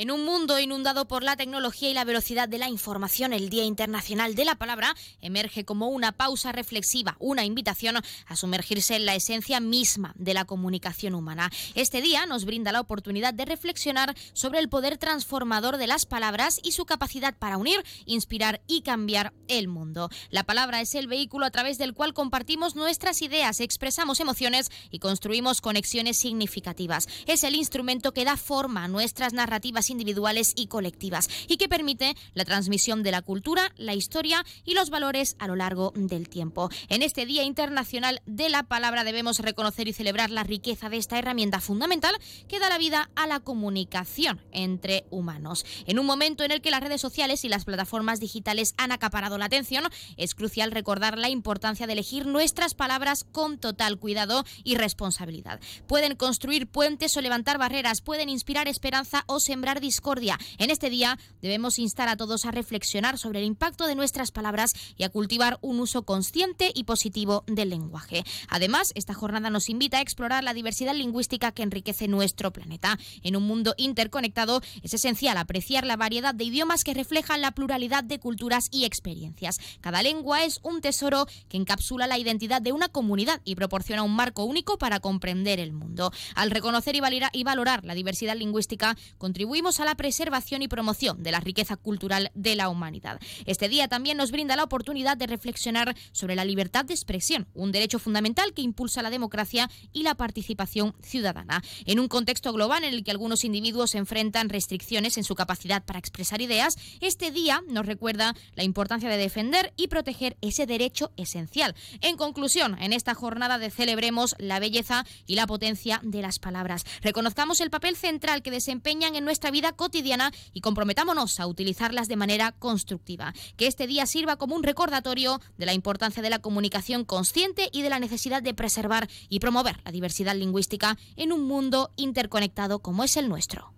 En 0.00 0.10
un 0.10 0.24
mundo 0.24 0.58
inundado 0.58 1.06
por 1.06 1.22
la 1.22 1.36
tecnología 1.36 1.90
y 1.90 1.92
la 1.92 2.06
velocidad 2.06 2.48
de 2.48 2.56
la 2.56 2.70
información, 2.70 3.34
el 3.34 3.50
Día 3.50 3.64
Internacional 3.64 4.34
de 4.34 4.46
la 4.46 4.54
Palabra 4.54 4.96
emerge 5.20 5.66
como 5.66 5.88
una 5.88 6.12
pausa 6.12 6.52
reflexiva, 6.52 7.18
una 7.18 7.44
invitación 7.44 7.98
a 8.24 8.34
sumergirse 8.34 8.96
en 8.96 9.04
la 9.04 9.14
esencia 9.14 9.60
misma 9.60 10.14
de 10.16 10.32
la 10.32 10.46
comunicación 10.46 11.14
humana. 11.14 11.50
Este 11.74 12.00
día 12.00 12.24
nos 12.24 12.46
brinda 12.46 12.72
la 12.72 12.80
oportunidad 12.80 13.34
de 13.34 13.44
reflexionar 13.44 14.16
sobre 14.32 14.60
el 14.60 14.70
poder 14.70 14.96
transformador 14.96 15.76
de 15.76 15.86
las 15.86 16.06
palabras 16.06 16.60
y 16.62 16.72
su 16.72 16.86
capacidad 16.86 17.36
para 17.36 17.58
unir, 17.58 17.84
inspirar 18.06 18.62
y 18.66 18.80
cambiar 18.80 19.34
el 19.48 19.68
mundo. 19.68 20.08
La 20.30 20.44
palabra 20.44 20.80
es 20.80 20.94
el 20.94 21.08
vehículo 21.08 21.44
a 21.44 21.50
través 21.50 21.76
del 21.76 21.92
cual 21.92 22.14
compartimos 22.14 22.74
nuestras 22.74 23.20
ideas, 23.20 23.60
expresamos 23.60 24.18
emociones 24.20 24.70
y 24.90 24.98
construimos 24.98 25.60
conexiones 25.60 26.16
significativas. 26.16 27.06
Es 27.26 27.44
el 27.44 27.54
instrumento 27.54 28.14
que 28.14 28.24
da 28.24 28.38
forma 28.38 28.84
a 28.84 28.88
nuestras 28.88 29.34
narrativas 29.34 29.89
individuales 29.90 30.52
y 30.56 30.66
colectivas 30.66 31.28
y 31.48 31.56
que 31.56 31.68
permite 31.68 32.14
la 32.34 32.44
transmisión 32.44 33.02
de 33.02 33.10
la 33.10 33.22
cultura, 33.22 33.72
la 33.76 33.94
historia 33.94 34.44
y 34.64 34.74
los 34.74 34.90
valores 34.90 35.36
a 35.38 35.46
lo 35.46 35.56
largo 35.56 35.92
del 35.94 36.28
tiempo. 36.28 36.70
En 36.88 37.02
este 37.02 37.26
Día 37.26 37.42
Internacional 37.42 38.22
de 38.26 38.48
la 38.48 38.62
Palabra 38.62 39.04
debemos 39.04 39.38
reconocer 39.40 39.88
y 39.88 39.92
celebrar 39.92 40.30
la 40.30 40.44
riqueza 40.44 40.88
de 40.88 40.96
esta 40.96 41.18
herramienta 41.18 41.60
fundamental 41.60 42.14
que 42.48 42.58
da 42.58 42.68
la 42.68 42.78
vida 42.78 43.10
a 43.16 43.26
la 43.26 43.40
comunicación 43.40 44.40
entre 44.52 45.04
humanos. 45.10 45.64
En 45.86 45.98
un 45.98 46.06
momento 46.06 46.44
en 46.44 46.52
el 46.52 46.60
que 46.60 46.70
las 46.70 46.80
redes 46.80 47.00
sociales 47.00 47.44
y 47.44 47.48
las 47.48 47.64
plataformas 47.64 48.20
digitales 48.20 48.74
han 48.76 48.92
acaparado 48.92 49.38
la 49.38 49.46
atención, 49.46 49.84
es 50.16 50.34
crucial 50.34 50.70
recordar 50.70 51.18
la 51.18 51.28
importancia 51.28 51.86
de 51.86 51.94
elegir 51.94 52.26
nuestras 52.26 52.74
palabras 52.74 53.24
con 53.32 53.58
total 53.58 53.98
cuidado 53.98 54.44
y 54.64 54.76
responsabilidad. 54.76 55.60
Pueden 55.86 56.16
construir 56.16 56.66
puentes 56.66 57.16
o 57.16 57.20
levantar 57.20 57.58
barreras, 57.58 58.00
pueden 58.00 58.28
inspirar 58.28 58.68
esperanza 58.68 59.24
o 59.26 59.40
sembrar 59.40 59.79
discordia. 59.80 60.38
En 60.58 60.70
este 60.70 60.90
día 60.90 61.18
debemos 61.42 61.78
instar 61.78 62.08
a 62.08 62.16
todos 62.16 62.44
a 62.44 62.50
reflexionar 62.50 63.18
sobre 63.18 63.40
el 63.40 63.46
impacto 63.46 63.86
de 63.86 63.94
nuestras 63.94 64.30
palabras 64.30 64.72
y 64.96 65.04
a 65.04 65.08
cultivar 65.08 65.58
un 65.62 65.80
uso 65.80 66.02
consciente 66.02 66.70
y 66.74 66.84
positivo 66.84 67.44
del 67.46 67.70
lenguaje. 67.70 68.24
Además, 68.48 68.92
esta 68.94 69.14
jornada 69.14 69.50
nos 69.50 69.68
invita 69.68 69.98
a 69.98 70.02
explorar 70.02 70.44
la 70.44 70.54
diversidad 70.54 70.94
lingüística 70.94 71.52
que 71.52 71.62
enriquece 71.62 72.08
nuestro 72.08 72.52
planeta. 72.52 72.98
En 73.22 73.36
un 73.36 73.44
mundo 73.44 73.74
interconectado 73.76 74.60
es 74.82 74.94
esencial 74.94 75.36
apreciar 75.36 75.86
la 75.86 75.96
variedad 75.96 76.34
de 76.34 76.44
idiomas 76.44 76.84
que 76.84 76.94
reflejan 76.94 77.40
la 77.40 77.52
pluralidad 77.52 78.04
de 78.04 78.18
culturas 78.18 78.68
y 78.70 78.84
experiencias. 78.84 79.58
Cada 79.80 80.02
lengua 80.02 80.44
es 80.44 80.60
un 80.62 80.80
tesoro 80.80 81.26
que 81.48 81.56
encapsula 81.56 82.06
la 82.06 82.18
identidad 82.18 82.60
de 82.60 82.72
una 82.72 82.88
comunidad 82.88 83.40
y 83.44 83.54
proporciona 83.54 84.02
un 84.02 84.14
marco 84.14 84.44
único 84.44 84.78
para 84.78 85.00
comprender 85.00 85.60
el 85.60 85.72
mundo. 85.72 86.12
Al 86.34 86.50
reconocer 86.50 86.96
y 87.32 87.44
valorar 87.44 87.84
la 87.84 87.94
diversidad 87.94 88.36
lingüística, 88.36 88.96
contribuimos 89.18 89.69
a 89.78 89.84
la 89.84 89.94
preservación 89.94 90.62
y 90.62 90.68
promoción 90.68 91.22
de 91.22 91.30
la 91.30 91.38
riqueza 91.38 91.76
cultural 91.76 92.32
de 92.34 92.56
la 92.56 92.68
humanidad. 92.68 93.20
Este 93.46 93.68
día 93.68 93.86
también 93.86 94.16
nos 94.16 94.32
brinda 94.32 94.56
la 94.56 94.64
oportunidad 94.64 95.16
de 95.16 95.28
reflexionar 95.28 95.94
sobre 96.10 96.34
la 96.34 96.44
libertad 96.44 96.84
de 96.84 96.94
expresión, 96.94 97.46
un 97.54 97.70
derecho 97.70 98.00
fundamental 98.00 98.52
que 98.52 98.62
impulsa 98.62 99.02
la 99.02 99.10
democracia 99.10 99.70
y 99.92 100.02
la 100.02 100.16
participación 100.16 100.94
ciudadana. 101.02 101.62
En 101.84 102.00
un 102.00 102.08
contexto 102.08 102.52
global 102.52 102.82
en 102.82 102.94
el 102.94 103.04
que 103.04 103.12
algunos 103.12 103.44
individuos 103.44 103.94
enfrentan 103.94 104.48
restricciones 104.48 105.16
en 105.16 105.24
su 105.24 105.34
capacidad 105.34 105.84
para 105.84 105.98
expresar 105.98 106.40
ideas, 106.40 106.76
este 107.00 107.30
día 107.30 107.62
nos 107.68 107.86
recuerda 107.86 108.34
la 108.54 108.64
importancia 108.64 109.08
de 109.08 109.16
defender 109.16 109.72
y 109.76 109.88
proteger 109.88 110.36
ese 110.40 110.66
derecho 110.66 111.12
esencial. 111.16 111.76
En 112.00 112.16
conclusión, 112.16 112.76
en 112.80 112.92
esta 112.92 113.14
jornada 113.14 113.58
de 113.58 113.70
celebremos 113.70 114.34
la 114.38 114.58
belleza 114.58 115.04
y 115.26 115.34
la 115.34 115.46
potencia 115.46 116.00
de 116.02 116.22
las 116.22 116.38
palabras. 116.38 116.84
Reconozcamos 117.02 117.60
el 117.60 117.70
papel 117.70 117.96
central 117.96 118.42
que 118.42 118.50
desempeñan 118.50 119.14
en 119.14 119.24
nuestra 119.24 119.49
vida 119.50 119.72
cotidiana 119.72 120.32
y 120.52 120.60
comprometámonos 120.60 121.40
a 121.40 121.46
utilizarlas 121.46 122.08
de 122.08 122.16
manera 122.16 122.52
constructiva. 122.52 123.34
Que 123.56 123.66
este 123.66 123.86
día 123.86 124.06
sirva 124.06 124.36
como 124.36 124.56
un 124.56 124.62
recordatorio 124.62 125.40
de 125.58 125.66
la 125.66 125.74
importancia 125.74 126.22
de 126.22 126.30
la 126.30 126.40
comunicación 126.40 127.04
consciente 127.04 127.68
y 127.72 127.82
de 127.82 127.90
la 127.90 127.98
necesidad 127.98 128.42
de 128.42 128.54
preservar 128.54 129.08
y 129.28 129.40
promover 129.40 129.80
la 129.84 129.92
diversidad 129.92 130.34
lingüística 130.34 130.98
en 131.16 131.32
un 131.32 131.46
mundo 131.46 131.90
interconectado 131.96 132.80
como 132.80 133.04
es 133.04 133.16
el 133.16 133.28
nuestro. 133.28 133.72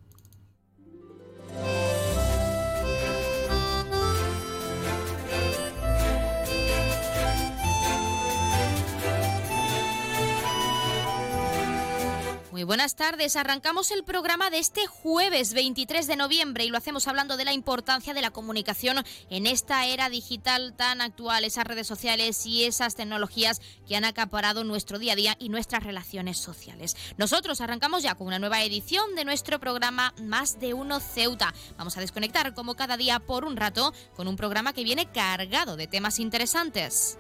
Muy 12.53 12.65
buenas 12.65 12.97
tardes. 12.97 13.37
Arrancamos 13.37 13.91
el 13.93 14.05
programa 14.05 14.51
de 14.51 14.59
este 14.59 14.87
jueves 14.87 15.55
23 15.55 16.07
de 16.07 16.17
noviembre 16.17 16.67
y 16.67 16.69
lo 16.69 16.77
hacemos 16.77 17.09
hablando 17.09 17.39
de 17.39 17.47
la 17.47 17.55
importancia 17.55 18.13
de 18.13 18.21
la 18.21 18.31
comunicación 18.31 19.03
en 19.31 19.47
esta 19.47 19.87
era 19.87 20.11
digital 20.11 20.75
tan 20.77 21.01
actual, 21.01 21.45
esas 21.45 21.67
redes 21.67 21.87
sociales 21.87 22.45
y 22.45 22.65
esas 22.65 22.95
tecnologías 22.95 23.63
que 23.89 23.97
han 23.97 24.05
acaparado 24.05 24.65
nuestro 24.65 24.99
día 24.99 25.15
a 25.15 25.17
día 25.17 25.37
y 25.39 25.49
nuestras 25.49 25.83
relaciones 25.83 26.37
sociales. 26.37 26.95
Nosotros 27.17 27.63
arrancamos 27.63 28.03
ya 28.03 28.17
con 28.17 28.27
una 28.27 28.39
nueva 28.39 28.63
edición 28.63 29.15
de 29.15 29.25
nuestro 29.25 29.59
programa 29.59 30.13
Más 30.21 30.61
de 30.61 30.75
Uno 30.75 31.01
Ceuta. 31.01 31.55
Vamos 31.79 31.97
a 31.97 32.01
desconectar 32.01 32.53
como 32.53 32.75
cada 32.75 32.99
día 32.99 33.19
por 33.19 33.47
un 33.47 33.57
rato 33.57 33.95
con 34.15 34.29
un 34.29 34.37
programa 34.37 34.75
que 34.75 34.85
viene 34.85 35.11
cargado 35.11 35.77
de 35.77 35.87
temas 35.87 36.19
interesantes. 36.19 37.17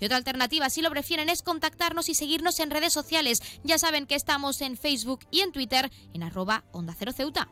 Y 0.00 0.04
otra 0.04 0.16
alternativa, 0.16 0.70
si 0.70 0.82
lo 0.82 0.90
prefieren, 0.90 1.28
es 1.28 1.42
contactarnos 1.42 2.08
y 2.08 2.14
seguirnos 2.14 2.60
en 2.60 2.70
redes 2.70 2.92
sociales. 2.92 3.42
Ya 3.64 3.78
saben 3.78 4.06
que 4.06 4.14
estamos 4.14 4.60
en 4.60 4.76
Facebook 4.76 5.20
y 5.30 5.40
en 5.40 5.52
Twitter 5.52 5.90
en 6.12 6.22
arroba 6.22 6.64
onda 6.72 6.94
cero 6.98 7.12
ceuta. 7.12 7.48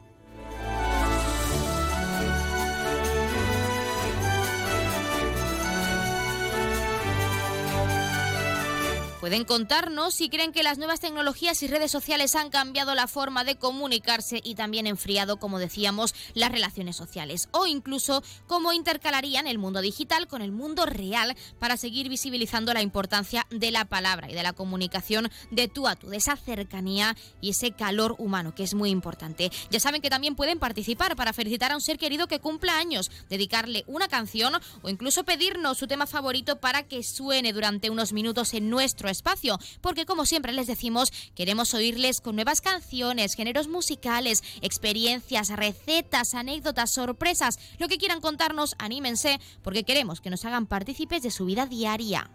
Pueden 9.21 9.45
contarnos 9.45 10.15
si 10.15 10.29
creen 10.29 10.53
que 10.53 10.63
las 10.63 10.77
nuevas 10.77 11.01
tecnologías 11.01 11.63
y 11.63 11.69
redes 11.69 11.91
sociales 11.91 12.37
han 12.37 12.51
cambiado 12.51 12.95
la 12.95 13.09
forma 13.09 13.45
de 13.45 13.57
comunicarse 13.57 14.43
y 14.45 14.55
también 14.55 14.87
enfriado, 14.87 15.39
como 15.39 15.59
decíamos, 15.59 16.15
las 16.35 16.53
relaciones 16.53 16.97
sociales 16.97 17.49
o 17.53 17.67
incluso 17.67 18.23
cómo 18.47 18.75
intercalarían 18.75 19.47
el 19.47 19.57
mundo 19.59 19.81
digital 19.81 20.29
con 20.29 20.43
el 20.43 20.53
mundo 20.53 20.85
real 20.85 21.35
para 21.59 21.79
seguir 21.79 22.11
visibilizando 22.11 22.75
la 22.75 22.83
importancia 22.83 23.47
de 23.49 23.71
la 23.71 23.87
palabra 23.87 24.31
y 24.31 24.35
de 24.35 24.43
la 24.43 24.53
comunicación 24.53 25.31
de 25.51 25.69
tú 25.69 25.89
a 25.89 25.97
tú, 25.97 26.09
de 26.11 26.19
esa 26.19 26.37
cercanía 26.37 27.17
y 27.41 27.51
ese 27.51 27.73
calor 27.73 28.17
humano 28.19 28.55
que 28.55 28.65
es 28.65 28.75
muy 28.75 28.91
importante. 28.91 29.51
Ya 29.71 29.81
saben 29.81 30.03
que 30.03 30.11
también 30.11 30.37
pueden 30.37 30.59
participar 30.59 31.17
para 31.17 31.33
felicitar 31.33 31.73
a 31.73 31.77
un 31.77 31.81
ser 31.81 31.97
querido 31.97 32.29
que 32.29 32.41
cumpla 32.41 32.77
años, 32.77 33.11
dedicarle 33.31 33.83
una 33.87 34.09
canción 34.09 34.55
o 34.83 34.91
incluso 34.91 35.25
pedirnos 35.25 35.79
su 35.79 35.87
tema 35.87 36.07
favorito 36.07 36.61
para 36.61 36.83
que 36.83 37.03
suene 37.03 37.55
durante 37.55 37.89
unos 37.89 38.13
minutos 38.13 38.53
en 38.53 38.69
nuestro 38.69 39.06
espacio, 39.09 39.59
porque 39.81 40.07
como 40.07 40.27
siempre 40.27 40.53
les 40.53 40.67
decimos, 40.67 41.13
queremos 41.35 41.75
oírles 41.75 42.21
con 42.21 42.35
nuevas 42.35 42.61
canciones, 42.61 43.35
géneros 43.35 43.69
musicales, 43.69 44.43
experiencias, 44.61 45.51
recetas, 45.51 46.35
anécdotas, 46.35 46.93
sorpresas, 46.93 47.59
lo 47.79 47.89
que 47.89 47.99
quieran 47.99 48.21
contarnos, 48.21 48.75
anímense, 48.79 49.41
porque 49.63 49.85
queremos 49.85 50.21
que 50.21 50.31
nos 50.31 50.45
hagan 50.45 50.67
partícipes 50.67 51.23
de 51.23 51.31
su 51.31 51.45
vida 51.45 51.67
diaria. 51.67 52.31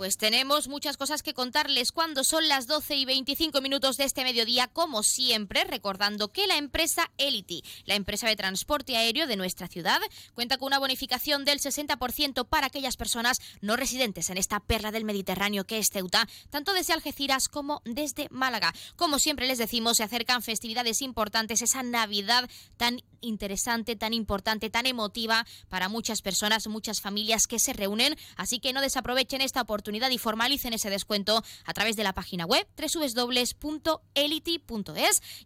Pues 0.00 0.16
tenemos 0.16 0.66
muchas 0.66 0.96
cosas 0.96 1.22
que 1.22 1.34
contarles 1.34 1.92
cuando 1.92 2.24
son 2.24 2.48
las 2.48 2.66
12 2.66 2.96
y 2.96 3.04
25 3.04 3.60
minutos 3.60 3.98
de 3.98 4.04
este 4.04 4.24
mediodía, 4.24 4.66
como 4.66 5.02
siempre, 5.02 5.64
recordando 5.64 6.28
que 6.28 6.46
la 6.46 6.56
empresa 6.56 7.10
Elity, 7.18 7.62
la 7.84 7.96
empresa 7.96 8.26
de 8.26 8.34
transporte 8.34 8.96
aéreo 8.96 9.26
de 9.26 9.36
nuestra 9.36 9.68
ciudad, 9.68 10.00
cuenta 10.32 10.56
con 10.56 10.68
una 10.68 10.78
bonificación 10.78 11.44
del 11.44 11.60
60% 11.60 12.48
para 12.48 12.68
aquellas 12.68 12.96
personas 12.96 13.42
no 13.60 13.76
residentes 13.76 14.30
en 14.30 14.38
esta 14.38 14.60
perla 14.60 14.90
del 14.90 15.04
Mediterráneo 15.04 15.66
que 15.66 15.76
es 15.76 15.90
Ceuta, 15.90 16.26
tanto 16.48 16.72
desde 16.72 16.94
Algeciras 16.94 17.50
como 17.50 17.82
desde 17.84 18.28
Málaga. 18.30 18.72
Como 18.96 19.18
siempre 19.18 19.46
les 19.46 19.58
decimos, 19.58 19.98
se 19.98 20.04
acercan 20.04 20.40
festividades 20.40 21.02
importantes, 21.02 21.60
esa 21.60 21.82
Navidad 21.82 22.48
tan 22.78 23.02
interesante, 23.20 23.96
tan 23.96 24.14
importante, 24.14 24.70
tan 24.70 24.86
emotiva 24.86 25.44
para 25.68 25.90
muchas 25.90 26.22
personas, 26.22 26.66
muchas 26.68 27.02
familias 27.02 27.46
que 27.46 27.58
se 27.58 27.74
reúnen, 27.74 28.16
así 28.36 28.60
que 28.60 28.72
no 28.72 28.80
desaprovechen 28.80 29.42
esta 29.42 29.60
oportunidad 29.60 29.89
y 29.90 30.18
formalicen 30.18 30.72
ese 30.72 30.90
descuento 30.90 31.42
a 31.64 31.72
través 31.72 31.96
de 31.96 32.04
la 32.04 32.12
página 32.12 32.46
web 32.46 32.66
www.elity.es. 32.76 34.02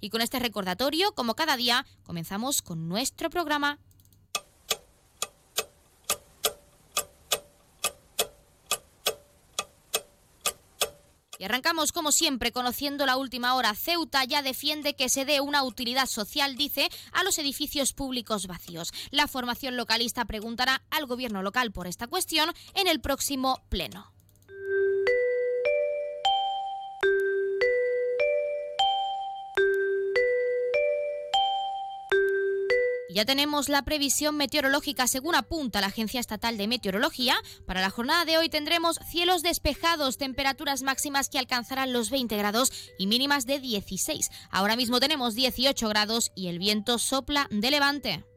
Y 0.00 0.10
con 0.10 0.20
este 0.20 0.38
recordatorio, 0.38 1.12
como 1.14 1.34
cada 1.34 1.56
día, 1.56 1.86
comenzamos 2.04 2.62
con 2.62 2.88
nuestro 2.88 3.30
programa. 3.30 3.78
Y 11.38 11.44
arrancamos 11.44 11.92
como 11.92 12.12
siempre 12.12 12.52
conociendo 12.52 13.06
la 13.06 13.16
última 13.16 13.54
hora. 13.54 13.74
Ceuta 13.74 14.24
ya 14.24 14.42
defiende 14.42 14.94
que 14.94 15.08
se 15.08 15.24
dé 15.24 15.40
una 15.40 15.64
utilidad 15.64 16.06
social, 16.06 16.56
dice, 16.56 16.88
a 17.12 17.24
los 17.24 17.38
edificios 17.38 17.92
públicos 17.92 18.46
vacíos. 18.46 18.92
La 19.10 19.26
formación 19.26 19.76
localista 19.76 20.24
preguntará 20.26 20.82
al 20.90 21.06
gobierno 21.06 21.42
local 21.42 21.72
por 21.72 21.86
esta 21.86 22.06
cuestión 22.06 22.52
en 22.74 22.86
el 22.86 23.00
próximo 23.00 23.64
pleno. 23.68 24.13
Ya 33.14 33.24
tenemos 33.24 33.68
la 33.68 33.82
previsión 33.82 34.36
meteorológica 34.36 35.06
según 35.06 35.36
apunta 35.36 35.80
la 35.80 35.86
Agencia 35.86 36.18
Estatal 36.18 36.58
de 36.58 36.66
Meteorología. 36.66 37.36
Para 37.64 37.80
la 37.80 37.88
jornada 37.88 38.24
de 38.24 38.38
hoy 38.38 38.48
tendremos 38.48 38.98
cielos 39.08 39.42
despejados, 39.42 40.18
temperaturas 40.18 40.82
máximas 40.82 41.28
que 41.28 41.38
alcanzarán 41.38 41.92
los 41.92 42.10
20 42.10 42.36
grados 42.36 42.72
y 42.98 43.06
mínimas 43.06 43.46
de 43.46 43.60
16. 43.60 44.30
Ahora 44.50 44.74
mismo 44.74 44.98
tenemos 44.98 45.36
18 45.36 45.88
grados 45.88 46.32
y 46.34 46.48
el 46.48 46.58
viento 46.58 46.98
sopla 46.98 47.46
de 47.52 47.70
levante. 47.70 48.33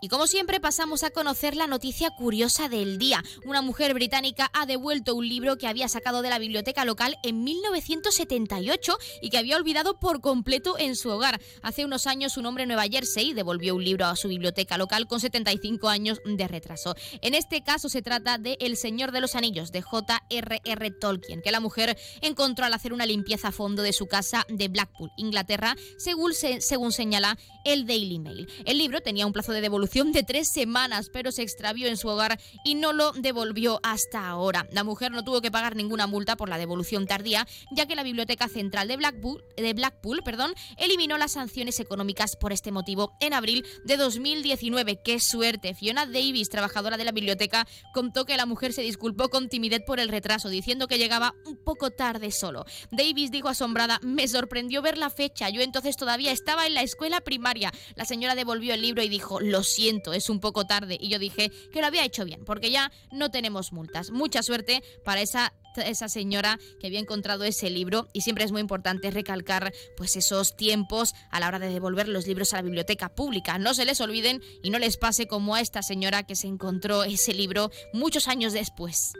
Y 0.00 0.08
como 0.08 0.28
siempre 0.28 0.60
pasamos 0.60 1.02
a 1.02 1.10
conocer 1.10 1.56
la 1.56 1.66
noticia 1.66 2.10
curiosa 2.10 2.68
del 2.68 2.98
día. 2.98 3.24
Una 3.44 3.62
mujer 3.62 3.94
británica 3.94 4.48
ha 4.52 4.64
devuelto 4.64 5.16
un 5.16 5.28
libro 5.28 5.58
que 5.58 5.66
había 5.66 5.88
sacado 5.88 6.22
de 6.22 6.30
la 6.30 6.38
biblioteca 6.38 6.84
local 6.84 7.16
en 7.24 7.42
1978 7.42 8.96
y 9.22 9.30
que 9.30 9.38
había 9.38 9.56
olvidado 9.56 9.98
por 9.98 10.20
completo 10.20 10.78
en 10.78 10.94
su 10.94 11.10
hogar. 11.10 11.40
Hace 11.62 11.84
unos 11.84 12.06
años 12.06 12.36
un 12.36 12.46
hombre 12.46 12.62
en 12.62 12.68
Nueva 12.68 12.84
Jersey 12.84 13.34
devolvió 13.34 13.74
un 13.74 13.82
libro 13.82 14.06
a 14.06 14.14
su 14.14 14.28
biblioteca 14.28 14.78
local 14.78 15.08
con 15.08 15.18
75 15.18 15.88
años 15.88 16.20
de 16.24 16.46
retraso. 16.46 16.94
En 17.20 17.34
este 17.34 17.64
caso 17.64 17.88
se 17.88 18.00
trata 18.00 18.38
de 18.38 18.56
El 18.60 18.76
Señor 18.76 19.10
de 19.10 19.20
los 19.20 19.34
Anillos 19.34 19.72
de 19.72 19.82
J.R.R. 19.82 20.90
Tolkien, 20.92 21.42
que 21.42 21.50
la 21.50 21.58
mujer 21.58 21.98
encontró 22.20 22.64
al 22.64 22.74
hacer 22.74 22.92
una 22.92 23.04
limpieza 23.04 23.48
a 23.48 23.52
fondo 23.52 23.82
de 23.82 23.92
su 23.92 24.06
casa 24.06 24.46
de 24.48 24.68
Blackpool, 24.68 25.10
Inglaterra, 25.16 25.74
según, 25.96 26.34
según 26.34 26.92
señala 26.92 27.36
el 27.64 27.84
Daily 27.84 28.20
Mail. 28.20 28.48
El 28.64 28.78
libro 28.78 29.00
tenía 29.00 29.26
un 29.26 29.32
plazo 29.32 29.50
de 29.52 29.60
devolución 29.60 29.87
de 29.88 30.22
tres 30.22 30.48
semanas, 30.52 31.08
pero 31.10 31.32
se 31.32 31.42
extravió 31.42 31.88
en 31.88 31.96
su 31.96 32.08
hogar 32.08 32.38
y 32.62 32.74
no 32.74 32.92
lo 32.92 33.12
devolvió 33.12 33.80
hasta 33.82 34.28
ahora. 34.28 34.66
La 34.70 34.84
mujer 34.84 35.12
no 35.12 35.24
tuvo 35.24 35.40
que 35.40 35.50
pagar 35.50 35.76
ninguna 35.76 36.06
multa 36.06 36.36
por 36.36 36.48
la 36.50 36.58
devolución 36.58 37.06
tardía, 37.06 37.48
ya 37.72 37.86
que 37.86 37.96
la 37.96 38.02
Biblioteca 38.02 38.48
Central 38.48 38.86
de 38.86 38.98
Blackpool, 38.98 39.42
de 39.56 39.72
Blackpool 39.72 40.22
perdón, 40.22 40.54
eliminó 40.76 41.16
las 41.16 41.32
sanciones 41.32 41.80
económicas 41.80 42.36
por 42.36 42.52
este 42.52 42.70
motivo 42.70 43.16
en 43.20 43.32
abril 43.32 43.64
de 43.84 43.96
2019. 43.96 45.00
¡Qué 45.02 45.20
suerte! 45.20 45.74
Fiona 45.74 46.06
Davis, 46.06 46.50
trabajadora 46.50 46.96
de 46.96 47.04
la 47.04 47.12
biblioteca, 47.12 47.66
contó 47.94 48.24
que 48.26 48.36
la 48.36 48.46
mujer 48.46 48.74
se 48.74 48.82
disculpó 48.82 49.30
con 49.30 49.48
timidez 49.48 49.80
por 49.86 50.00
el 50.00 50.10
retraso, 50.10 50.50
diciendo 50.50 50.86
que 50.86 50.98
llegaba 50.98 51.34
un 51.46 51.56
poco 51.56 51.90
tarde 51.90 52.30
solo. 52.30 52.66
Davis 52.92 53.30
dijo 53.30 53.48
asombrada, 53.48 54.00
me 54.02 54.28
sorprendió 54.28 54.82
ver 54.82 54.98
la 54.98 55.10
fecha, 55.10 55.48
yo 55.48 55.62
entonces 55.62 55.96
todavía 55.96 56.30
estaba 56.30 56.66
en 56.66 56.74
la 56.74 56.82
escuela 56.82 57.20
primaria. 57.22 57.72
La 57.96 58.04
señora 58.04 58.34
devolvió 58.34 58.74
el 58.74 58.82
libro 58.82 59.02
y 59.02 59.08
dijo, 59.08 59.40
lo 59.40 59.62
siento, 59.62 59.77
es 60.12 60.30
un 60.30 60.40
poco 60.40 60.64
tarde. 60.64 60.96
Y 61.00 61.08
yo 61.08 61.18
dije 61.18 61.50
que 61.72 61.80
lo 61.80 61.86
había 61.86 62.04
hecho 62.04 62.24
bien, 62.24 62.44
porque 62.44 62.70
ya 62.70 62.90
no 63.12 63.30
tenemos 63.30 63.72
multas. 63.72 64.10
Mucha 64.10 64.42
suerte 64.42 64.82
para 65.04 65.20
esa 65.20 65.52
esa 65.76 66.08
señora 66.08 66.58
que 66.80 66.88
había 66.88 66.98
encontrado 66.98 67.44
ese 67.44 67.70
libro 67.70 68.08
y 68.12 68.22
siempre 68.22 68.44
es 68.44 68.50
muy 68.50 68.60
importante 68.60 69.12
recalcar 69.12 69.72
pues 69.96 70.16
esos 70.16 70.56
tiempos 70.56 71.14
a 71.30 71.38
la 71.38 71.46
hora 71.46 71.60
de 71.60 71.68
devolver 71.68 72.08
los 72.08 72.26
libros 72.26 72.52
a 72.52 72.56
la 72.56 72.62
biblioteca 72.62 73.14
pública. 73.14 73.58
No 73.58 73.74
se 73.74 73.84
les 73.84 74.00
olviden 74.00 74.42
y 74.62 74.70
no 74.70 74.80
les 74.80 74.96
pase 74.96 75.28
como 75.28 75.54
a 75.54 75.60
esta 75.60 75.82
señora 75.82 76.24
que 76.24 76.34
se 76.34 76.48
encontró 76.48 77.04
ese 77.04 77.32
libro 77.32 77.70
muchos 77.92 78.26
años 78.26 78.52
después. 78.54 79.12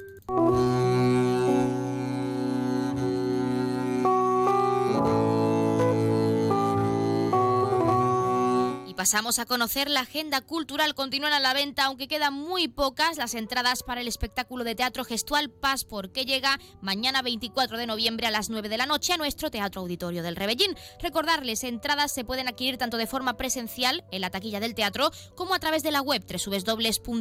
Pasamos 8.98 9.38
a 9.38 9.46
conocer 9.46 9.88
la 9.88 10.00
agenda 10.00 10.40
cultural. 10.40 10.96
Continúan 10.96 11.32
a 11.32 11.38
la 11.38 11.54
venta, 11.54 11.84
aunque 11.84 12.08
quedan 12.08 12.34
muy 12.34 12.66
pocas 12.66 13.16
las 13.16 13.34
entradas 13.34 13.84
para 13.84 14.00
el 14.00 14.08
espectáculo 14.08 14.64
de 14.64 14.74
teatro 14.74 15.04
gestual 15.04 15.50
Passport, 15.50 16.10
que 16.10 16.24
llega 16.24 16.58
mañana 16.80 17.22
24 17.22 17.78
de 17.78 17.86
noviembre 17.86 18.26
a 18.26 18.32
las 18.32 18.50
9 18.50 18.68
de 18.68 18.76
la 18.76 18.86
noche 18.86 19.12
a 19.12 19.16
nuestro 19.16 19.52
Teatro 19.52 19.82
Auditorio 19.82 20.24
del 20.24 20.34
Rebellín. 20.34 20.74
Recordarles, 21.00 21.62
entradas 21.62 22.10
se 22.10 22.24
pueden 22.24 22.48
adquirir 22.48 22.76
tanto 22.76 22.96
de 22.96 23.06
forma 23.06 23.36
presencial 23.36 24.04
en 24.10 24.20
la 24.20 24.30
taquilla 24.30 24.58
del 24.58 24.74
teatro 24.74 25.12
como 25.36 25.54
a 25.54 25.60
través 25.60 25.84
de 25.84 25.92
la 25.92 26.02
web 26.02 26.24
www.ceuta.es 26.26 27.20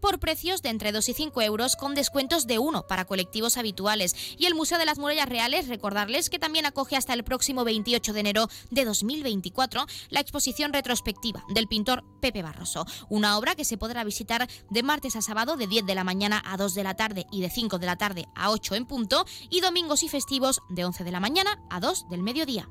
por 0.00 0.18
precios 0.18 0.62
de 0.62 0.70
entre 0.70 0.90
2 0.90 1.10
y 1.10 1.14
5 1.14 1.42
euros 1.42 1.76
con 1.76 1.94
descuentos 1.94 2.48
de 2.48 2.58
1 2.58 2.88
para 2.88 3.04
colectivos 3.04 3.56
habituales. 3.56 4.16
Y 4.36 4.46
el 4.46 4.56
Museo 4.56 4.78
de 4.78 4.86
las 4.86 4.98
Murallas 4.98 5.28
Reales, 5.28 5.68
recordarles 5.68 6.28
que 6.28 6.40
también 6.40 6.66
acoge 6.66 6.96
hasta 6.96 7.12
el 7.12 7.22
próximo 7.22 7.62
28 7.62 8.12
de 8.12 8.18
enero 8.18 8.48
de 8.72 8.84
2024 8.84 9.86
la 10.10 10.23
exposición 10.24 10.72
retrospectiva 10.72 11.44
del 11.48 11.68
pintor 11.68 12.02
Pepe 12.20 12.42
Barroso, 12.42 12.86
una 13.08 13.38
obra 13.38 13.54
que 13.54 13.64
se 13.64 13.78
podrá 13.78 14.02
visitar 14.02 14.48
de 14.70 14.82
martes 14.82 15.14
a 15.16 15.22
sábado 15.22 15.56
de 15.56 15.66
10 15.68 15.86
de 15.86 15.94
la 15.94 16.02
mañana 16.02 16.42
a 16.44 16.56
2 16.56 16.74
de 16.74 16.82
la 16.82 16.94
tarde 16.94 17.26
y 17.30 17.40
de 17.40 17.50
5 17.50 17.78
de 17.78 17.86
la 17.86 17.96
tarde 17.96 18.26
a 18.34 18.50
8 18.50 18.74
en 18.74 18.86
punto 18.86 19.24
y 19.50 19.60
domingos 19.60 20.02
y 20.02 20.08
festivos 20.08 20.60
de 20.68 20.84
11 20.84 21.04
de 21.04 21.12
la 21.12 21.20
mañana 21.20 21.62
a 21.70 21.78
2 21.78 22.08
del 22.08 22.22
mediodía. 22.22 22.68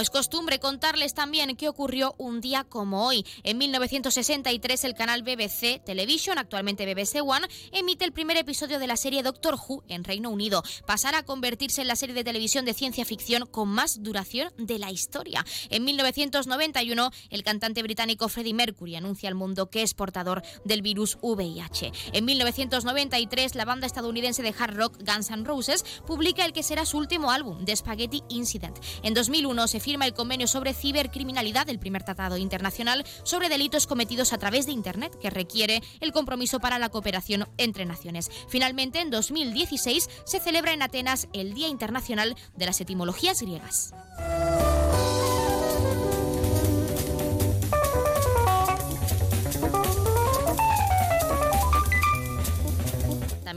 Es 0.00 0.10
costumbre 0.10 0.60
contarles 0.60 1.12
también 1.12 1.56
qué 1.56 1.68
ocurrió 1.68 2.14
un 2.18 2.40
día 2.40 2.62
como 2.62 3.06
hoy. 3.06 3.26
En 3.42 3.58
1963 3.58 4.84
el 4.84 4.94
canal 4.94 5.22
BBC 5.22 5.82
Television, 5.84 6.38
actualmente 6.38 6.86
BBC 6.86 7.20
One, 7.22 7.48
emite 7.72 8.04
el 8.04 8.12
primer 8.12 8.36
episodio 8.36 8.78
de 8.78 8.86
la 8.86 8.96
serie 8.96 9.24
Doctor 9.24 9.56
Who 9.56 9.82
en 9.88 10.04
Reino 10.04 10.30
Unido. 10.30 10.62
Pasará 10.86 11.18
a 11.18 11.22
convertirse 11.24 11.80
en 11.80 11.88
la 11.88 11.96
serie 11.96 12.14
de 12.14 12.22
televisión 12.22 12.64
de 12.64 12.74
ciencia 12.74 13.04
ficción 13.04 13.46
con 13.46 13.68
más 13.68 14.02
duración 14.02 14.52
de 14.56 14.78
la 14.78 14.92
historia. 14.92 15.44
En 15.68 15.84
1991 15.84 17.10
el 17.30 17.42
cantante 17.42 17.82
británico 17.82 18.28
Freddie 18.28 18.54
Mercury 18.54 18.94
anuncia 18.94 19.28
al 19.28 19.34
mundo 19.34 19.68
que 19.68 19.82
es 19.82 19.94
portador 19.94 20.42
del 20.64 20.82
virus 20.82 21.18
VIH. 21.22 21.92
En 22.12 22.24
1993 22.24 23.56
la 23.56 23.64
banda 23.64 23.86
estadounidense 23.86 24.42
de 24.42 24.54
hard 24.56 24.76
rock 24.76 24.98
Guns 25.04 25.30
N' 25.30 25.44
Roses 25.44 25.84
publica 26.06 26.44
el 26.44 26.52
que 26.52 26.62
será 26.62 26.86
su 26.86 26.98
último 26.98 27.32
álbum, 27.32 27.64
The 27.64 27.74
Spaghetti 27.74 28.22
Incident. 28.28 28.78
En 29.02 29.14
2001 29.14 29.66
se 29.66 29.80
firma 29.88 30.04
el 30.04 30.12
convenio 30.12 30.46
sobre 30.46 30.74
cibercriminalidad, 30.74 31.70
el 31.70 31.78
primer 31.78 32.02
tratado 32.02 32.36
internacional 32.36 33.06
sobre 33.22 33.48
delitos 33.48 33.86
cometidos 33.86 34.34
a 34.34 34.38
través 34.38 34.66
de 34.66 34.72
Internet, 34.72 35.16
que 35.18 35.30
requiere 35.30 35.82
el 36.00 36.12
compromiso 36.12 36.60
para 36.60 36.78
la 36.78 36.90
cooperación 36.90 37.48
entre 37.56 37.86
naciones. 37.86 38.30
Finalmente, 38.50 39.00
en 39.00 39.08
2016 39.08 40.10
se 40.26 40.40
celebra 40.40 40.74
en 40.74 40.82
Atenas 40.82 41.28
el 41.32 41.54
Día 41.54 41.68
Internacional 41.68 42.36
de 42.54 42.66
las 42.66 42.82
Etimologías 42.82 43.40
Griegas. 43.40 43.94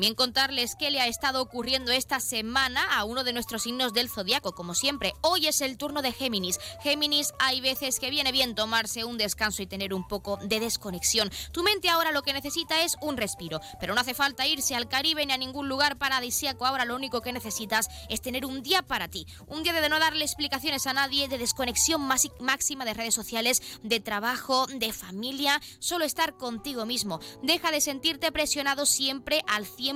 También 0.02 0.16
contarles 0.16 0.76
qué 0.76 0.90
le 0.90 1.00
ha 1.00 1.06
estado 1.06 1.44
ocurriendo 1.44 1.92
esta 1.92 2.20
semana 2.20 2.84
a 2.98 3.04
uno 3.04 3.24
de 3.24 3.34
nuestros 3.34 3.62
signos 3.62 3.94
del 3.94 4.10
zodiaco, 4.10 4.56
como 4.56 4.74
siempre. 4.74 5.14
Hoy 5.22 5.46
es 5.46 5.62
el 5.62 5.78
turno 5.78 6.02
de 6.02 6.12
Géminis. 6.12 6.60
Géminis, 6.82 7.36
hay 7.38 7.62
veces 7.62 8.00
que 8.00 8.10
viene 8.10 8.32
bien 8.32 8.56
tomarse 8.56 9.06
un 9.06 9.20
descanso 9.20 9.62
y 9.62 9.68
tener 9.68 9.94
un 9.94 10.08
poco 10.08 10.38
de 10.38 10.60
desconexión. 10.60 11.30
Tu 11.52 11.62
mente 11.62 11.88
ahora 11.88 12.12
lo 12.12 12.24
que 12.24 12.34
necesita 12.34 12.82
es 12.82 12.98
un 13.00 13.16
respiro, 13.16 13.62
pero 13.80 13.94
no 13.94 14.02
hace 14.02 14.16
falta 14.16 14.48
irse 14.48 14.74
al 14.74 14.90
Caribe 14.90 15.24
ni 15.24 15.34
a 15.34 15.38
ningún 15.38 15.70
lugar 15.70 16.00
paradisíaco. 16.00 16.66
Ahora 16.66 16.86
lo 16.86 16.96
único 16.96 17.22
que 17.22 17.32
necesitas 17.32 17.88
es 18.10 18.22
tener 18.22 18.44
un 18.48 18.64
día 18.64 18.82
para 18.82 19.08
ti. 19.08 19.28
Un 19.46 19.62
día 19.62 19.74
de 19.74 19.88
no 19.88 20.00
darle 20.00 20.26
explicaciones 20.26 20.88
a 20.88 20.94
nadie, 20.94 21.28
de 21.28 21.38
desconexión 21.38 22.02
máxima 22.40 22.86
de 22.86 22.96
redes 22.96 23.14
sociales, 23.14 23.62
de 23.84 24.00
trabajo, 24.00 24.66
de 24.66 24.94
familia, 24.94 25.62
solo 25.78 26.06
estar 26.06 26.38
contigo 26.38 26.88
mismo. 26.88 27.20
Deja 27.44 27.70
de 27.70 27.82
sentirte 27.82 28.32
presionado 28.32 28.88
siempre 28.88 29.44
al 29.48 29.68
100% 29.68 29.91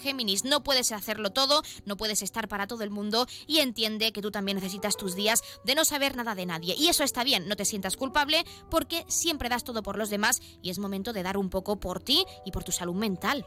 Géminis. 0.00 0.44
No 0.44 0.62
puedes 0.62 0.92
hacerlo 0.92 1.30
todo, 1.30 1.62
no 1.84 1.96
puedes 1.96 2.22
estar 2.22 2.48
para 2.48 2.66
todo 2.66 2.82
el 2.82 2.90
mundo 2.90 3.26
y 3.46 3.58
entiende 3.58 4.12
que 4.12 4.22
tú 4.22 4.30
también 4.30 4.56
necesitas 4.56 4.96
tus 4.96 5.14
días 5.14 5.42
de 5.64 5.74
no 5.74 5.84
saber 5.84 6.16
nada 6.16 6.34
de 6.34 6.46
nadie. 6.46 6.74
Y 6.76 6.88
eso 6.88 7.04
está 7.04 7.24
bien, 7.24 7.48
no 7.48 7.56
te 7.56 7.64
sientas 7.64 7.96
culpable 7.96 8.44
porque 8.70 9.04
siempre 9.08 9.48
das 9.48 9.64
todo 9.64 9.82
por 9.82 9.98
los 9.98 10.10
demás 10.10 10.40
y 10.62 10.70
es 10.70 10.78
momento 10.78 11.12
de 11.12 11.22
dar 11.22 11.36
un 11.36 11.50
poco 11.50 11.78
por 11.78 12.00
ti 12.00 12.24
y 12.44 12.52
por 12.52 12.64
tu 12.64 12.72
salud 12.72 12.94
mental. 12.94 13.46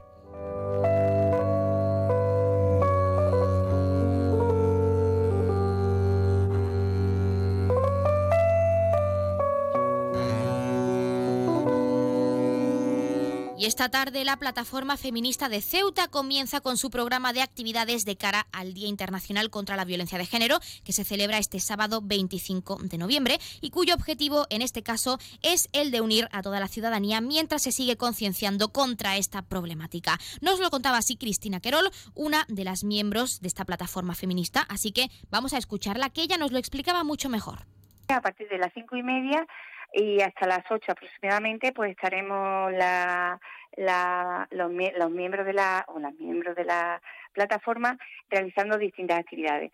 Y 13.62 13.68
esta 13.68 13.90
tarde 13.90 14.26
la 14.26 14.38
plataforma 14.38 14.98
feminista 14.98 15.48
de 15.48 15.62
Ceuta 15.62 16.08
comienza 16.08 16.62
con 16.62 16.78
su 16.78 16.90
programa 16.90 17.32
de 17.32 17.44
actividades 17.44 18.06
de 18.06 18.18
cara 18.18 18.48
al 18.52 18.74
Día 18.74 18.88
Internacional 18.88 19.52
contra 19.52 19.76
la 19.76 19.86
Violencia 19.86 20.18
de 20.18 20.26
Género, 20.26 20.58
que 20.84 20.94
se 20.94 21.04
celebra 21.04 21.38
este 21.38 21.60
sábado 21.60 22.02
25 22.02 22.80
de 22.82 22.98
noviembre 22.98 23.38
y 23.62 23.70
cuyo 23.70 23.94
objetivo 23.94 24.48
en 24.50 24.64
este 24.64 24.82
caso 24.82 25.20
es 25.44 25.70
el 25.74 25.92
de 25.92 26.02
unir 26.02 26.28
a 26.32 26.42
toda 26.42 26.60
la 26.60 26.68
ciudadanía 26.68 27.22
mientras 27.22 27.62
se 27.62 27.72
sigue 27.72 27.98
concienciando 27.98 28.70
contra 28.70 29.18
esta 29.18 29.44
problemática. 29.44 30.18
Nos 30.42 30.60
lo 30.60 30.72
contaba 30.72 30.98
así 30.98 31.16
Cristina 31.16 31.60
Querol, 31.60 31.92
una 32.16 32.46
de 32.48 32.64
las 32.64 32.84
miembros 32.84 33.42
de 33.42 33.48
esta 33.48 33.64
plataforma 33.64 34.16
feminista, 34.16 34.66
así 34.70 34.92
que 34.92 35.10
vamos 35.30 35.54
a 35.54 35.60
escucharla, 35.60 36.10
que 36.10 36.24
ella 36.24 36.38
nos 36.38 36.52
lo 36.52 36.58
explicaba 36.58 37.04
mucho 37.04 37.30
mejor. 37.30 37.68
A 38.08 38.22
partir 38.22 38.50
de 38.50 38.58
las 38.58 38.74
cinco 38.74 38.98
y 38.98 39.04
media 39.04 39.46
y 39.94 40.22
hasta 40.22 40.48
las 40.48 40.64
8 40.70 40.92
aproximadamente 40.92 41.72
pues 41.74 41.92
estaremos 41.92 42.72
la, 42.74 43.40
la, 43.78 44.48
los, 44.52 44.72
miembros 45.12 45.46
de 45.46 45.54
la 45.54 45.86
o 45.88 46.00
las 46.00 46.14
miembros 46.16 46.56
de 46.56 46.66
la 46.66 47.02
plataforma 47.34 47.98
realizando 48.30 48.78
distintas 48.78 49.20
actividades. 49.20 49.72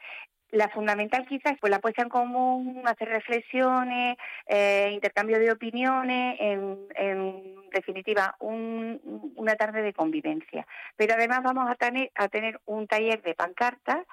La 0.51 0.69
fundamental 0.69 1.25
quizás 1.27 1.57
pues 1.59 1.69
la 1.69 1.79
puesta 1.79 2.03
en 2.03 2.09
común, 2.09 2.81
hacer 2.85 3.09
reflexiones, 3.09 4.15
eh, 4.47 4.91
intercambio 4.93 5.39
de 5.39 5.51
opiniones, 5.51 6.37
en, 6.39 6.87
en 6.95 7.69
definitiva 7.71 8.35
un, 8.39 9.33
una 9.35 9.55
tarde 9.55 9.81
de 9.81 9.91
convivencia. 9.91 10.65
Pero 10.95 11.15
además 11.15 11.41
vamos 11.43 11.69
a 11.69 11.75
tener, 11.75 12.11
a 12.15 12.29
tener 12.29 12.61
un 12.65 12.87
taller 12.87 13.21
de 13.23 13.35
pancartas 13.35 14.05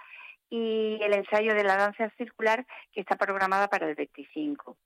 y 0.55 1.03
el 1.03 1.13
ensayo 1.13 1.53
de 1.53 1.65
la 1.65 1.77
danza 1.77 2.11
circular 2.17 2.65
que 2.93 3.01
está 3.01 3.17
programada 3.17 3.67
para 3.69 3.89
el 3.89 3.97
25. 3.97 4.77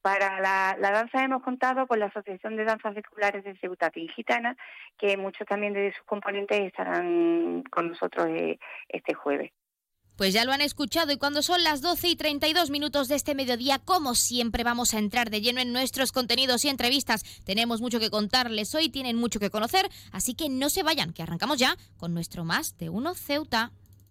Para 0.00 0.40
la, 0.40 0.76
danza 0.78 1.24
hemos 1.24 1.42
contado 1.42 1.88
con 1.88 1.98
la 1.98 2.06
Asociación 2.06 2.56
de 2.56 2.64
Danzas 2.64 2.94
Circulares 2.94 3.42
de 3.42 3.56
Ceuta 3.56 3.90
Gitana, 4.14 4.56
que 4.96 5.16
muchos 5.16 5.44
también 5.48 5.72
de 5.72 5.92
sus 5.92 6.04
componentes 6.04 6.60
estarán 6.60 7.64
con 7.72 7.88
nosotros 7.88 8.28
eh, 8.28 8.60
este 8.88 9.14
jueves. 9.14 9.50
Pues 10.16 10.32
ya 10.32 10.44
lo 10.44 10.52
han 10.52 10.60
escuchado 10.60 11.12
y 11.12 11.18
cuando 11.18 11.42
son 11.42 11.62
las 11.64 11.82
12 11.82 12.08
y 12.08 12.16
32 12.16 12.70
minutos 12.70 13.08
de 13.08 13.16
este 13.16 13.34
mediodía, 13.34 13.80
como 13.80 14.14
siempre, 14.14 14.62
vamos 14.62 14.94
a 14.94 14.98
entrar 14.98 15.28
de 15.28 15.40
lleno 15.40 15.60
en 15.60 15.72
nuestros 15.72 16.12
contenidos 16.12 16.64
y 16.64 16.68
entrevistas. 16.68 17.24
Tenemos 17.44 17.80
mucho 17.80 17.98
que 17.98 18.10
contarles 18.10 18.74
hoy, 18.76 18.90
tienen 18.90 19.16
mucho 19.16 19.40
que 19.40 19.50
conocer, 19.50 19.90
así 20.12 20.34
que 20.34 20.48
no 20.48 20.70
se 20.70 20.84
vayan, 20.84 21.12
que 21.12 21.24
arrancamos 21.24 21.58
ya 21.58 21.76
con 21.96 22.14
nuestro 22.14 22.44
Más 22.44 22.78
de 22.78 22.90
Uno 22.90 23.14
Ceuta. 23.14 23.72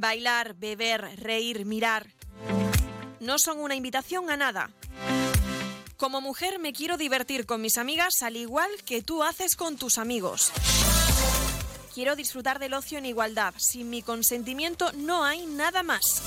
Bailar, 0.00 0.54
beber, 0.54 1.18
reír, 1.18 1.64
mirar. 1.64 2.06
No 3.18 3.36
son 3.40 3.58
una 3.58 3.74
invitación 3.74 4.30
a 4.30 4.36
nada. 4.36 4.70
Como 5.96 6.20
mujer 6.20 6.60
me 6.60 6.72
quiero 6.72 6.96
divertir 6.96 7.46
con 7.46 7.60
mis 7.60 7.78
amigas 7.78 8.22
al 8.22 8.36
igual 8.36 8.70
que 8.86 9.02
tú 9.02 9.24
haces 9.24 9.56
con 9.56 9.76
tus 9.76 9.98
amigos. 9.98 10.52
Quiero 11.92 12.14
disfrutar 12.14 12.60
del 12.60 12.74
ocio 12.74 12.98
en 12.98 13.06
igualdad. 13.06 13.54
Sin 13.56 13.90
mi 13.90 14.02
consentimiento 14.02 14.92
no 14.92 15.24
hay 15.24 15.46
nada 15.46 15.82
más. 15.82 16.22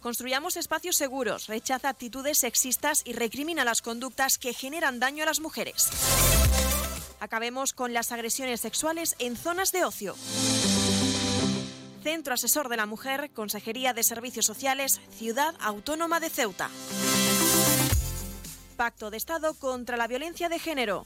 Construyamos 0.00 0.56
espacios 0.56 0.94
seguros, 0.94 1.48
rechaza 1.48 1.88
actitudes 1.88 2.38
sexistas 2.38 3.02
y 3.04 3.12
recrimina 3.12 3.64
las 3.64 3.82
conductas 3.82 4.38
que 4.38 4.54
generan 4.54 5.00
daño 5.00 5.24
a 5.24 5.26
las 5.26 5.40
mujeres. 5.40 5.88
Acabemos 7.18 7.72
con 7.72 7.92
las 7.92 8.12
agresiones 8.12 8.60
sexuales 8.60 9.16
en 9.18 9.36
zonas 9.36 9.72
de 9.72 9.84
ocio. 9.84 10.14
Centro 12.02 12.34
Asesor 12.34 12.68
de 12.68 12.76
la 12.76 12.86
Mujer, 12.86 13.30
Consejería 13.34 13.92
de 13.92 14.02
Servicios 14.02 14.46
Sociales, 14.46 15.00
Ciudad 15.10 15.54
Autónoma 15.60 16.20
de 16.20 16.30
Ceuta. 16.30 16.70
Pacto 18.76 19.10
de 19.10 19.18
Estado 19.18 19.54
contra 19.54 19.96
la 19.96 20.06
Violencia 20.06 20.48
de 20.48 20.58
Género. 20.58 21.04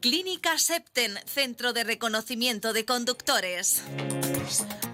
Clínica 0.00 0.58
Septen, 0.58 1.18
Centro 1.24 1.72
de 1.72 1.82
Reconocimiento 1.82 2.74
de 2.74 2.84
Conductores. 2.84 3.82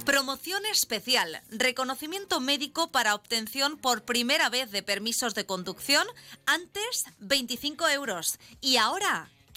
Promoción 0.05 0.65
especial, 0.67 1.43
reconocimiento 1.51 2.39
médico 2.39 2.93
para 2.93 3.17
obtención 3.17 3.77
por 3.77 4.05
primera 4.05 4.49
vez 4.49 4.71
de 4.71 4.85
permisos 4.85 5.35
de 5.35 5.47
conducción, 5.47 6.07
antes 6.47 7.07
25 7.19 7.89
euros 7.89 8.39
y 8.61 8.77
ahora 8.77 9.31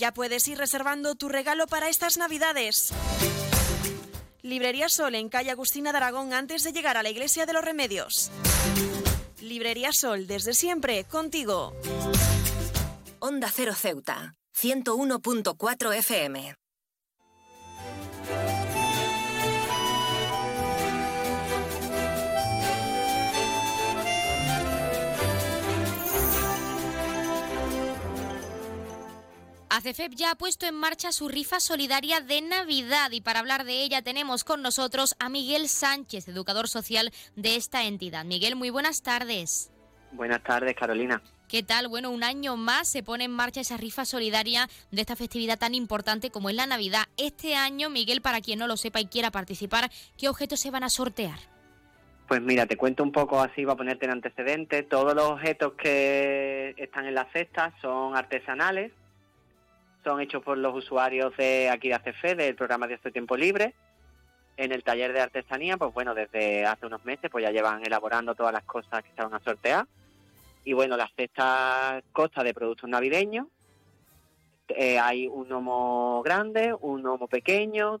Ya 0.00 0.12
puedes 0.12 0.48
ir 0.48 0.56
reservando 0.56 1.14
tu 1.14 1.28
regalo 1.28 1.66
para 1.66 1.90
estas 1.90 2.16
Navidades. 2.16 2.90
Librería 4.40 4.88
Sol 4.88 5.14
en 5.14 5.28
calle 5.28 5.50
Agustina 5.50 5.92
de 5.92 5.98
Aragón 5.98 6.32
antes 6.32 6.62
de 6.62 6.72
llegar 6.72 6.96
a 6.96 7.02
la 7.02 7.10
Iglesia 7.10 7.44
de 7.44 7.52
los 7.52 7.62
Remedios. 7.62 8.30
Librería 9.42 9.92
Sol, 9.92 10.26
desde 10.26 10.54
siempre, 10.54 11.04
contigo. 11.04 11.74
Onda 13.18 13.50
Cero 13.54 13.74
Ceuta, 13.74 14.36
101.4 14.58 15.94
FM. 15.94 16.54
ACFEP 29.80 30.12
ya 30.14 30.32
ha 30.32 30.34
puesto 30.34 30.66
en 30.66 30.74
marcha 30.74 31.10
su 31.10 31.26
rifa 31.26 31.58
solidaria 31.58 32.20
de 32.20 32.42
Navidad 32.42 33.12
y 33.12 33.22
para 33.22 33.40
hablar 33.40 33.64
de 33.64 33.82
ella 33.82 34.02
tenemos 34.02 34.44
con 34.44 34.60
nosotros 34.60 35.16
a 35.18 35.30
Miguel 35.30 35.68
Sánchez, 35.68 36.28
educador 36.28 36.68
social 36.68 37.10
de 37.34 37.56
esta 37.56 37.84
entidad. 37.84 38.26
Miguel, 38.26 38.56
muy 38.56 38.68
buenas 38.68 39.02
tardes. 39.02 39.72
Buenas 40.12 40.42
tardes, 40.42 40.76
Carolina. 40.76 41.22
¿Qué 41.48 41.62
tal? 41.62 41.88
Bueno, 41.88 42.10
un 42.10 42.24
año 42.24 42.58
más 42.58 42.88
se 42.88 43.02
pone 43.02 43.24
en 43.24 43.30
marcha 43.30 43.62
esa 43.62 43.78
rifa 43.78 44.04
solidaria 44.04 44.68
de 44.90 45.00
esta 45.00 45.16
festividad 45.16 45.58
tan 45.58 45.74
importante 45.74 46.30
como 46.30 46.50
es 46.50 46.56
la 46.56 46.66
Navidad. 46.66 47.04
Este 47.16 47.54
año, 47.54 47.88
Miguel, 47.88 48.20
para 48.20 48.42
quien 48.42 48.58
no 48.58 48.66
lo 48.66 48.76
sepa 48.76 49.00
y 49.00 49.06
quiera 49.06 49.30
participar, 49.30 49.90
¿qué 50.18 50.28
objetos 50.28 50.60
se 50.60 50.70
van 50.70 50.84
a 50.84 50.90
sortear? 50.90 51.38
Pues 52.28 52.42
mira, 52.42 52.66
te 52.66 52.76
cuento 52.76 53.02
un 53.02 53.12
poco 53.12 53.40
así, 53.40 53.64
va 53.64 53.72
a 53.72 53.76
ponerte 53.76 54.04
en 54.04 54.12
antecedentes. 54.12 54.86
Todos 54.90 55.14
los 55.14 55.24
objetos 55.24 55.72
que 55.72 56.74
están 56.76 57.06
en 57.06 57.14
la 57.14 57.24
cesta 57.32 57.74
son 57.80 58.14
artesanales, 58.14 58.92
son 60.04 60.20
hechos 60.20 60.42
por 60.42 60.58
los 60.58 60.74
usuarios 60.74 61.36
de 61.36 61.68
aquí 61.68 61.88
de 61.88 61.94
ACF, 61.94 62.36
del 62.36 62.54
programa 62.54 62.86
de 62.86 62.94
este 62.94 63.10
tiempo 63.10 63.36
libre. 63.36 63.74
En 64.56 64.72
el 64.72 64.82
taller 64.82 65.12
de 65.12 65.20
artesanía, 65.20 65.76
pues 65.76 65.92
bueno, 65.94 66.14
desde 66.14 66.66
hace 66.66 66.86
unos 66.86 67.04
meses 67.04 67.30
pues 67.30 67.42
ya 67.44 67.50
llevan 67.50 67.84
elaborando 67.84 68.34
todas 68.34 68.52
las 68.52 68.64
cosas 68.64 69.02
que 69.02 69.10
se 69.14 69.22
van 69.22 69.34
a 69.34 69.40
sortear. 69.40 69.86
Y 70.64 70.72
bueno, 70.72 70.96
la 70.96 71.10
cesta 71.16 72.02
consta 72.12 72.42
de 72.42 72.52
productos 72.52 72.88
navideños. 72.88 73.46
Eh, 74.68 74.98
hay 74.98 75.26
un 75.26 75.48
gnomo 75.48 76.22
grande, 76.22 76.74
un 76.78 77.02
gnomo 77.02 77.26
pequeño, 77.26 78.00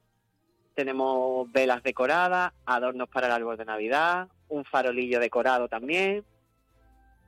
tenemos 0.74 1.50
velas 1.50 1.82
decoradas, 1.82 2.52
adornos 2.64 3.08
para 3.08 3.26
el 3.26 3.32
árbol 3.32 3.56
de 3.56 3.64
Navidad, 3.64 4.28
un 4.48 4.64
farolillo 4.64 5.18
decorado 5.18 5.68
también, 5.68 6.24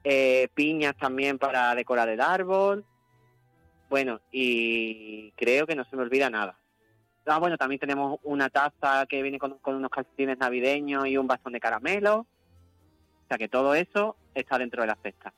eh, 0.04 0.48
piñas 0.54 0.96
también 0.96 1.38
para 1.38 1.74
decorar 1.74 2.08
el 2.08 2.20
árbol, 2.20 2.84
bueno, 3.92 4.22
y 4.32 5.32
creo 5.32 5.66
que 5.66 5.76
no 5.76 5.84
se 5.84 5.96
me 5.96 6.02
olvida 6.02 6.30
nada. 6.30 6.56
Ah, 7.26 7.38
bueno, 7.38 7.58
también 7.58 7.78
tenemos 7.78 8.18
una 8.22 8.48
taza 8.48 9.04
que 9.04 9.20
viene 9.20 9.38
con, 9.38 9.58
unos 9.62 9.90
calcetines 9.90 10.38
navideños 10.38 11.06
y 11.06 11.18
un 11.18 11.26
bastón 11.26 11.52
de 11.52 11.60
caramelo. 11.60 12.20
O 12.20 13.28
sea 13.28 13.36
que 13.36 13.48
todo 13.48 13.74
eso 13.74 14.16
está 14.34 14.56
dentro 14.56 14.80
de 14.80 14.88
la 14.88 14.96
cesta 15.02 15.34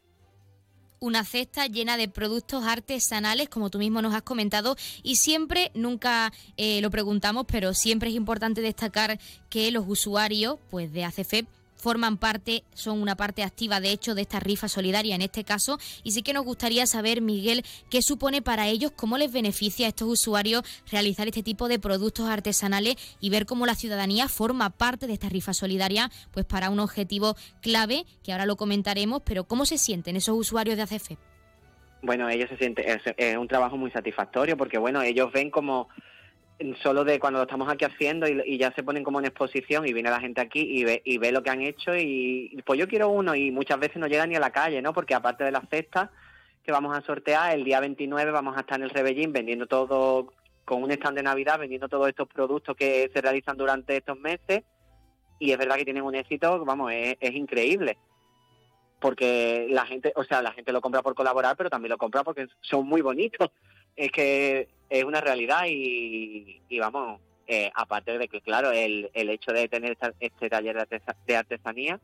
una 1.00 1.24
cesta 1.24 1.66
llena 1.66 1.98
de 1.98 2.08
productos 2.08 2.64
artesanales, 2.64 3.50
como 3.50 3.68
tú 3.68 3.78
mismo 3.78 4.00
nos 4.00 4.14
has 4.14 4.22
comentado, 4.22 4.74
y 5.02 5.16
siempre, 5.16 5.70
nunca 5.74 6.32
eh, 6.56 6.80
lo 6.80 6.90
preguntamos, 6.90 7.44
pero 7.46 7.74
siempre 7.74 8.08
es 8.08 8.14
importante 8.14 8.62
destacar 8.62 9.18
que 9.50 9.70
los 9.70 9.84
usuarios 9.86 10.56
pues, 10.70 10.94
de 10.94 11.04
ACFEP 11.04 11.46
forman 11.84 12.16
parte, 12.16 12.64
son 12.72 13.02
una 13.02 13.14
parte 13.14 13.42
activa 13.42 13.78
de 13.78 13.90
hecho 13.90 14.14
de 14.14 14.22
esta 14.22 14.40
rifa 14.40 14.68
solidaria 14.68 15.14
en 15.14 15.20
este 15.20 15.44
caso. 15.44 15.78
Y 16.02 16.12
sí 16.12 16.22
que 16.22 16.32
nos 16.32 16.42
gustaría 16.42 16.86
saber, 16.86 17.20
Miguel, 17.20 17.62
qué 17.90 18.00
supone 18.00 18.40
para 18.40 18.68
ellos, 18.68 18.90
cómo 18.96 19.18
les 19.18 19.30
beneficia 19.30 19.84
a 19.84 19.90
estos 19.90 20.08
usuarios 20.08 20.62
realizar 20.90 21.26
este 21.28 21.42
tipo 21.42 21.68
de 21.68 21.78
productos 21.78 22.26
artesanales 22.26 22.96
y 23.20 23.28
ver 23.28 23.44
cómo 23.44 23.66
la 23.66 23.74
ciudadanía 23.74 24.28
forma 24.28 24.70
parte 24.70 25.06
de 25.06 25.12
esta 25.12 25.28
rifa 25.28 25.52
solidaria, 25.52 26.10
pues 26.32 26.46
para 26.46 26.70
un 26.70 26.80
objetivo 26.80 27.36
clave, 27.60 28.06
que 28.22 28.32
ahora 28.32 28.46
lo 28.46 28.56
comentaremos, 28.56 29.20
pero 29.22 29.44
¿cómo 29.44 29.66
se 29.66 29.76
sienten 29.76 30.16
esos 30.16 30.38
usuarios 30.38 30.78
de 30.78 30.84
ACF? 30.84 31.10
Bueno, 32.00 32.30
ellos 32.30 32.48
se 32.48 32.56
sienten, 32.56 32.98
es 33.18 33.36
un 33.36 33.46
trabajo 33.46 33.76
muy 33.76 33.90
satisfactorio 33.90 34.56
porque, 34.56 34.78
bueno, 34.78 35.02
ellos 35.02 35.30
ven 35.32 35.50
como 35.50 35.90
solo 36.82 37.04
de 37.04 37.18
cuando 37.18 37.38
lo 37.38 37.44
estamos 37.44 37.68
aquí 37.68 37.84
haciendo 37.84 38.26
y, 38.28 38.58
ya 38.58 38.72
se 38.72 38.82
ponen 38.82 39.04
como 39.04 39.18
en 39.18 39.26
exposición 39.26 39.86
y 39.86 39.92
viene 39.92 40.10
la 40.10 40.20
gente 40.20 40.40
aquí 40.40 40.60
y 40.60 40.84
ve, 40.84 41.02
y 41.04 41.18
ve 41.18 41.32
lo 41.32 41.42
que 41.42 41.50
han 41.50 41.62
hecho 41.62 41.96
y 41.96 42.62
pues 42.64 42.78
yo 42.78 42.86
quiero 42.88 43.08
uno 43.08 43.34
y 43.34 43.50
muchas 43.50 43.78
veces 43.78 43.96
no 43.96 44.06
llega 44.06 44.26
ni 44.26 44.36
a 44.36 44.40
la 44.40 44.50
calle, 44.50 44.80
¿no? 44.80 44.92
Porque 44.92 45.14
aparte 45.14 45.44
de 45.44 45.50
las 45.50 45.68
cestas 45.68 46.10
que 46.62 46.72
vamos 46.72 46.96
a 46.96 47.02
sortear, 47.02 47.54
el 47.54 47.64
día 47.64 47.80
29 47.80 48.30
vamos 48.30 48.56
a 48.56 48.60
estar 48.60 48.78
en 48.78 48.84
el 48.84 48.90
Rebellín 48.90 49.32
vendiendo 49.32 49.66
todo 49.66 50.32
con 50.64 50.82
un 50.82 50.90
stand 50.92 51.16
de 51.16 51.22
Navidad, 51.22 51.58
vendiendo 51.58 51.88
todos 51.88 52.08
estos 52.08 52.28
productos 52.28 52.76
que 52.76 53.10
se 53.12 53.20
realizan 53.20 53.56
durante 53.56 53.96
estos 53.96 54.18
meses 54.18 54.62
y 55.38 55.50
es 55.50 55.58
verdad 55.58 55.76
que 55.76 55.84
tienen 55.84 56.04
un 56.04 56.14
éxito, 56.14 56.64
vamos, 56.64 56.92
es, 56.92 57.16
es 57.20 57.34
increíble 57.34 57.98
porque 59.04 59.66
la 59.68 59.84
gente, 59.84 60.14
o 60.16 60.24
sea, 60.24 60.40
la 60.40 60.52
gente 60.52 60.72
lo 60.72 60.80
compra 60.80 61.02
por 61.02 61.14
colaborar, 61.14 61.58
pero 61.58 61.68
también 61.68 61.90
lo 61.90 61.98
compra 61.98 62.24
porque 62.24 62.46
son 62.62 62.86
muy 62.86 63.02
bonitos. 63.02 63.50
Es 63.94 64.10
que 64.10 64.66
es 64.98 65.04
una 65.04 65.20
realidad 65.20 65.64
y, 65.68 66.60
vamos, 66.78 67.20
eh, 67.46 67.70
aparte 67.74 68.16
de 68.16 68.28
que, 68.28 68.40
claro, 68.40 68.70
el, 68.70 69.10
el 69.12 69.28
hecho 69.28 69.52
de 69.52 69.68
tener 69.68 69.96
este 70.20 70.48
taller 70.48 70.86
de, 71.26 71.36
artesanía 71.36 72.00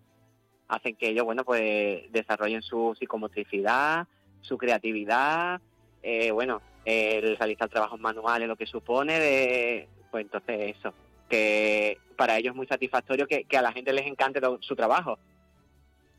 hacen 0.68 0.96
que 0.96 1.08
ellos, 1.08 1.24
bueno, 1.24 1.44
pues 1.44 2.10
desarrollen 2.12 2.62
su 2.62 2.96
psicomotricidad, 2.98 4.06
su 4.40 4.58
creatividad, 4.58 5.60
eh, 6.02 6.30
bueno, 6.32 6.62
el 6.84 7.36
realizar 7.36 7.68
trabajos 7.68 8.00
manuales, 8.00 8.48
lo 8.48 8.56
que 8.56 8.66
supone, 8.66 9.18
de, 9.18 9.88
pues 10.10 10.24
entonces 10.24 10.76
eso, 10.76 10.92
que 11.28 11.98
para 12.16 12.38
ellos 12.38 12.52
es 12.52 12.56
muy 12.56 12.66
satisfactorio 12.66 13.26
que, 13.26 13.46
a 13.56 13.62
la 13.62 13.72
gente 13.72 13.92
les 13.92 14.06
encante 14.06 14.40
su 14.60 14.74
trabajo. 14.74 15.18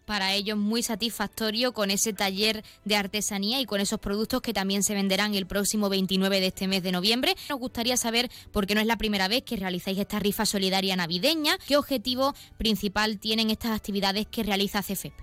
Para 0.05 0.33
ellos 0.33 0.57
muy 0.57 0.83
satisfactorio 0.83 1.73
con 1.73 1.91
ese 1.91 2.13
taller 2.13 2.63
de 2.85 2.95
artesanía 2.95 3.59
y 3.61 3.65
con 3.65 3.81
esos 3.81 3.99
productos 3.99 4.41
que 4.41 4.53
también 4.53 4.83
se 4.83 4.93
venderán 4.93 5.35
el 5.35 5.45
próximo 5.45 5.89
29 5.89 6.39
de 6.39 6.47
este 6.47 6.67
mes 6.67 6.83
de 6.83 6.91
noviembre. 6.91 7.35
Nos 7.49 7.59
gustaría 7.59 7.97
saber, 7.97 8.29
porque 8.51 8.75
no 8.75 8.81
es 8.81 8.87
la 8.87 8.97
primera 8.97 9.27
vez 9.27 9.43
que 9.43 9.57
realizáis 9.57 9.99
esta 9.99 10.19
rifa 10.19 10.45
solidaria 10.45 10.95
navideña, 10.95 11.57
qué 11.67 11.77
objetivo 11.77 12.33
principal 12.57 13.19
tienen 13.19 13.49
estas 13.49 13.71
actividades 13.71 14.27
que 14.27 14.43
realiza 14.43 14.81
CEFEP. 14.81 15.13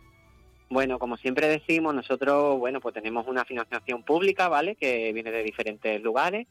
Bueno, 0.71 0.99
como 0.99 1.17
siempre 1.17 1.49
decimos, 1.49 1.95
nosotros, 1.95 2.59
bueno, 2.59 2.81
pues 2.81 2.95
tenemos 2.95 3.27
una 3.27 3.45
financiación 3.45 4.03
pública, 4.03 4.49
¿vale? 4.49 4.77
Que 4.77 5.13
viene 5.15 5.31
de 5.31 5.43
diferentes 5.43 6.01
lugares, 6.03 6.47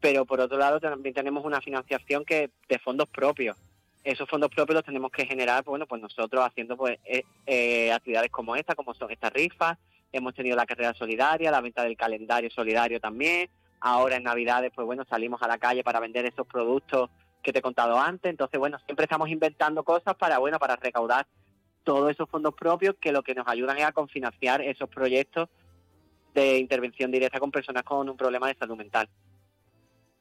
pero 0.00 0.24
por 0.26 0.40
otro 0.40 0.58
lado 0.58 0.78
también 0.78 1.14
tenemos 1.14 1.44
una 1.44 1.60
financiación 1.60 2.24
que 2.24 2.50
de 2.68 2.78
fondos 2.78 3.08
propios 3.08 3.56
esos 4.08 4.26
fondos 4.26 4.48
propios 4.48 4.76
los 4.76 4.84
tenemos 4.84 5.10
que 5.10 5.26
generar, 5.26 5.62
pues, 5.62 5.72
bueno, 5.72 5.86
pues 5.86 6.00
nosotros 6.00 6.42
haciendo 6.42 6.78
pues 6.78 6.98
eh, 7.04 7.24
eh, 7.46 7.92
actividades 7.92 8.30
como 8.30 8.56
esta, 8.56 8.74
como 8.74 8.94
son 8.94 9.10
estas 9.10 9.30
rifas, 9.30 9.76
hemos 10.10 10.34
tenido 10.34 10.56
la 10.56 10.64
carrera 10.64 10.94
solidaria, 10.94 11.50
la 11.50 11.60
venta 11.60 11.82
del 11.82 11.94
calendario 11.94 12.50
solidario 12.50 13.00
también, 13.00 13.50
ahora 13.80 14.16
en 14.16 14.22
Navidades, 14.22 14.72
pues 14.74 14.86
bueno, 14.86 15.04
salimos 15.04 15.42
a 15.42 15.46
la 15.46 15.58
calle 15.58 15.84
para 15.84 16.00
vender 16.00 16.24
esos 16.24 16.46
productos 16.46 17.10
que 17.42 17.52
te 17.52 17.58
he 17.58 17.62
contado 17.62 18.00
antes, 18.00 18.30
entonces 18.30 18.58
bueno, 18.58 18.78
siempre 18.86 19.04
estamos 19.04 19.28
inventando 19.28 19.84
cosas 19.84 20.14
para, 20.14 20.38
bueno, 20.38 20.58
para 20.58 20.76
recaudar 20.76 21.26
todos 21.84 22.10
esos 22.10 22.30
fondos 22.30 22.54
propios 22.54 22.94
que 22.98 23.12
lo 23.12 23.22
que 23.22 23.34
nos 23.34 23.46
ayudan 23.46 23.76
es 23.76 23.84
a 23.84 23.92
confinanciar 23.92 24.62
esos 24.62 24.88
proyectos 24.88 25.50
de 26.32 26.56
intervención 26.56 27.10
directa 27.10 27.38
con 27.38 27.50
personas 27.50 27.82
con 27.82 28.08
un 28.08 28.16
problema 28.16 28.48
de 28.48 28.54
salud 28.54 28.76
mental. 28.76 29.06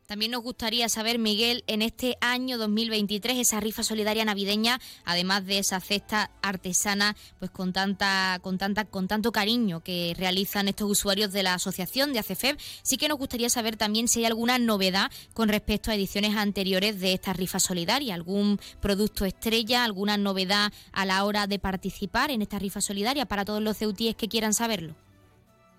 También 0.07 0.31
nos 0.31 0.41
gustaría 0.41 0.87
saber, 0.87 1.19
Miguel, 1.19 1.65
en 1.67 1.81
este 1.81 2.17
año 2.21 2.57
2023, 2.57 3.39
esa 3.39 3.59
rifa 3.59 3.83
solidaria 3.83 4.23
navideña, 4.23 4.79
además 5.03 5.45
de 5.45 5.59
esa 5.59 5.81
cesta 5.81 6.31
artesana, 6.41 7.17
pues 7.39 7.51
con 7.51 7.73
tanta, 7.73 8.39
con 8.41 8.57
tanta, 8.57 8.85
con 8.85 9.09
tanto 9.09 9.33
cariño 9.33 9.81
que 9.81 10.15
realizan 10.17 10.69
estos 10.69 10.89
usuarios 10.89 11.33
de 11.33 11.43
la 11.43 11.55
asociación 11.55 12.13
de 12.13 12.19
ACFEB, 12.19 12.55
sí 12.83 12.95
que 12.95 13.09
nos 13.09 13.17
gustaría 13.17 13.49
saber 13.49 13.75
también 13.75 14.07
si 14.07 14.19
hay 14.19 14.27
alguna 14.27 14.57
novedad 14.59 15.11
con 15.33 15.49
respecto 15.49 15.91
a 15.91 15.95
ediciones 15.95 16.37
anteriores 16.37 17.01
de 17.01 17.11
esta 17.11 17.33
rifa 17.33 17.59
solidaria, 17.59 18.15
algún 18.15 18.61
producto 18.79 19.25
estrella, 19.25 19.83
alguna 19.83 20.15
novedad 20.15 20.71
a 20.93 21.05
la 21.05 21.25
hora 21.25 21.47
de 21.47 21.59
participar 21.59 22.31
en 22.31 22.41
esta 22.41 22.59
rifa 22.59 22.79
solidaria 22.79 23.25
para 23.25 23.43
todos 23.43 23.61
los 23.61 23.75
ceutíes 23.75 24.15
que 24.15 24.29
quieran 24.29 24.53
saberlo. 24.53 24.95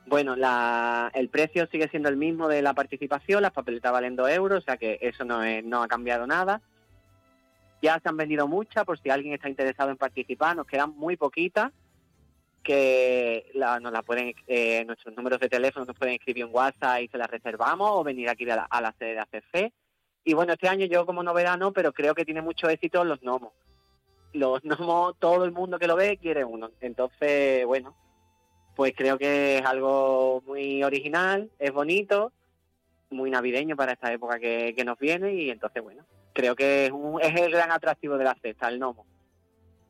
Bueno, 0.09 0.37
el 1.13 1.29
precio 1.29 1.67
sigue 1.71 1.89
siendo 1.89 2.09
el 2.09 2.17
mismo 2.17 2.49
de 2.49 2.63
la 2.63 2.73
participación, 2.73 3.43
las 3.43 3.53
papeletas 3.53 3.93
valen 3.93 4.17
2 4.17 4.31
euros, 4.31 4.59
o 4.59 4.65
sea 4.65 4.79
que 4.79 4.99
eso 5.03 5.25
no, 5.25 5.41
no 5.65 5.83
ha 5.83 5.89
cambiado 5.89 6.27
nada. 6.27 6.63
Ya 7.83 8.01
se 8.01 8.09
han 8.09 8.17
vendido 8.17 8.49
muchas, 8.49 8.85
por 8.85 8.99
si 8.99 9.11
alguien 9.11 9.35
está 9.35 9.51
interesado 9.51 9.91
en 9.91 9.99
participar, 9.99 10.57
nos 10.57 10.67
quedan 10.67 10.97
muy 10.97 11.19
poquitas, 11.19 11.73
que 12.63 13.51
nos 13.55 13.93
la 13.93 14.03
pueden, 14.03 14.35
eh, 14.47 14.83
nuestros 14.87 15.15
números 15.15 15.41
de 15.41 15.49
teléfono 15.51 15.85
nos 15.85 15.97
pueden 15.97 16.15
escribir 16.15 16.45
en 16.45 16.55
WhatsApp 16.55 17.03
y 17.03 17.09
se 17.09 17.19
las 17.19 17.31
reservamos, 17.31 17.91
o 17.93 18.03
venir 18.03 18.31
aquí 18.31 18.49
a 18.49 18.81
la, 18.81 18.95
sede 18.99 19.13
de 19.13 19.21
ACF. 19.21 19.73
Y 20.25 20.33
bueno, 20.33 20.55
este 20.55 20.69
año 20.69 20.87
yo 20.87 21.05
como 21.05 21.23
novedad 21.23 21.59
no, 21.59 21.73
pero 21.73 21.93
creo 21.93 22.15
que 22.15 22.25
tiene 22.25 22.41
mucho 22.41 22.69
éxito 22.71 23.05
los 23.05 23.21
gnomos. 23.21 23.53
Los 24.33 24.63
gnomos, 24.63 25.17
todo 25.19 25.45
el 25.45 25.53
mundo 25.53 25.79
que 25.79 25.87
lo 25.87 25.97
ve 25.97 26.17
quiere 26.17 26.45
uno. 26.45 26.71
Entonces, 26.81 27.67
bueno, 27.67 27.95
pues 28.79 28.95
creo 28.97 29.19
que 29.19 29.59
es 29.59 29.67
algo 29.67 30.41
muy 30.47 30.85
original, 30.85 31.51
es 31.59 31.73
bonito, 31.73 32.31
muy 33.11 33.29
navideño 33.29 33.75
para 33.75 33.95
esta 33.95 34.13
época 34.13 34.39
que, 34.39 34.73
nos 34.87 34.97
viene 35.01 35.35
y 35.35 35.51
entonces, 35.51 35.83
bueno, 35.83 36.05
creo 36.33 36.55
que 36.55 36.87
es, 36.87 36.93
es 37.23 37.41
el 37.41 37.51
gran 37.51 37.73
atractivo 37.73 38.17
de 38.17 38.23
la 38.23 38.37
cesta, 38.41 38.69
el 38.69 38.79
gnomo. 38.79 39.05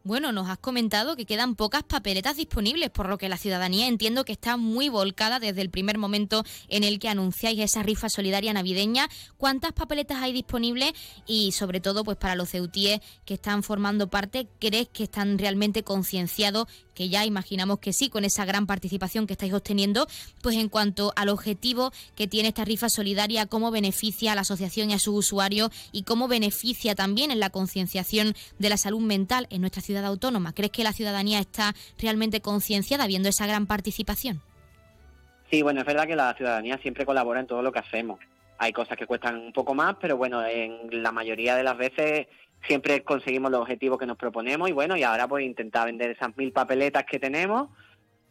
Bueno, 0.09 0.33
nos 0.33 0.48
has 0.48 0.57
comentado 0.57 1.16
que 1.16 1.27
quedan 1.27 1.55
pocas 1.55 1.83
papeletas 1.83 2.37
disponibles, 2.38 2.88
por 2.88 3.11
lo 3.11 3.18
que 3.18 3.29
la 3.29 3.37
ciudadanía 3.37 3.88
entiendo 3.88 4.24
que 4.24 4.33
está 4.33 4.57
muy 4.57 4.88
volcada 4.88 5.38
desde 5.38 5.61
el 5.61 5.68
primer 5.68 5.98
momento 5.98 6.44
en 6.68 6.83
el 6.83 6.98
que 6.98 7.11
anunciáis 7.11 7.61
esa 7.61 7.83
rifa 7.83 8.09
solidaria 8.09 8.55
navideña. 8.55 9.09
¿Cuántas 9.37 9.72
papeletas 9.72 10.22
hay 10.22 10.33
disponibles? 10.33 10.92
Y 11.27 11.53
sobre 11.53 11.81
todo, 11.81 12.05
pues 12.05 12.16
para 12.16 12.37
los 12.37 12.48
ceutíes 12.48 13.01
que 13.27 13.35
están 13.35 13.62
formando 13.62 14.09
parte, 14.09 14.48
¿crees 14.59 14.88
que 14.88 15.03
están 15.03 15.37
realmente 15.37 15.83
concienciados 15.83 16.68
que 16.98 17.08
ya 17.08 17.24
imaginamos 17.24 17.78
que 17.78 17.92
sí, 17.92 18.11
con 18.11 18.24
esa 18.24 18.44
gran 18.44 18.66
participación 18.66 19.28
que 19.28 19.34
estáis 19.34 19.54
obteniendo, 19.54 20.08
pues 20.42 20.56
en 20.56 20.68
cuanto 20.68 21.12
al 21.14 21.28
objetivo 21.28 21.92
que 22.16 22.26
tiene 22.26 22.48
esta 22.48 22.64
rifa 22.64 22.88
solidaria, 22.88 23.46
cómo 23.46 23.70
beneficia 23.70 24.32
a 24.32 24.34
la 24.34 24.40
asociación 24.40 24.90
y 24.90 24.94
a 24.94 24.98
sus 24.98 25.14
usuarios 25.14 25.70
y 25.92 26.02
cómo 26.02 26.26
beneficia 26.26 26.96
también 26.96 27.30
en 27.30 27.38
la 27.38 27.50
concienciación 27.50 28.34
de 28.58 28.68
la 28.68 28.76
salud 28.76 29.00
mental 29.00 29.46
en 29.50 29.61
nuestra 29.61 29.80
ciudad 29.80 30.04
autónoma. 30.04 30.54
¿Crees 30.54 30.72
que 30.72 30.82
la 30.82 30.92
ciudadanía 30.92 31.38
está 31.38 31.72
realmente 32.00 32.40
concienciada 32.40 33.06
viendo 33.06 33.28
esa 33.28 33.46
gran 33.46 33.68
participación? 33.68 34.42
Sí, 35.52 35.62
bueno, 35.62 35.82
es 35.82 35.87
verdad 35.87 36.08
que 36.08 36.16
la 36.16 36.34
ciudadanía 36.34 36.78
siempre 36.78 37.06
colabora 37.06 37.38
en 37.38 37.46
todo 37.46 37.62
lo 37.62 37.70
que 37.70 37.78
hacemos. 37.78 38.18
Hay 38.58 38.72
cosas 38.72 38.98
que 38.98 39.06
cuestan 39.06 39.37
un 39.37 39.52
poco 39.52 39.72
más, 39.72 39.94
pero 40.00 40.16
bueno, 40.16 40.44
en 40.44 41.00
la 41.00 41.12
mayoría 41.12 41.54
de 41.54 41.62
las 41.62 41.76
veces 41.76 42.26
siempre 42.66 43.03
conseguimos 43.03 43.51
los 43.51 43.61
objetivos 43.61 43.99
que 43.99 44.07
nos 44.07 44.16
proponemos 44.16 44.68
y 44.68 44.73
bueno, 44.73 44.97
y 44.97 45.03
ahora 45.03 45.29
pues 45.29 45.44
intentar 45.44 45.87
vender 45.87 46.11
esas 46.11 46.37
mil 46.37 46.53
papeletas 46.53 47.05
que 47.05 47.18
tenemos, 47.18 47.68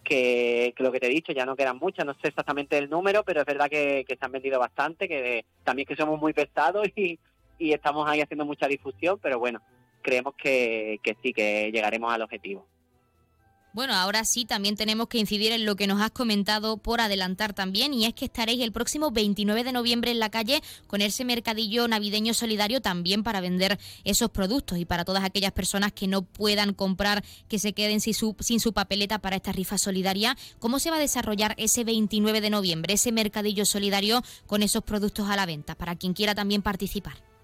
que, 0.03 0.73
lo 0.77 0.91
que 0.91 0.99
te 0.99 1.07
he 1.07 1.09
dicho, 1.09 1.33
ya 1.33 1.45
no 1.45 1.55
quedan 1.55 1.77
muchas, 1.77 2.05
no 2.05 2.13
sé 2.13 2.29
exactamente 2.29 2.77
el 2.77 2.89
número, 2.89 3.23
pero 3.23 3.41
es 3.41 3.45
verdad 3.45 3.69
que, 3.69 4.05
se 4.07 4.25
han 4.25 4.31
vendido 4.31 4.59
bastante, 4.59 5.07
que 5.07 5.45
también 5.63 5.85
que 5.85 5.95
somos 5.95 6.19
muy 6.19 6.33
pesados 6.33 6.87
y, 6.95 7.19
y 7.59 7.73
estamos 7.73 8.07
ahí 8.09 8.21
haciendo 8.21 8.45
mucha 8.45 8.67
difusión, 8.67 9.19
pero 9.21 9.39
bueno, 9.39 9.61
creemos 10.01 10.35
que, 10.35 10.99
que 11.03 11.17
sí, 11.21 11.33
que 11.33 11.71
llegaremos 11.71 12.13
al 12.13 12.21
objetivo. 12.21 12.65
Bueno, 13.77 13.93
ahora 13.93 14.25
sí, 14.25 14.45
también 14.45 14.75
tenemos 14.75 15.07
que 15.07 15.19
incidir 15.19 15.51
en 15.51 15.63
lo 15.63 15.75
que 15.75 15.85
nos 15.85 16.01
has 16.01 16.09
comentado 16.09 16.77
por 16.77 16.99
adelantar 16.99 17.53
también, 17.53 17.93
y 17.93 18.05
es 18.05 18.15
que 18.15 18.25
estaréis 18.25 18.59
el 18.63 18.71
próximo 18.71 19.11
29 19.11 19.63
de 19.63 19.71
noviembre 19.71 20.09
en 20.09 20.17
la 20.17 20.31
calle 20.31 20.63
con 20.87 21.03
ese 21.03 21.23
mercadillo 21.25 21.87
navideño 21.87 22.33
solidario 22.33 22.81
también 22.81 23.21
para 23.21 23.39
vender 23.39 23.77
esos 24.03 24.31
productos 24.31 24.79
y 24.79 24.85
para 24.85 25.05
todas 25.05 25.23
aquellas 25.23 25.51
personas 25.51 25.91
que 25.91 26.07
no 26.07 26.23
puedan 26.23 26.73
comprar, 26.73 27.23
que 27.47 27.59
se 27.59 27.73
queden 27.73 28.01
sin 28.01 28.15
su, 28.15 28.73
papeleta 28.73 29.19
para 29.19 29.35
esta 29.35 29.51
rifa 29.51 29.77
solidaria. 29.77 30.35
¿Cómo 30.57 30.79
se 30.79 30.89
va 30.89 30.95
a 30.95 30.99
desarrollar 30.99 31.53
ese 31.59 31.83
29 31.83 32.41
de 32.41 32.49
noviembre, 32.49 32.95
ese 32.95 33.11
mercadillo 33.11 33.63
solidario 33.63 34.23
con 34.47 34.63
esos 34.63 34.81
productos 34.81 35.29
a 35.29 35.35
la 35.35 35.45
venta, 35.45 35.75
para 35.75 35.95
quien 35.95 36.15
quiera 36.15 36.33
también 36.33 36.63
participar? 36.63 37.36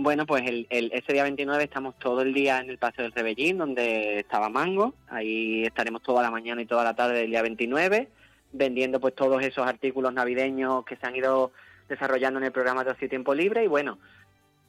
Bueno, 0.00 0.26
pues 0.26 0.44
el, 0.46 0.68
ese 0.70 1.12
día 1.12 1.24
29 1.24 1.64
estamos 1.64 1.98
todo 1.98 2.22
el 2.22 2.32
día 2.32 2.60
en 2.60 2.70
el 2.70 2.78
Paseo 2.78 3.02
del 3.02 3.10
Rebellín, 3.10 3.58
donde 3.58 4.20
estaba 4.20 4.48
Mango. 4.48 4.94
Ahí 5.08 5.64
estaremos 5.64 6.04
toda 6.04 6.22
la 6.22 6.30
mañana 6.30 6.62
y 6.62 6.66
toda 6.66 6.84
la 6.84 6.94
tarde 6.94 7.18
del 7.18 7.30
día 7.30 7.42
29, 7.42 8.06
vendiendo 8.52 9.00
pues 9.00 9.16
todos 9.16 9.42
esos 9.42 9.66
artículos 9.66 10.12
navideños 10.12 10.84
que 10.84 10.94
se 10.94 11.04
han 11.04 11.16
ido 11.16 11.50
desarrollando 11.88 12.38
en 12.38 12.44
el 12.44 12.52
programa 12.52 12.84
de 12.84 12.92
Ocio 12.92 13.08
Tiempo 13.08 13.34
Libre. 13.34 13.64
Y 13.64 13.66
bueno, 13.66 13.98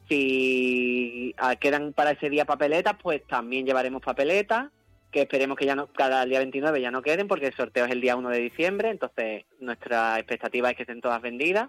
si 0.08 1.32
quedan 1.60 1.92
para 1.92 2.10
ese 2.10 2.28
día 2.28 2.44
papeletas, 2.44 2.96
pues 3.00 3.24
también 3.28 3.64
llevaremos 3.64 4.02
papeletas, 4.02 4.66
que 5.12 5.22
esperemos 5.22 5.56
que 5.56 5.66
ya 5.66 5.76
no, 5.76 5.86
cada 5.92 6.24
día 6.24 6.40
29 6.40 6.80
ya 6.80 6.90
no 6.90 7.02
queden, 7.02 7.28
porque 7.28 7.46
el 7.46 7.54
sorteo 7.54 7.84
es 7.84 7.92
el 7.92 8.00
día 8.00 8.16
1 8.16 8.30
de 8.30 8.38
diciembre, 8.40 8.90
entonces 8.90 9.44
nuestra 9.60 10.18
expectativa 10.18 10.70
es 10.70 10.76
que 10.76 10.82
estén 10.82 11.00
todas 11.00 11.22
vendidas. 11.22 11.68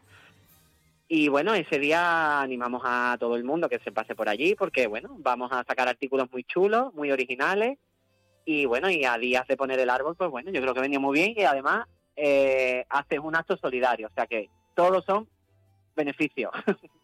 Y 1.14 1.28
bueno, 1.28 1.54
ese 1.54 1.78
día 1.78 2.40
animamos 2.40 2.84
a 2.86 3.18
todo 3.20 3.36
el 3.36 3.44
mundo 3.44 3.68
que 3.68 3.80
se 3.80 3.92
pase 3.92 4.16
por 4.16 4.30
allí 4.30 4.56
porque, 4.56 4.88
bueno, 4.88 5.18
vamos 5.20 5.52
a 5.52 5.66
sacar 5.66 5.90
artículos 5.90 6.32
muy 6.32 6.46
chulos, 6.46 6.94
muy 6.94 7.12
originales. 7.12 7.80
Y 8.46 8.66
bueno, 8.66 8.90
y 8.90 9.04
a 9.04 9.18
días 9.18 9.46
de 9.46 9.58
poner 9.58 9.78
el 9.82 9.90
árbol, 9.90 10.16
pues 10.16 10.30
bueno, 10.30 10.52
yo 10.52 10.62
creo 10.62 10.74
que 10.74 10.80
venía 10.80 11.02
muy 11.02 11.20
bien 11.20 11.34
y 11.36 11.42
además 11.42 11.86
eh, 12.16 12.86
haces 12.88 13.20
un 13.20 13.36
acto 13.36 13.58
solidario. 13.58 14.08
O 14.08 14.14
sea 14.16 14.26
que 14.26 14.50
todos 14.74 15.04
son 15.04 15.28
beneficios. 15.98 16.50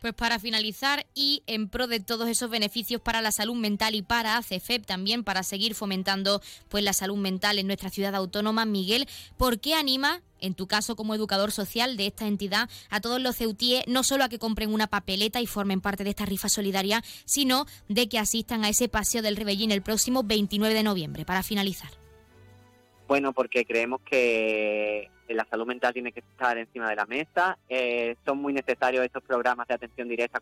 Pues 0.00 0.14
para 0.14 0.38
finalizar 0.38 1.06
y 1.14 1.42
en 1.46 1.68
pro 1.68 1.86
de 1.86 2.00
todos 2.00 2.28
esos 2.28 2.50
beneficios 2.50 3.00
para 3.00 3.20
la 3.20 3.32
salud 3.32 3.56
mental 3.56 3.94
y 3.94 4.02
para 4.02 4.36
ACFEP 4.36 4.86
también, 4.86 5.24
para 5.24 5.42
seguir 5.42 5.74
fomentando 5.74 6.40
pues 6.68 6.84
la 6.84 6.92
salud 6.92 7.16
mental 7.16 7.58
en 7.58 7.66
nuestra 7.66 7.90
ciudad 7.90 8.14
autónoma, 8.14 8.64
Miguel, 8.64 9.08
¿por 9.36 9.58
qué 9.58 9.74
anima 9.74 10.22
en 10.40 10.54
tu 10.54 10.66
caso 10.66 10.96
como 10.96 11.14
educador 11.14 11.50
social 11.50 11.96
de 11.96 12.06
esta 12.06 12.26
entidad, 12.26 12.68
a 12.90 13.00
todos 13.00 13.20
los 13.20 13.36
ceutíes, 13.36 13.84
no 13.86 14.04
solo 14.04 14.24
a 14.24 14.28
que 14.28 14.38
compren 14.38 14.72
una 14.72 14.86
papeleta 14.86 15.40
y 15.40 15.46
formen 15.46 15.80
parte 15.80 16.04
de 16.04 16.10
esta 16.10 16.26
rifa 16.26 16.48
solidaria, 16.48 17.02
sino 17.24 17.66
de 17.88 18.08
que 18.08 18.18
asistan 18.18 18.64
a 18.64 18.68
ese 18.68 18.88
paseo 18.88 19.22
del 19.22 19.36
Rebellín 19.36 19.72
el 19.72 19.82
próximo 19.82 20.22
29 20.22 20.74
de 20.74 20.82
noviembre, 20.82 21.24
para 21.24 21.42
finalizar. 21.42 21.90
Bueno, 23.08 23.32
porque 23.32 23.64
creemos 23.64 24.00
que 24.02 25.10
la 25.34 25.44
salud 25.44 25.66
mental 25.66 25.92
tiene 25.92 26.12
que 26.12 26.20
estar 26.20 26.56
encima 26.58 26.88
de 26.90 26.96
la 26.96 27.06
mesa. 27.06 27.58
Eh, 27.68 28.16
son 28.24 28.38
muy 28.38 28.52
necesarios 28.52 29.04
estos 29.04 29.22
programas 29.22 29.68
de 29.68 29.74
atención 29.74 30.08
directa 30.08 30.40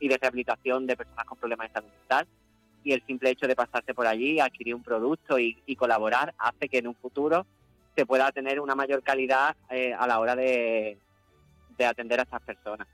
y 0.00 0.08
de 0.08 0.18
rehabilitación 0.18 0.86
de 0.86 0.96
personas 0.96 1.24
con 1.24 1.38
problemas 1.38 1.68
de 1.68 1.74
salud 1.74 1.88
mental. 1.88 2.26
Y 2.84 2.92
el 2.92 3.04
simple 3.06 3.30
hecho 3.30 3.48
de 3.48 3.56
pasarse 3.56 3.94
por 3.94 4.06
allí, 4.06 4.38
adquirir 4.38 4.74
un 4.74 4.82
producto 4.82 5.38
y 5.38 5.76
colaborar, 5.76 6.34
hace 6.38 6.68
que 6.68 6.78
en 6.78 6.88
un 6.88 6.94
futuro 6.94 7.46
se 7.96 8.06
pueda 8.06 8.30
tener 8.30 8.60
una 8.60 8.74
mayor 8.74 9.02
calidad 9.02 9.56
eh, 9.70 9.94
a 9.94 10.06
la 10.06 10.20
hora 10.20 10.36
de, 10.36 10.98
atender 11.84 12.20
a 12.20 12.24
estas 12.24 12.42
personas. 12.42 12.86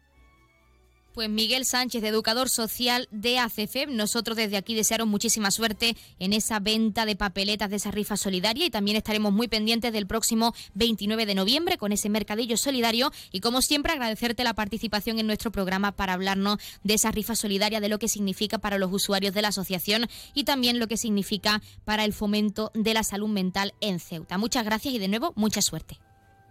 Pues 1.14 1.28
Miguel 1.28 1.66
Sánchez, 1.66 2.02
educador 2.04 2.48
social 2.48 3.06
de 3.10 3.38
ACFEM, 3.38 3.94
nosotros 3.94 4.34
desde 4.34 4.56
aquí 4.56 4.74
desearos 4.74 5.06
muchísima 5.06 5.50
suerte 5.50 5.94
en 6.18 6.32
esa 6.32 6.58
venta 6.58 7.04
de 7.04 7.16
papeletas 7.16 7.68
de 7.68 7.76
esa 7.76 7.90
rifa 7.90 8.16
solidaria 8.16 8.64
y 8.64 8.70
también 8.70 8.96
estaremos 8.96 9.30
muy 9.30 9.46
pendientes 9.46 9.92
del 9.92 10.06
próximo 10.06 10.54
29 10.72 11.26
de 11.26 11.34
noviembre 11.34 11.76
con 11.76 11.92
ese 11.92 12.08
mercadillo 12.08 12.56
solidario 12.56 13.12
y 13.30 13.40
como 13.40 13.60
siempre 13.60 13.92
agradecerte 13.92 14.42
la 14.42 14.54
participación 14.54 15.18
en 15.18 15.26
nuestro 15.26 15.52
programa 15.52 15.92
para 15.92 16.14
hablarnos 16.14 16.58
de 16.82 16.94
esa 16.94 17.10
rifa 17.10 17.34
solidaria, 17.34 17.80
de 17.80 17.90
lo 17.90 17.98
que 17.98 18.08
significa 18.08 18.56
para 18.56 18.78
los 18.78 18.90
usuarios 18.90 19.34
de 19.34 19.42
la 19.42 19.48
asociación 19.48 20.06
y 20.32 20.44
también 20.44 20.78
lo 20.78 20.88
que 20.88 20.96
significa 20.96 21.60
para 21.84 22.06
el 22.06 22.14
fomento 22.14 22.70
de 22.72 22.94
la 22.94 23.02
salud 23.02 23.28
mental 23.28 23.74
en 23.82 24.00
Ceuta. 24.00 24.38
Muchas 24.38 24.64
gracias 24.64 24.94
y 24.94 24.98
de 24.98 25.08
nuevo 25.08 25.34
mucha 25.36 25.60
suerte. 25.60 25.98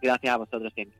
Gracias 0.03 0.33
a 0.33 0.37
vosotros 0.37 0.71
siempre. 0.75 0.99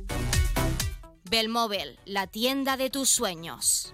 Belmóvil, 1.31 1.97
la 2.03 2.27
tienda 2.27 2.75
de 2.75 2.89
tus 2.89 3.07
sueños. 3.07 3.93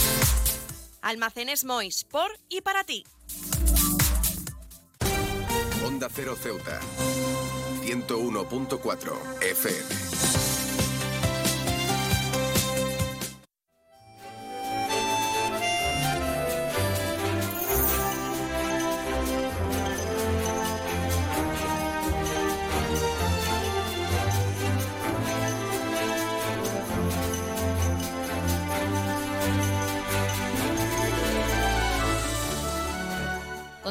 Almacenes 1.01 1.63
Mois, 1.65 2.03
por 2.05 2.31
y 2.49 2.61
para 2.61 2.83
ti. 2.83 3.05
Onda 5.85 6.07
Cero 6.13 6.35
Ceuta. 6.35 6.79
101.4 7.83 9.41
FM. 9.41 10.40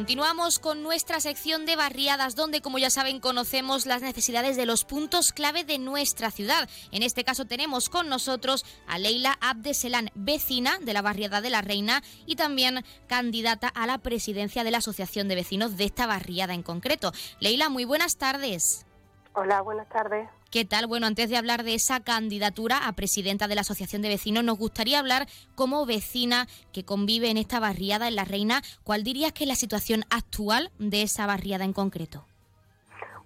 Continuamos 0.01 0.61
con 0.61 0.83
nuestra 0.83 1.21
sección 1.21 1.67
de 1.67 1.77
barriadas, 1.77 2.35
donde, 2.35 2.63
como 2.63 2.79
ya 2.79 2.89
saben, 2.89 3.21
conocemos 3.21 3.85
las 3.85 4.01
necesidades 4.01 4.57
de 4.57 4.65
los 4.65 4.87
puntos 4.87 5.31
clave 5.31 5.63
de 5.63 5.79
nuestra 5.79 6.31
ciudad. 6.31 6.71
En 6.91 7.03
este 7.03 7.23
caso 7.23 7.45
tenemos 7.45 7.91
con 7.91 8.09
nosotros 8.09 8.65
a 8.87 8.99
Leila 8.99 9.37
Abdeselán, 9.43 10.09
vecina 10.15 10.79
de 10.81 10.95
la 10.95 11.03
barriada 11.03 11.43
de 11.43 11.51
la 11.51 11.61
Reina 11.61 12.03
y 12.25 12.37
también 12.37 12.83
candidata 13.09 13.69
a 13.69 13.87
la 13.87 13.99
presidencia 13.99 14.65
de 14.65 14.71
la 14.71 14.79
Asociación 14.79 15.29
de 15.29 15.35
Vecinos 15.35 15.77
de 15.77 15.85
esta 15.85 16.07
barriada 16.07 16.55
en 16.55 16.63
concreto. 16.63 17.13
Leila, 17.39 17.69
muy 17.69 17.85
buenas 17.85 18.17
tardes. 18.17 18.87
Hola, 19.35 19.61
buenas 19.61 19.91
tardes. 19.91 20.31
¿Qué 20.51 20.65
tal? 20.65 20.89
Bueno, 20.89 21.07
antes 21.07 21.31
de 21.31 21.37
hablar 21.37 21.63
de 21.63 21.75
esa 21.75 22.01
candidatura 22.01 22.89
a 22.89 22.93
presidenta 22.95 23.47
de 23.47 23.55
la 23.55 23.61
Asociación 23.61 24.03
de 24.03 24.09
Vecinos, 24.09 24.43
nos 24.43 24.59
gustaría 24.59 24.99
hablar 24.99 25.29
como 25.55 25.87
vecina 25.87 26.49
que 26.73 26.85
convive 26.85 27.31
en 27.31 27.37
esta 27.37 27.61
barriada 27.61 28.09
en 28.09 28.17
La 28.17 28.25
Reina. 28.25 28.61
¿Cuál 28.83 29.05
dirías 29.05 29.33
que 29.33 29.45
es 29.45 29.49
la 29.49 29.55
situación 29.55 30.03
actual 30.11 30.73
de 30.81 31.03
esa 31.03 31.25
barriada 31.25 31.63
en 31.63 31.73
concreto? 31.73 32.25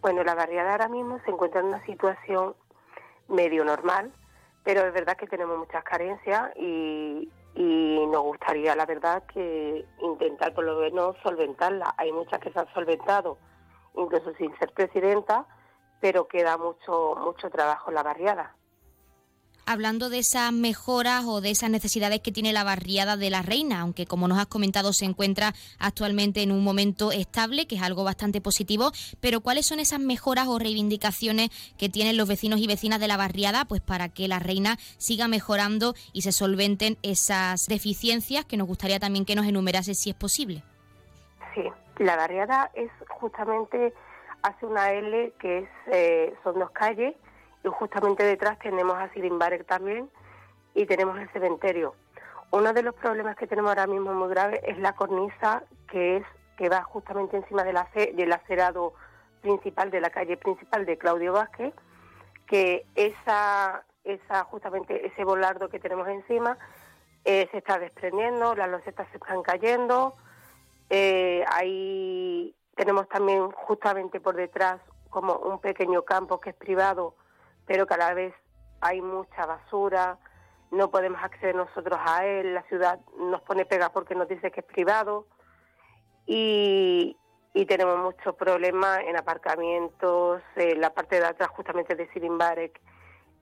Bueno, 0.03 0.23
la 0.23 0.35
barriada 0.35 0.73
ahora 0.73 0.89
mismo 0.89 1.19
se 1.25 1.31
encuentra 1.31 1.61
en 1.61 1.69
una 1.69 1.83
situación 1.87 2.55
medio 3.29 3.65
normal, 3.65 4.13
pero 4.63 4.87
es 4.87 4.93
verdad 4.93 5.17
que 5.17 5.27
tenemos 5.27 5.57
muchas 5.57 5.83
carencias 5.83 6.55
y, 6.57 7.31
nos 7.57 8.23
gustaría, 8.23 8.77
la 8.77 8.85
verdad, 8.85 9.23
que 9.33 9.87
intentar 10.03 10.53
por 10.53 10.65
lo 10.65 10.79
menos 10.79 11.17
solventarlas. 11.23 11.89
Hay 11.97 12.13
muchas 12.13 12.39
que 12.41 12.53
se 12.53 12.59
han 12.59 12.71
solventado, 12.75 13.39
incluso 13.97 14.35
sin 14.35 14.55
ser 14.59 14.73
presidenta, 14.73 15.47
pero 16.05 16.29
queda 16.29 16.59
mucho 16.59 17.17
mucho 17.17 17.49
trabajo 17.49 17.89
en 17.89 17.95
la 17.95 18.03
barriada 18.03 18.55
hablando 19.65 20.11
de 20.11 20.19
esas 20.19 20.53
mejoras 20.53 21.25
o 21.25 21.41
de 21.41 21.51
esas 21.51 21.71
necesidades 21.71 22.21
que 22.21 22.31
tiene 22.31 22.53
la 22.53 22.63
barriada 22.63 23.17
de 23.17 23.31
la 23.31 23.41
Reina, 23.41 23.81
aunque 23.81 24.05
como 24.05 24.29
nos 24.29 24.37
has 24.37 24.45
comentado 24.45 24.93
se 24.93 25.07
encuentra 25.07 25.55
actualmente 25.79 26.43
en 26.43 26.53
un 26.53 26.63
momento 26.63 27.11
estable, 27.11 27.67
que 27.67 27.77
es 27.77 27.83
algo 27.83 28.05
bastante 28.05 28.43
positivo, 28.43 28.91
pero 29.23 29.41
¿cuáles 29.41 29.65
son 29.65 29.81
esas 29.81 29.99
mejoras 29.99 30.47
o 30.47 30.59
reivindicaciones 30.59 31.49
que 31.79 31.89
tienen 31.89 32.19
los 32.19 32.29
vecinos 32.29 32.61
y 32.61 32.67
vecinas 32.67 33.01
de 33.01 33.09
la 33.09 33.17
barriada 33.17 33.65
pues 33.65 33.81
para 33.81 34.11
que 34.11 34.29
la 34.29 34.41
Reina 34.41 34.77
siga 34.99 35.27
mejorando 35.27 35.95
y 36.13 36.21
se 36.21 36.33
solventen 36.33 36.99
esas 37.03 37.65
deficiencias 37.67 38.45
que 38.45 38.59
nos 38.59 38.67
gustaría 38.67 39.01
también 39.01 39.25
que 39.25 39.37
nos 39.37 39.47
enumerase 39.47 39.95
si 39.95 40.11
es 40.11 40.17
posible? 40.17 40.63
Sí, 41.55 41.63
la 41.97 42.17
barriada 42.17 42.71
es 42.75 42.91
justamente 43.09 43.95
hace 44.45 44.67
una 44.67 44.93
L 44.93 45.33
que 45.39 45.67
eh, 45.87 46.35
son 46.45 46.59
dos 46.59 46.71
calles 46.71 47.15
y 47.65 47.69
justamente 47.69 48.23
detrás 48.23 48.59
tenemos 48.59 48.95
a 48.95 49.09
Sirimbarek 49.15 49.67
también 49.67 50.11
y 50.75 50.85
tenemos 50.85 51.19
el 51.19 51.31
cementerio. 51.31 51.95
Uno 52.51 52.75
de 52.75 52.83
los 52.83 52.95
problemas 52.95 53.37
que 53.37 53.47
tenemos 53.47 53.71
ahora 53.71 53.87
mismo 53.87 54.13
muy 54.13 54.29
grave 54.29 54.61
es 54.65 54.79
la 54.79 54.93
cornisa 54.93 55.63
que 55.89 56.19
es 56.19 56.27
que 56.59 56.69
va 56.69 56.83
justamente 56.83 57.39
encima 57.39 57.65
del 57.65 58.33
acerado 58.33 58.93
principal 59.41 59.91
de 59.91 60.01
la 60.01 60.11
calle 60.11 60.37
principal 60.37 60.87
de 60.87 60.99
Claudio 60.99 61.33
Vázquez, 61.33 61.75
que 62.47 62.87
esa, 62.95 63.83
esa 64.05 64.45
justamente 64.45 65.07
ese 65.07 65.25
volardo 65.25 65.69
que 65.69 65.81
tenemos 65.81 66.07
encima 66.07 66.57
eh, 67.25 67.49
se 67.51 67.59
está 67.59 67.79
desprendiendo, 67.79 68.55
las 68.55 68.69
losetas 68.69 69.09
se 69.11 69.17
están 69.17 69.43
cayendo, 69.43 70.15
eh, 70.91 71.45
ahí 71.51 72.55
tenemos 72.77 73.09
también 73.09 73.51
justamente 73.51 74.21
por 74.21 74.37
detrás 74.37 74.81
como 75.11 75.35
un 75.37 75.61
pequeño 75.61 76.03
campo 76.03 76.41
que 76.41 76.51
es 76.51 76.57
privado 76.57 77.15
pero 77.67 77.87
cada 77.87 78.15
vez 78.15 78.35
hay 78.81 79.01
mucha 79.01 79.47
basura, 79.47 80.19
no 80.71 80.91
podemos 80.91 81.23
acceder 81.23 81.55
nosotros 81.55 81.99
a 82.05 82.27
él, 82.27 82.55
la 82.55 82.63
ciudad 82.65 83.01
nos 83.19 83.41
pone 83.43 83.65
pega 83.65 83.91
porque 83.91 84.15
nos 84.15 84.29
dice 84.29 84.51
que 84.51 84.61
es 84.61 84.67
privado 84.67 85.27
y, 86.27 87.17
tenemos 87.69 87.99
muchos 87.99 88.35
problemas 88.35 89.01
en 89.07 89.17
aparcamientos, 89.17 90.43
en 90.57 90.81
la 90.81 90.93
parte 90.93 91.19
de 91.19 91.25
atrás 91.25 91.49
justamente 91.51 91.95
de 91.95 92.09
Sirimbarek 92.13 92.79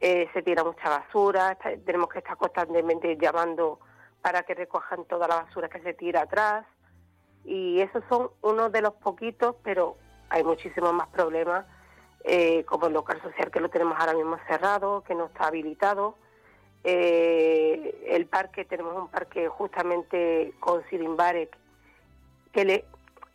eh, 0.00 0.28
se 0.32 0.42
tira 0.42 0.62
mucha 0.62 0.88
basura, 0.88 1.56
tenemos 1.84 2.08
que 2.08 2.18
estar 2.18 2.36
constantemente 2.36 3.16
llamando 3.16 3.80
para 4.20 4.42
que 4.42 4.54
recojan 4.54 5.04
toda 5.06 5.26
la 5.26 5.42
basura 5.42 5.68
que 5.68 5.80
se 5.80 5.94
tira 5.94 6.22
atrás 6.22 6.64
y 7.44 7.80
esos 7.80 8.02
son 8.08 8.30
unos 8.42 8.72
de 8.72 8.82
los 8.82 8.94
poquitos, 8.94 9.56
pero 9.62 9.96
hay 10.28 10.44
muchísimos 10.44 10.92
más 10.92 11.08
problemas 11.08 11.66
eh, 12.24 12.64
como 12.64 12.86
el 12.86 12.92
local 12.92 13.20
social 13.20 13.50
que 13.50 13.60
lo 13.60 13.68
tenemos 13.68 13.98
ahora 13.98 14.14
mismo 14.14 14.38
cerrado, 14.46 15.02
que 15.02 15.14
no 15.14 15.26
está 15.26 15.48
habilitado. 15.48 16.16
Eh, 16.84 18.06
el 18.08 18.26
parque, 18.26 18.64
tenemos 18.64 18.96
un 18.96 19.08
parque 19.08 19.48
justamente 19.48 20.52
con 20.60 20.82
Sirimbarek 20.88 21.56
que 22.52 22.64
le 22.64 22.84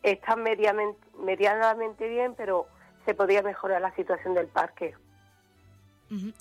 está 0.04 0.36
medianamente, 0.36 1.00
medianamente 1.20 2.08
bien, 2.08 2.36
pero 2.36 2.68
se 3.06 3.14
podría 3.14 3.42
mejorar 3.42 3.82
la 3.82 3.94
situación 3.96 4.34
del 4.34 4.48
parque. 4.48 4.96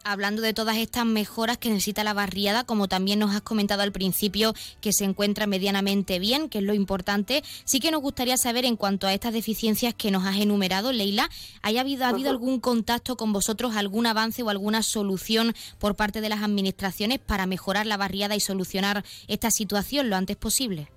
Hablando 0.04 0.42
de 0.42 0.54
todas 0.54 0.76
estas 0.76 1.04
mejoras 1.04 1.58
que 1.58 1.70
necesita 1.70 2.04
la 2.04 2.14
barriada, 2.14 2.64
como 2.64 2.86
también 2.86 3.18
nos 3.18 3.34
has 3.34 3.40
comentado 3.40 3.82
al 3.82 3.90
principio, 3.90 4.52
que 4.80 4.92
se 4.92 5.04
encuentra 5.04 5.46
medianamente 5.46 6.18
bien, 6.18 6.48
que 6.48 6.58
es 6.58 6.64
lo 6.64 6.72
importante, 6.72 7.42
sí 7.64 7.80
que 7.80 7.90
nos 7.90 8.00
gustaría 8.00 8.36
saber 8.36 8.64
en 8.64 8.76
cuanto 8.76 9.06
a 9.06 9.12
estas 9.12 9.32
deficiencias 9.32 9.94
que 9.94 10.10
nos 10.10 10.24
has 10.24 10.36
enumerado, 10.36 10.92
Leila, 10.92 11.28
¿haya 11.62 11.80
habido, 11.80 12.04
ha 12.04 12.10
habido 12.10 12.30
algún 12.30 12.60
contacto 12.60 13.16
con 13.16 13.32
vosotros, 13.32 13.76
algún 13.76 14.06
avance 14.06 14.42
o 14.42 14.50
alguna 14.50 14.82
solución 14.82 15.52
por 15.80 15.96
parte 15.96 16.20
de 16.20 16.28
las 16.28 16.42
administraciones 16.42 17.18
para 17.18 17.46
mejorar 17.46 17.86
la 17.86 17.96
barriada 17.96 18.36
y 18.36 18.40
solucionar 18.40 19.02
esta 19.26 19.50
situación 19.50 20.10
lo 20.10 20.16
antes 20.16 20.36
posible? 20.36 20.88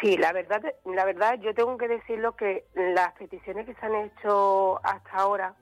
Sí, 0.00 0.18
la 0.18 0.32
verdad, 0.32 0.62
la 0.84 1.04
verdad 1.06 1.38
yo 1.40 1.54
tengo 1.54 1.78
que 1.78 1.88
decirlo 1.88 2.36
que 2.36 2.64
las 2.74 3.12
peticiones 3.12 3.64
que 3.64 3.74
se 3.74 3.86
han 3.86 3.94
hecho 3.94 4.84
hasta 4.84 5.10
ahora 5.12 5.54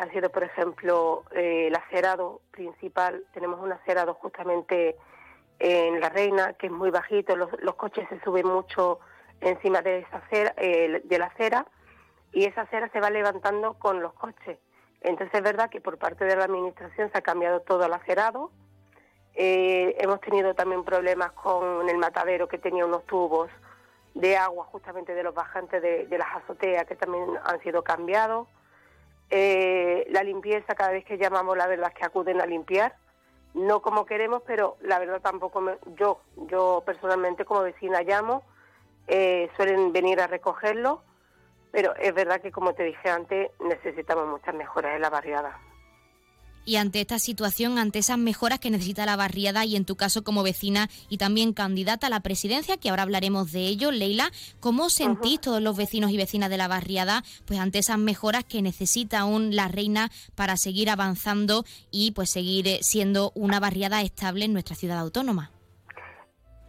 han 0.00 0.10
sido, 0.12 0.30
por 0.30 0.42
ejemplo, 0.42 1.24
eh, 1.32 1.68
el 1.68 1.76
acerado 1.76 2.40
principal. 2.50 3.24
Tenemos 3.34 3.60
un 3.60 3.72
acerado 3.72 4.14
justamente 4.14 4.96
en 5.58 6.00
La 6.00 6.08
Reina, 6.08 6.54
que 6.54 6.66
es 6.66 6.72
muy 6.72 6.90
bajito, 6.90 7.36
los, 7.36 7.74
coches 7.76 8.08
se 8.08 8.20
suben 8.20 8.46
mucho 8.46 9.00
encima 9.40 9.82
de, 9.82 9.98
esa 9.98 10.16
acera, 10.16 10.54
de 10.56 11.18
la 11.18 11.26
acera 11.26 11.66
y 12.32 12.44
esa 12.44 12.62
acera 12.62 12.88
se 12.92 13.00
va 13.00 13.10
levantando 13.10 13.74
con 13.74 14.00
los 14.00 14.12
coches. 14.14 14.58
Entonces 15.00 15.34
es 15.34 15.42
verdad 15.42 15.70
que 15.70 15.80
por 15.80 15.98
parte 15.98 16.24
de 16.24 16.36
la 16.36 16.44
Administración 16.44 17.10
se 17.10 17.18
ha 17.18 17.22
cambiado 17.22 17.60
todo 17.60 17.84
el 17.84 17.92
acerado. 17.92 18.50
Eh, 19.34 19.96
hemos 19.98 20.20
tenido 20.20 20.54
también 20.54 20.84
problemas 20.84 21.32
con 21.32 21.88
el 21.88 21.96
matadero 21.98 22.48
que 22.48 22.58
tenía 22.58 22.84
unos 22.84 23.04
tubos 23.06 23.50
de 24.14 24.36
agua 24.36 24.64
justamente 24.66 25.14
de 25.14 25.22
los 25.22 25.34
bajantes 25.34 25.80
de 25.80 26.18
las 26.18 26.36
azoteas 26.36 26.84
que 26.84 26.96
también 26.96 27.24
han 27.44 27.60
sido 27.62 27.82
cambiados. 27.82 28.48
Eh, 29.30 30.06
la 30.10 30.22
limpieza, 30.24 30.74
cada 30.74 30.90
vez 30.90 31.04
que 31.04 31.18
llamamos, 31.18 31.56
la 31.56 31.68
verdad 31.68 31.92
es 31.92 31.98
que 31.98 32.04
acuden 32.04 32.40
a 32.40 32.46
limpiar. 32.46 32.96
No 33.54 33.82
como 33.82 34.06
queremos, 34.06 34.42
pero 34.46 34.76
la 34.80 34.98
verdad 34.98 35.20
tampoco 35.20 35.62
yo, 35.96 36.20
yo 36.48 36.82
personalmente 36.86 37.44
como 37.44 37.62
vecina 37.62 38.02
llamo, 38.02 38.42
eh, 39.08 39.50
suelen 39.56 39.92
venir 39.92 40.20
a 40.20 40.28
recogerlo, 40.28 41.02
pero 41.72 41.94
es 41.96 42.14
verdad 42.14 42.40
que 42.40 42.52
como 42.52 42.74
te 42.74 42.84
dije 42.84 43.10
antes, 43.10 43.50
necesitamos 43.60 44.28
muchas 44.28 44.54
mejoras 44.54 44.94
en 44.94 45.02
la 45.02 45.10
barriada. 45.10 45.58
Y 46.70 46.76
ante 46.76 47.00
esta 47.00 47.18
situación, 47.18 47.78
ante 47.78 47.98
esas 47.98 48.16
mejoras 48.16 48.60
que 48.60 48.70
necesita 48.70 49.04
la 49.04 49.16
barriada 49.16 49.64
y 49.64 49.74
en 49.74 49.84
tu 49.84 49.96
caso 49.96 50.22
como 50.22 50.44
vecina 50.44 50.86
y 51.08 51.18
también 51.18 51.52
candidata 51.52 52.06
a 52.06 52.10
la 52.10 52.20
presidencia, 52.20 52.76
que 52.76 52.90
ahora 52.90 53.02
hablaremos 53.02 53.50
de 53.50 53.62
ello, 53.62 53.90
Leila, 53.90 54.30
¿cómo 54.60 54.88
sentís 54.88 55.40
todos 55.40 55.60
los 55.60 55.76
vecinos 55.76 56.12
y 56.12 56.16
vecinas 56.16 56.48
de 56.48 56.58
la 56.58 56.68
barriada 56.68 57.24
pues 57.44 57.58
ante 57.58 57.80
esas 57.80 57.98
mejoras 57.98 58.44
que 58.44 58.62
necesita 58.62 59.18
aún 59.18 59.56
la 59.56 59.66
reina 59.66 60.10
para 60.36 60.56
seguir 60.56 60.90
avanzando 60.90 61.64
y 61.90 62.12
pues 62.12 62.30
seguir 62.30 62.68
eh, 62.68 62.78
siendo 62.82 63.32
una 63.34 63.58
barriada 63.58 64.02
estable 64.02 64.44
en 64.44 64.52
nuestra 64.52 64.76
ciudad 64.76 65.00
autónoma? 65.00 65.50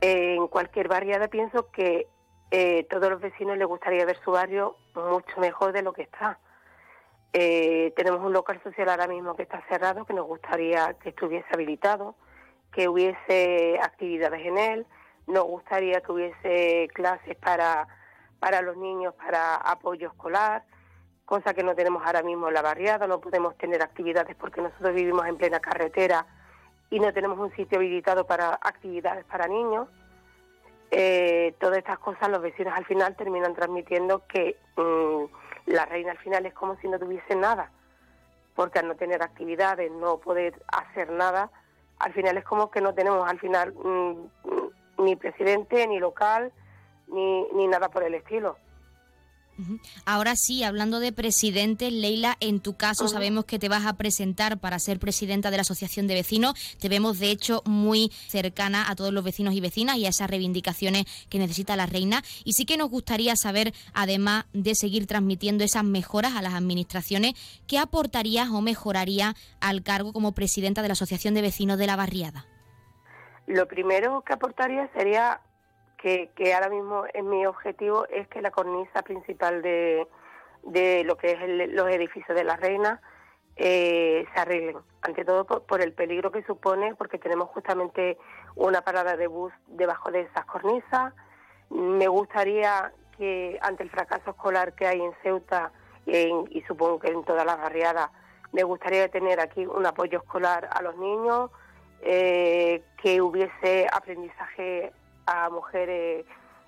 En 0.02 0.48
cualquier 0.48 0.88
barriada 0.88 1.28
pienso 1.28 1.70
que 1.70 2.08
eh, 2.50 2.88
todos 2.90 3.08
los 3.08 3.22
vecinos 3.22 3.56
les 3.56 3.68
gustaría 3.68 4.04
ver 4.06 4.18
su 4.26 4.32
barrio 4.32 4.78
mucho 4.96 5.40
mejor 5.40 5.74
de 5.74 5.84
lo 5.84 5.94
que 5.94 6.02
está 6.02 6.40
eh, 7.34 7.94
tenemos 7.96 8.22
un 8.22 8.34
local 8.34 8.62
social 8.64 8.90
ahora 8.90 9.08
mismo 9.08 9.36
que 9.36 9.44
está 9.44 9.64
cerrado, 9.70 10.06
que 10.06 10.14
nos 10.14 10.28
gustaría 10.28 10.94
que 10.96 11.10
estuviese 11.10 11.48
habilitado, 11.54 12.16
que 12.74 12.90
hubiese 12.90 13.80
actividades 13.82 14.46
en 14.46 14.58
él, 14.58 14.86
nos 15.28 15.46
gustaría 15.46 16.02
que 16.02 16.12
hubiese 16.12 16.90
clases 16.94 17.38
para, 17.38 17.88
para 18.40 18.62
los 18.62 18.76
niños, 18.76 19.14
para 19.16 19.56
apoyo 19.56 20.10
escolar, 20.10 20.64
cosa 21.26 21.54
que 21.54 21.64
no 21.64 21.74
tenemos 21.76 22.06
ahora 22.06 22.22
mismo 22.24 22.50
en 22.50 22.54
la 22.54 22.62
barriada, 22.62 23.08
no 23.08 23.22
podemos 23.22 23.58
tener 23.58 23.82
actividades 23.82 24.36
porque 24.36 24.62
nosotros 24.62 24.94
vivimos 24.94 25.26
en 25.28 25.38
plena 25.38 25.62
carretera 25.62 26.26
y 26.90 27.00
no 27.00 27.14
tenemos 27.14 27.40
un 27.40 27.56
sitio 27.56 27.78
habilitado 27.78 28.28
para 28.28 28.60
actividades 28.62 29.24
para 29.24 29.48
niños. 29.48 29.88
Eh, 30.92 31.56
todas 31.62 31.78
estas 31.78 32.00
cosas 32.00 32.30
los 32.30 32.42
vecinos 32.42 32.74
al 32.76 32.86
final 32.86 33.16
terminan 33.16 33.56
transmitiendo 33.56 34.28
que 34.28 34.58
mm, 34.76 35.41
la 35.66 35.86
reina 35.86 36.12
al 36.12 36.18
final 36.18 36.46
es 36.46 36.54
como 36.54 36.76
si 36.78 36.88
no 36.88 37.00
tuviese 37.00 37.36
nada, 37.36 37.72
porque 38.56 38.80
al 38.80 38.88
no 38.88 38.96
tener 38.96 39.22
actividades, 39.22 39.92
no 39.92 40.18
poder 40.18 40.62
hacer 40.68 41.10
nada, 41.12 41.50
al 42.00 42.14
final 42.14 42.38
es 42.38 42.44
como 42.44 42.72
que 42.72 42.82
no 42.82 42.94
tenemos 42.94 43.28
al 43.30 43.40
final 43.40 43.74
mm, 43.74 45.04
ni 45.04 45.16
presidente, 45.16 45.88
ni 45.88 46.00
local, 46.00 46.52
ni, 47.08 47.44
ni 47.54 47.68
nada 47.68 47.90
por 47.90 48.04
el 48.04 48.16
estilo. 48.16 48.58
Ahora 50.06 50.36
sí, 50.36 50.64
hablando 50.64 51.00
de 51.00 51.12
presidente, 51.12 51.92
Leila, 51.92 52.38
en 52.40 52.60
tu 52.60 52.76
caso 52.76 53.08
sabemos 53.08 53.46
que 53.46 53.60
te 53.60 53.70
vas 53.70 53.86
a 53.86 53.94
presentar 53.94 54.60
para 54.60 54.80
ser 54.80 55.00
presidenta 55.00 55.52
de 55.52 55.58
la 55.58 55.62
Asociación 55.62 56.08
de 56.08 56.16
Vecinos. 56.16 56.54
Te 56.80 56.90
vemos, 56.90 57.20
de 57.20 57.32
hecho, 57.32 57.62
muy 57.66 58.12
cercana 58.28 58.90
a 58.90 58.96
todos 58.96 59.14
los 59.14 59.24
vecinos 59.24 59.54
y 59.54 59.62
vecinas 59.62 59.98
y 59.98 60.06
a 60.06 60.10
esas 60.10 60.30
reivindicaciones 60.30 61.06
que 61.30 61.40
necesita 61.40 61.76
la 61.76 61.86
reina. 61.86 62.24
Y 62.44 62.54
sí 62.54 62.66
que 62.66 62.78
nos 62.78 62.90
gustaría 62.90 63.36
saber, 63.36 63.74
además 63.94 64.46
de 64.54 64.76
seguir 64.76 65.08
transmitiendo 65.08 65.64
esas 65.64 65.84
mejoras 65.84 66.36
a 66.36 66.42
las 66.42 66.54
administraciones, 66.54 67.34
¿qué 67.68 67.78
aportarías 67.78 68.50
o 68.50 68.62
mejoraría 68.62 69.36
al 69.60 69.84
cargo 69.84 70.14
como 70.14 70.34
presidenta 70.34 70.82
de 70.82 70.88
la 70.88 70.94
Asociación 70.94 71.34
de 71.34 71.42
Vecinos 71.42 71.78
de 71.78 71.88
la 71.88 71.96
Barriada? 71.96 72.46
Lo 73.48 73.68
primero 73.68 74.24
que 74.26 74.34
aportaría 74.34 74.90
sería 74.94 75.42
que, 76.02 76.54
ahora 76.54 76.70
mismo 76.70 77.06
es 77.14 77.24
mi 77.24 77.46
objetivo 77.46 78.08
es 78.08 78.28
que 78.28 78.42
la 78.42 78.52
cornisa 78.52 79.04
principal 79.04 79.62
de, 79.62 80.08
de 80.64 81.04
lo 81.04 81.18
que 81.18 81.32
es 81.32 81.70
los 81.72 81.90
edificios 81.90 82.36
de 82.36 82.44
la 82.44 82.56
reina, 82.56 83.02
eh, 83.56 84.26
se 84.34 84.40
arreglen. 84.40 84.78
Ante 85.02 85.26
todo 85.26 85.46
por, 85.46 85.82
el 85.82 85.94
peligro 85.94 86.32
que 86.32 86.44
supone, 86.44 86.96
porque 86.96 87.18
tenemos 87.18 87.50
justamente 87.50 88.18
una 88.56 88.82
parada 88.82 89.18
de 89.18 89.28
bus 89.28 89.54
debajo 89.68 90.12
de 90.12 90.22
esas 90.22 90.46
cornisas. 90.46 91.14
Me 91.70 92.08
gustaría 92.08 92.92
que 93.18 93.60
ante 93.62 93.84
el 93.84 93.90
fracaso 93.90 94.32
escolar 94.32 94.74
que 94.74 94.88
hay 94.88 95.02
en 95.02 95.14
Ceuta 95.22 95.72
y 96.06 96.62
supongo 96.68 97.00
que 97.00 97.10
en 97.10 97.24
todas 97.24 97.46
las 97.46 97.58
barriadas, 97.58 98.10
me 98.52 98.64
gustaría 98.64 99.08
tener 99.10 99.40
aquí 99.40 99.66
un 99.66 99.86
apoyo 99.86 100.18
escolar 100.18 100.68
a 100.72 100.82
los 100.82 100.98
niños, 100.98 101.52
eh, 102.02 102.84
que 103.02 103.22
hubiese 103.22 103.88
aprendizaje 103.94 104.92
a 105.26 105.50
mujeres 105.50 106.26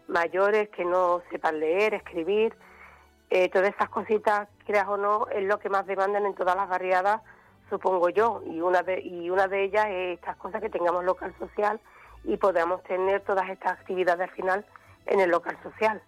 mayores 0.08 0.70
que 0.70 0.86
no 0.86 1.22
sepan 1.32 1.60
leer, 1.60 1.94
escribir. 1.94 2.56
Eh, 3.30 3.50
todas 3.50 3.70
esas 3.70 3.90
cositas, 3.90 4.48
creas 4.66 4.88
o 4.88 4.98
no, 4.98 5.28
es 5.30 5.44
lo 5.44 5.60
que 5.60 5.70
más 5.70 5.88
demandan 5.88 6.26
en 6.26 6.36
todas 6.36 6.56
las 6.56 6.70
barriadas, 6.70 7.22
supongo 7.70 8.10
yo. 8.10 8.42
Y 8.46 8.62
una 8.62 8.84
de, 8.84 9.02
y 9.02 9.30
una 9.30 9.48
de 9.48 9.64
ellas 9.64 9.88
es 9.90 10.20
estas 10.20 10.38
cosas 10.38 10.62
que 10.62 10.70
tengamos 10.70 11.04
local 11.04 11.34
social 11.40 11.80
y 12.24 12.38
podamos 12.38 12.84
tener 12.84 13.22
todas 13.22 13.50
estas 13.50 13.74
actividades 13.74 14.30
al 14.30 14.36
final 14.36 14.66
en 15.06 15.20
el 15.20 15.30
local 15.30 15.58
social 15.64 16.02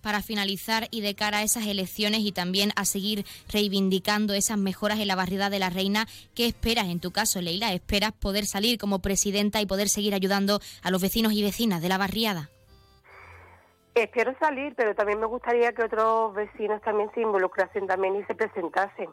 para 0.00 0.22
finalizar 0.22 0.88
y 0.90 1.00
de 1.00 1.14
cara 1.14 1.38
a 1.38 1.42
esas 1.42 1.66
elecciones 1.66 2.20
y 2.20 2.32
también 2.32 2.70
a 2.76 2.84
seguir 2.84 3.24
reivindicando 3.52 4.34
esas 4.34 4.58
mejoras 4.58 4.98
en 4.98 5.08
la 5.08 5.16
barriada 5.16 5.50
de 5.50 5.58
la 5.58 5.70
Reina, 5.70 6.06
¿qué 6.34 6.46
esperas 6.46 6.86
en 6.86 7.00
tu 7.00 7.12
caso, 7.12 7.40
Leila? 7.40 7.72
¿Esperas 7.72 8.12
poder 8.12 8.44
salir 8.44 8.78
como 8.78 9.00
presidenta 9.00 9.60
y 9.60 9.66
poder 9.66 9.88
seguir 9.88 10.14
ayudando 10.14 10.60
a 10.82 10.90
los 10.90 11.02
vecinos 11.02 11.32
y 11.32 11.42
vecinas 11.42 11.82
de 11.82 11.88
la 11.88 11.98
barriada? 11.98 12.48
Espero 13.94 14.34
salir, 14.38 14.74
pero 14.76 14.94
también 14.94 15.18
me 15.18 15.26
gustaría 15.26 15.72
que 15.72 15.82
otros 15.82 16.32
vecinos 16.34 16.80
también 16.82 17.10
se 17.14 17.20
involucrasen 17.22 17.86
también 17.86 18.16
y 18.16 18.24
se 18.24 18.34
presentasen, 18.34 19.10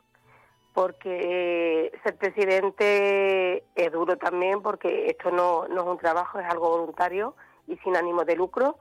porque 0.73 1.91
ser 2.03 2.15
presidente 2.15 3.63
es 3.75 3.91
duro 3.91 4.17
también, 4.17 4.61
porque 4.61 5.07
esto 5.07 5.31
no, 5.31 5.67
no 5.67 5.81
es 5.81 5.87
un 5.87 5.97
trabajo, 5.97 6.39
es 6.39 6.45
algo 6.45 6.69
voluntario 6.69 7.35
y 7.67 7.75
sin 7.77 7.97
ánimo 7.97 8.23
de 8.23 8.35
lucro 8.35 8.77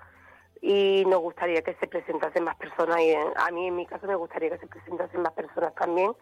y 0.60 1.04
nos 1.06 1.20
gustaría 1.20 1.62
que 1.62 1.74
se 1.74 1.86
presentasen 1.86 2.44
más 2.44 2.56
personas 2.56 3.00
y 3.00 3.14
a 3.14 3.50
mí 3.50 3.68
en 3.68 3.76
mi 3.76 3.86
caso 3.86 4.06
me 4.06 4.14
gustaría 4.14 4.50
que 4.50 4.58
se 4.58 4.66
presentasen 4.66 5.22
más 5.22 5.32
personas 5.32 5.74
también 5.74 6.12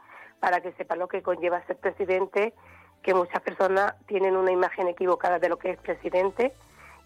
para 0.41 0.61
que 0.61 0.73
sepan 0.73 0.99
lo 0.99 1.09
que 1.09 1.23
conlleva 1.23 1.65
ser 1.67 1.77
presidente, 1.77 2.55
que 3.03 3.15
muchas 3.15 3.41
personas 3.43 3.95
tienen 4.07 4.37
una 4.37 4.51
imagen 4.51 4.89
equivocada 4.89 5.39
de 5.39 5.49
lo 5.49 5.59
que 5.59 5.71
es 5.71 5.79
presidente 5.79 6.53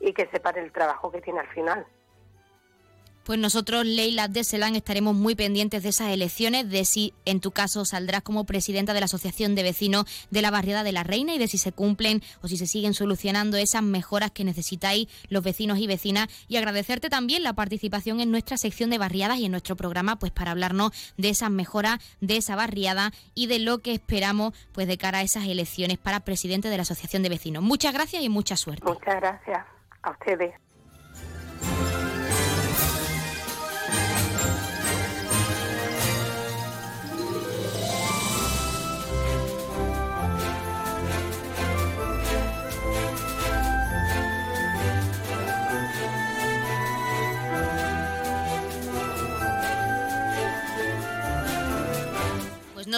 y 0.01 0.13
que 0.13 0.27
sepan 0.29 0.57
el 0.59 0.73
trabajo 0.73 1.11
que 1.11 1.21
tiene 1.21 1.41
al 1.41 1.49
final 1.49 1.87
pues 3.29 3.39
nosotros, 3.39 3.85
Leila 3.85 4.27
de 4.27 4.43
Selán, 4.43 4.75
estaremos 4.75 5.15
muy 5.15 5.35
pendientes 5.35 5.83
de 5.83 5.91
esas 5.91 6.09
elecciones, 6.09 6.71
de 6.71 6.87
si 6.87 7.13
en 7.27 7.43
tu 7.43 7.51
caso 7.51 7.85
saldrás 7.85 8.23
como 8.23 8.45
presidenta 8.45 8.95
de 8.95 9.01
la 9.01 9.05
Asociación 9.05 9.55
de 9.55 9.63
Vecinos 9.63 10.07
de 10.31 10.41
la 10.41 10.51
Barriada 10.51 10.83
de 10.83 10.93
la 10.93 11.05
Reina 11.05 11.35
y 11.35 11.39
de 11.39 11.47
si 11.47 11.59
se 11.59 11.71
cumplen 11.71 12.23
o 12.41 12.49
si 12.49 12.57
se 12.57 12.67
siguen 12.67 12.95
solucionando 12.95 13.59
esas 13.59 13.83
mejoras 13.83 14.31
que 14.31 14.45
necesitáis 14.45 15.09
los 15.29 15.45
vecinos 15.45 15.79
y 15.79 15.87
vecinas. 15.87 16.29
Y 16.49 16.57
agradecerte 16.57 17.11
también 17.11 17.43
la 17.43 17.53
participación 17.53 18.21
en 18.21 18.31
nuestra 18.31 18.57
sección 18.57 18.89
de 18.89 18.97
barriadas 18.97 19.37
y 19.37 19.45
en 19.45 19.51
nuestro 19.51 19.77
programa, 19.77 20.19
pues 20.19 20.33
para 20.33 20.53
hablarnos 20.53 20.93
de 21.19 21.29
esas 21.29 21.51
mejoras 21.51 21.99
de 22.23 22.39
esa 22.39 22.57
barriada 22.57 23.13
y 23.35 23.47
de 23.47 23.59
lo 23.59 23.81
que 23.81 23.93
esperamos 23.93 24.55
pues 24.73 24.87
de 24.87 24.97
cara 24.97 25.19
a 25.19 25.23
esas 25.23 25.45
elecciones 25.45 25.99
para 25.99 26.21
presidente 26.21 26.71
de 26.71 26.79
la 26.79 26.83
Asociación 26.85 27.23
de 27.23 27.29
Vecinos. 27.29 27.63
Muchas 27.63 27.93
gracias 27.93 28.23
y 28.23 28.31
mucha 28.31 28.57
suerte. 28.57 28.87
Muchas 28.87 29.17
gracias 29.17 29.67
a 30.01 30.13
ustedes. 30.13 30.55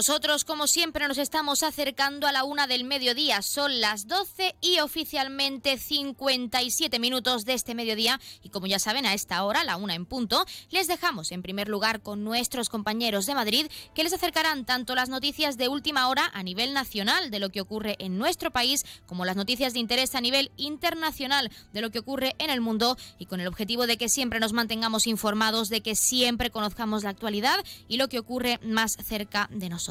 Nosotros, 0.01 0.47
como 0.47 0.67
siempre, 0.67 1.07
nos 1.07 1.19
estamos 1.19 1.63
acercando 1.63 2.27
a 2.27 2.33
la 2.33 2.43
una 2.43 2.67
del 2.67 2.85
mediodía. 2.85 3.43
Son 3.43 3.83
las 3.83 4.09
12 4.09 4.57
y 4.63 4.79
oficialmente 4.79 5.77
57 5.77 6.99
minutos 6.99 7.45
de 7.45 7.53
este 7.53 7.75
mediodía. 7.75 8.19
Y 8.43 8.49
como 8.49 8.67
ya 8.67 8.79
saben, 8.79 9.05
a 9.05 9.13
esta 9.13 9.45
hora, 9.45 9.63
la 9.63 9.77
una 9.77 9.95
en 9.95 10.07
punto, 10.07 10.47
les 10.71 10.87
dejamos 10.87 11.33
en 11.33 11.43
primer 11.43 11.69
lugar 11.69 12.01
con 12.01 12.25
nuestros 12.25 12.71
compañeros 12.71 13.27
de 13.27 13.35
Madrid 13.35 13.67
que 13.95 14.03
les 14.03 14.15
acercarán 14.15 14.65
tanto 14.65 14.95
las 14.95 15.11
noticias 15.11 15.59
de 15.59 15.69
última 15.69 16.09
hora 16.09 16.31
a 16.33 16.43
nivel 16.43 16.73
nacional 16.73 17.31
de 17.31 17.39
lo 17.39 17.51
que 17.51 17.61
ocurre 17.61 17.97
en 17.99 18.17
nuestro 18.17 18.51
país, 18.51 18.87
como 19.05 19.27
las 19.27 19.37
noticias 19.37 19.75
de 19.75 19.81
interés 19.81 20.15
a 20.15 20.23
nivel 20.23 20.51
internacional 20.57 21.51
de 21.75 21.83
lo 21.83 21.91
que 21.91 21.99
ocurre 21.99 22.37
en 22.39 22.49
el 22.49 22.63
mundo 22.63 22.97
y 23.19 23.27
con 23.27 23.41
el 23.41 23.49
objetivo 23.49 23.87
de 23.87 23.99
que 23.99 24.09
siempre 24.09 24.41
nos 24.41 24.55
mantengamos 24.55 25.07
informados, 25.07 25.69
de 25.69 25.83
que 25.83 25.95
siempre 25.95 26.49
conozcamos 26.49 27.05
la 27.05 27.11
actualidad 27.11 27.63
y 27.87 27.99
lo 27.99 28.09
que 28.09 28.19
ocurre 28.19 28.61
más 28.63 28.97
cerca 29.05 29.51
de 29.53 29.69
nosotros. 29.69 29.90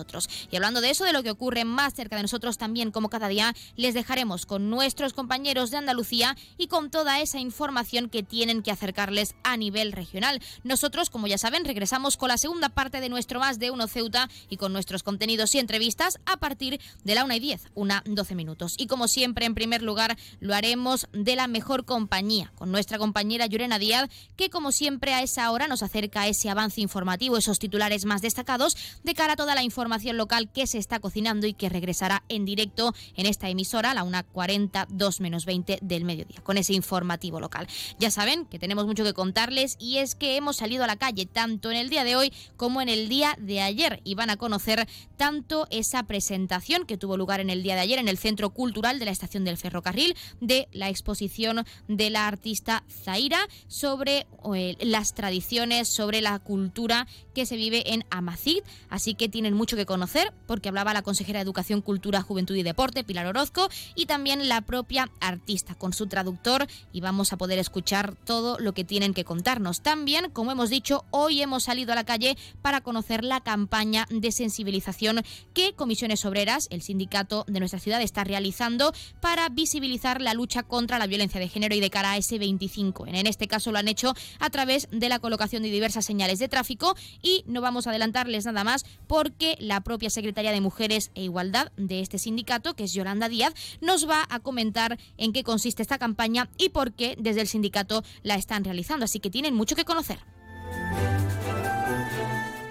Y 0.51 0.55
hablando 0.55 0.81
de 0.81 0.89
eso, 0.89 1.03
de 1.03 1.13
lo 1.13 1.23
que 1.23 1.31
ocurre 1.31 1.65
más 1.65 1.93
cerca 1.93 2.15
de 2.15 2.21
nosotros 2.21 2.57
también, 2.57 2.91
como 2.91 3.09
cada 3.09 3.27
día, 3.27 3.53
les 3.75 3.93
dejaremos 3.93 4.45
con 4.45 4.69
nuestros 4.69 5.13
compañeros 5.13 5.71
de 5.71 5.77
Andalucía 5.77 6.37
y 6.57 6.67
con 6.67 6.89
toda 6.89 7.19
esa 7.19 7.39
información 7.39 8.09
que 8.09 8.23
tienen 8.23 8.63
que 8.63 8.71
acercarles 8.71 9.35
a 9.43 9.57
nivel 9.57 9.91
regional. 9.91 10.41
Nosotros, 10.63 11.09
como 11.09 11.27
ya 11.27 11.37
saben, 11.37 11.65
regresamos 11.65 12.17
con 12.17 12.29
la 12.29 12.37
segunda 12.37 12.69
parte 12.69 13.01
de 13.01 13.09
nuestro 13.09 13.39
Más 13.39 13.59
de 13.59 13.71
Uno 13.71 13.87
Ceuta 13.87 14.29
y 14.49 14.57
con 14.57 14.73
nuestros 14.73 15.03
contenidos 15.03 15.53
y 15.55 15.59
entrevistas 15.59 16.19
a 16.25 16.37
partir 16.37 16.79
de 17.03 17.15
la 17.15 17.25
1 17.25 17.35
y 17.35 17.39
10, 17.39 17.67
una 17.75 18.03
12 18.05 18.35
minutos. 18.35 18.75
Y 18.77 18.87
como 18.87 19.07
siempre, 19.07 19.45
en 19.45 19.55
primer 19.55 19.81
lugar, 19.81 20.17
lo 20.39 20.53
haremos 20.53 21.07
de 21.11 21.35
la 21.35 21.47
mejor 21.47 21.85
compañía, 21.85 22.51
con 22.55 22.71
nuestra 22.71 22.97
compañera 22.97 23.45
Yurena 23.47 23.79
Díaz, 23.79 24.09
que 24.35 24.49
como 24.49 24.71
siempre 24.71 25.13
a 25.13 25.21
esa 25.21 25.51
hora 25.51 25.67
nos 25.67 25.83
acerca 25.83 26.27
ese 26.27 26.49
avance 26.49 26.81
informativo, 26.81 27.37
esos 27.37 27.59
titulares 27.59 28.05
más 28.05 28.21
destacados 28.21 28.77
de 29.03 29.13
cara 29.13 29.33
a 29.33 29.35
toda 29.35 29.55
la 29.55 29.63
información 29.63 29.88
información 29.89 30.17
local 30.17 30.51
que 30.51 30.67
se 30.67 30.77
está 30.77 30.99
cocinando 30.99 31.47
y 31.47 31.53
que 31.53 31.67
regresará 31.67 32.21
en 32.29 32.45
directo 32.45 32.93
en 33.15 33.25
esta 33.25 33.49
emisora 33.49 33.89
a 33.89 33.93
la 33.95 34.03
1.40, 34.03 34.85
2 34.87 35.19
menos 35.19 35.47
20 35.47 35.79
del 35.81 36.05
mediodía, 36.05 36.41
con 36.43 36.59
ese 36.59 36.73
informativo 36.73 37.39
local. 37.39 37.67
Ya 37.97 38.11
saben 38.11 38.45
que 38.45 38.59
tenemos 38.59 38.85
mucho 38.85 39.03
que 39.03 39.13
contarles 39.13 39.77
y 39.79 39.97
es 39.97 40.13
que 40.13 40.35
hemos 40.35 40.57
salido 40.57 40.83
a 40.83 40.87
la 40.87 40.95
calle 40.95 41.25
tanto 41.25 41.71
en 41.71 41.77
el 41.77 41.89
día 41.89 42.03
de 42.03 42.15
hoy 42.15 42.31
como 42.55 42.83
en 42.83 42.89
el 42.89 43.09
día 43.09 43.35
de 43.39 43.61
ayer 43.61 43.99
y 44.03 44.13
van 44.13 44.29
a 44.29 44.37
conocer 44.37 44.87
tanto 45.17 45.65
esa 45.71 46.03
presentación 46.03 46.85
que 46.85 46.97
tuvo 46.97 47.17
lugar 47.17 47.39
en 47.39 47.49
el 47.49 47.63
día 47.63 47.73
de 47.73 47.81
ayer 47.81 47.97
en 47.97 48.09
el 48.09 48.19
Centro 48.19 48.51
Cultural 48.51 48.99
de 48.99 49.05
la 49.05 49.11
Estación 49.11 49.43
del 49.43 49.57
Ferrocarril 49.57 50.15
de 50.39 50.67
la 50.71 50.89
exposición 50.89 51.65
de 51.87 52.11
la 52.11 52.27
artista 52.27 52.83
Zaira 53.03 53.39
sobre 53.67 54.27
eh, 54.53 54.77
las 54.81 55.15
tradiciones, 55.15 55.87
sobre 55.87 56.21
la 56.21 56.37
cultura 56.37 57.07
que 57.33 57.47
se 57.47 57.55
vive 57.55 57.91
en 57.91 58.05
Amacid, 58.11 58.61
así 58.89 59.15
que 59.15 59.29
tienen 59.29 59.55
mucho 59.55 59.68
que 59.75 59.85
conocer 59.85 60.33
porque 60.47 60.69
hablaba 60.69 60.93
la 60.93 61.01
consejera 61.01 61.39
de 61.39 61.43
Educación, 61.43 61.81
Cultura, 61.81 62.21
Juventud 62.21 62.55
y 62.55 62.63
Deporte, 62.63 63.03
Pilar 63.03 63.25
Orozco, 63.25 63.69
y 63.95 64.05
también 64.05 64.47
la 64.47 64.61
propia 64.61 65.09
artista 65.19 65.75
con 65.75 65.93
su 65.93 66.07
traductor 66.07 66.67
y 66.91 67.01
vamos 67.01 67.33
a 67.33 67.37
poder 67.37 67.59
escuchar 67.59 68.15
todo 68.15 68.57
lo 68.59 68.73
que 68.73 68.83
tienen 68.83 69.13
que 69.13 69.25
contarnos. 69.25 69.81
También, 69.81 70.29
como 70.31 70.51
hemos 70.51 70.69
dicho, 70.69 71.05
hoy 71.11 71.41
hemos 71.41 71.63
salido 71.63 71.91
a 71.91 71.95
la 71.95 72.03
calle 72.03 72.37
para 72.61 72.81
conocer 72.81 73.23
la 73.23 73.41
campaña 73.41 74.05
de 74.09 74.31
sensibilización 74.31 75.21
que 75.53 75.73
Comisiones 75.73 76.25
Obreras, 76.25 76.67
el 76.71 76.81
sindicato 76.81 77.45
de 77.47 77.59
nuestra 77.59 77.79
ciudad, 77.79 78.01
está 78.01 78.23
realizando 78.23 78.93
para 79.19 79.49
visibilizar 79.49 80.21
la 80.21 80.33
lucha 80.33 80.63
contra 80.63 80.99
la 80.99 81.07
violencia 81.07 81.39
de 81.39 81.47
género 81.47 81.75
y 81.75 81.79
de 81.79 81.89
cara 81.89 82.11
a 82.11 82.17
ese 82.17 82.39
25. 82.39 83.07
En 83.07 83.27
este 83.27 83.47
caso 83.47 83.71
lo 83.71 83.79
han 83.79 83.87
hecho 83.87 84.13
a 84.39 84.49
través 84.49 84.87
de 84.91 85.09
la 85.09 85.19
colocación 85.19 85.63
de 85.63 85.69
diversas 85.69 86.05
señales 86.05 86.39
de 86.39 86.47
tráfico 86.47 86.95
y 87.21 87.43
no 87.45 87.61
vamos 87.61 87.87
a 87.87 87.91
adelantarles 87.91 88.45
nada 88.45 88.63
más 88.63 88.85
porque 89.07 89.57
la 89.59 89.81
propia 89.81 90.09
secretaria 90.09 90.51
de 90.51 90.61
Mujeres 90.61 91.11
e 91.15 91.23
Igualdad 91.23 91.71
de 91.77 92.01
este 92.01 92.17
sindicato, 92.17 92.75
que 92.75 92.85
es 92.85 92.93
Yolanda 92.93 93.29
Díaz, 93.29 93.53
nos 93.81 94.07
va 94.09 94.25
a 94.29 94.39
comentar 94.39 94.97
en 95.17 95.33
qué 95.33 95.43
consiste 95.43 95.81
esta 95.81 95.97
campaña 95.97 96.49
y 96.57 96.69
por 96.69 96.93
qué 96.93 97.15
desde 97.19 97.41
el 97.41 97.47
sindicato 97.47 98.03
la 98.23 98.35
están 98.35 98.63
realizando. 98.63 99.05
Así 99.05 99.19
que 99.19 99.29
tienen 99.29 99.55
mucho 99.55 99.75
que 99.75 99.85
conocer. 99.85 100.19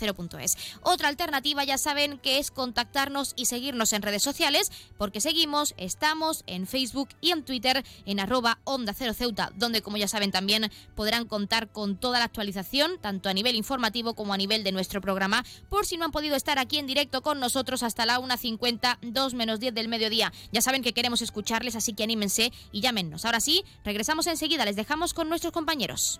Otra 0.81 1.07
alternativa, 1.07 1.63
ya 1.63 1.77
saben, 1.77 2.17
que 2.17 2.39
es 2.39 2.51
contactarnos 2.51 3.35
y 3.37 3.45
seguirnos 3.45 3.93
en 3.93 4.01
redes 4.01 4.23
sociales, 4.23 4.69
porque 4.97 5.21
seguimos, 5.21 5.75
estamos 5.77 6.43
en 6.45 6.67
Facebook 6.67 7.07
y 7.21 7.31
en 7.31 7.45
Twitter 7.45 7.85
en 8.05 8.19
arroba 8.19 8.59
Onda 8.65 8.93
Cero 8.93 9.13
Ceuta, 9.13 9.51
donde 9.55 9.81
como 9.81 9.97
ya 9.97 10.07
saben 10.07 10.31
también 10.31 10.69
podrán 10.95 11.25
contar 11.25 11.69
con 11.69 11.97
toda 11.97 12.19
la 12.19 12.25
actualización, 12.25 12.99
tanto 12.99 13.29
a 13.29 13.33
nivel 13.33 13.55
informativo 13.55 14.13
como 14.13 14.33
a 14.33 14.37
nivel 14.37 14.63
de 14.63 14.71
nuestro 14.71 15.01
programa, 15.01 15.45
por 15.69 15.85
si 15.85 15.97
no 15.97 16.05
han 16.05 16.11
podido 16.11 16.35
estar 16.35 16.59
aquí 16.59 16.77
en 16.77 16.87
directo 16.87 17.21
con 17.21 17.39
nosotros 17.39 17.83
hasta 17.83 18.05
la 18.05 18.19
1.50, 18.19 18.97
2 19.01 19.33
menos 19.33 19.59
10 19.59 19.73
del 19.73 19.87
mediodía. 19.87 20.33
Ya 20.51 20.61
saben 20.61 20.83
que 20.83 20.93
queremos 20.93 21.21
escucharles, 21.21 21.75
así 21.75 21.93
que 21.93 22.03
anímense 22.03 22.51
y 22.71 22.81
llámenos. 22.81 23.25
Ahora 23.25 23.39
sí, 23.39 23.63
regresamos 23.83 24.27
enseguida, 24.27 24.65
les 24.65 24.75
dejamos 24.75 25.13
con 25.13 25.29
nuestros 25.29 25.53
compañeros. 25.53 26.19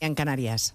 En 0.00 0.14
Canarias. 0.14 0.74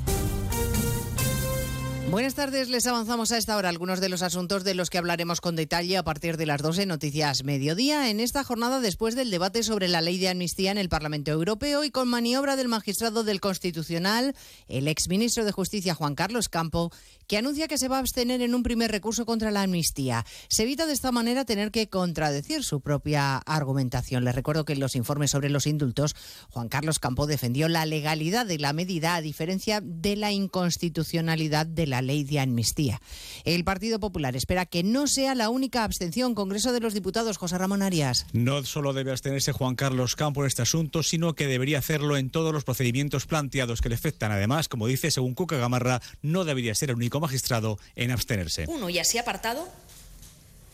Buenas 2.11 2.35
tardes, 2.35 2.67
les 2.67 2.85
avanzamos 2.87 3.31
a 3.31 3.37
esta 3.37 3.55
hora 3.55 3.69
algunos 3.69 4.01
de 4.01 4.09
los 4.09 4.21
asuntos 4.21 4.65
de 4.65 4.75
los 4.75 4.89
que 4.89 4.97
hablaremos 4.97 5.39
con 5.39 5.55
detalle 5.55 5.95
a 5.95 6.03
partir 6.03 6.35
de 6.35 6.45
las 6.45 6.61
12 6.61 6.85
Noticias 6.85 7.45
Mediodía 7.45 8.09
en 8.09 8.19
esta 8.19 8.43
jornada 8.43 8.81
después 8.81 9.15
del 9.15 9.31
debate 9.31 9.63
sobre 9.63 9.87
la 9.87 10.01
ley 10.01 10.17
de 10.17 10.27
amnistía 10.27 10.71
en 10.71 10.77
el 10.77 10.89
Parlamento 10.89 11.31
Europeo 11.31 11.85
y 11.85 11.89
con 11.89 12.09
maniobra 12.09 12.57
del 12.57 12.67
magistrado 12.67 13.23
del 13.23 13.39
Constitucional, 13.39 14.35
el 14.67 14.89
exministro 14.89 15.45
de 15.45 15.53
Justicia 15.53 15.95
Juan 15.95 16.15
Carlos 16.15 16.49
Campo, 16.49 16.91
que 17.27 17.37
anuncia 17.37 17.69
que 17.69 17.77
se 17.77 17.87
va 17.87 17.95
a 17.95 17.99
abstener 18.01 18.41
en 18.41 18.55
un 18.55 18.63
primer 18.63 18.91
recurso 18.91 19.25
contra 19.25 19.49
la 19.49 19.61
amnistía. 19.61 20.25
Se 20.49 20.63
evita 20.63 20.87
de 20.87 20.93
esta 20.93 21.13
manera 21.13 21.45
tener 21.45 21.71
que 21.71 21.87
contradecir 21.87 22.65
su 22.65 22.81
propia 22.81 23.37
argumentación. 23.37 24.25
Les 24.25 24.35
recuerdo 24.35 24.65
que 24.65 24.73
en 24.73 24.81
los 24.81 24.97
informes 24.97 25.31
sobre 25.31 25.49
los 25.49 25.65
indultos, 25.65 26.17
Juan 26.49 26.67
Carlos 26.67 26.99
Campo 26.99 27.25
defendió 27.25 27.69
la 27.69 27.85
legalidad 27.85 28.45
de 28.45 28.59
la 28.59 28.73
medida 28.73 29.15
a 29.15 29.21
diferencia 29.21 29.79
de 29.81 30.17
la 30.17 30.33
inconstitucionalidad 30.33 31.65
de 31.65 31.87
la 31.87 32.00
ley 32.01 32.23
de 32.23 32.39
amnistía. 32.39 33.01
El 33.43 33.63
Partido 33.63 33.99
Popular 33.99 34.35
espera 34.35 34.65
que 34.65 34.83
no 34.83 35.07
sea 35.07 35.35
la 35.35 35.49
única 35.49 35.83
abstención. 35.83 36.35
Congreso 36.35 36.73
de 36.73 36.79
los 36.79 36.93
Diputados, 36.93 37.37
José 37.37 37.57
Ramón 37.57 37.81
Arias. 37.81 38.25
No 38.33 38.63
solo 38.63 38.93
debe 38.93 39.11
abstenerse 39.11 39.51
Juan 39.51 39.75
Carlos 39.75 40.15
Campo 40.15 40.41
en 40.41 40.47
este 40.47 40.61
asunto, 40.61 41.03
sino 41.03 41.33
que 41.33 41.47
debería 41.47 41.79
hacerlo 41.79 42.17
en 42.17 42.29
todos 42.29 42.53
los 42.53 42.63
procedimientos 42.63 43.25
planteados 43.25 43.81
que 43.81 43.89
le 43.89 43.95
afectan. 43.95 44.31
Además, 44.31 44.67
como 44.67 44.87
dice, 44.87 45.11
según 45.11 45.33
Cuca 45.33 45.57
Gamarra, 45.57 46.01
no 46.21 46.45
debería 46.45 46.75
ser 46.75 46.89
el 46.89 46.95
único 46.95 47.19
magistrado 47.19 47.79
en 47.95 48.11
abstenerse. 48.11 48.65
Uno 48.67 48.89
y 48.89 48.99
así 48.99 49.17
apartado 49.17 49.67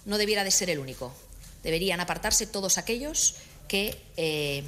no 0.06 0.18
debiera 0.18 0.44
de 0.44 0.52
ser 0.52 0.70
el 0.70 0.80
único. 0.80 1.14
Deberían 1.64 2.00
apartarse 2.00 2.48
todos 2.48 2.78
aquellos 2.78 3.36
que 3.68 4.00
eh, 4.16 4.64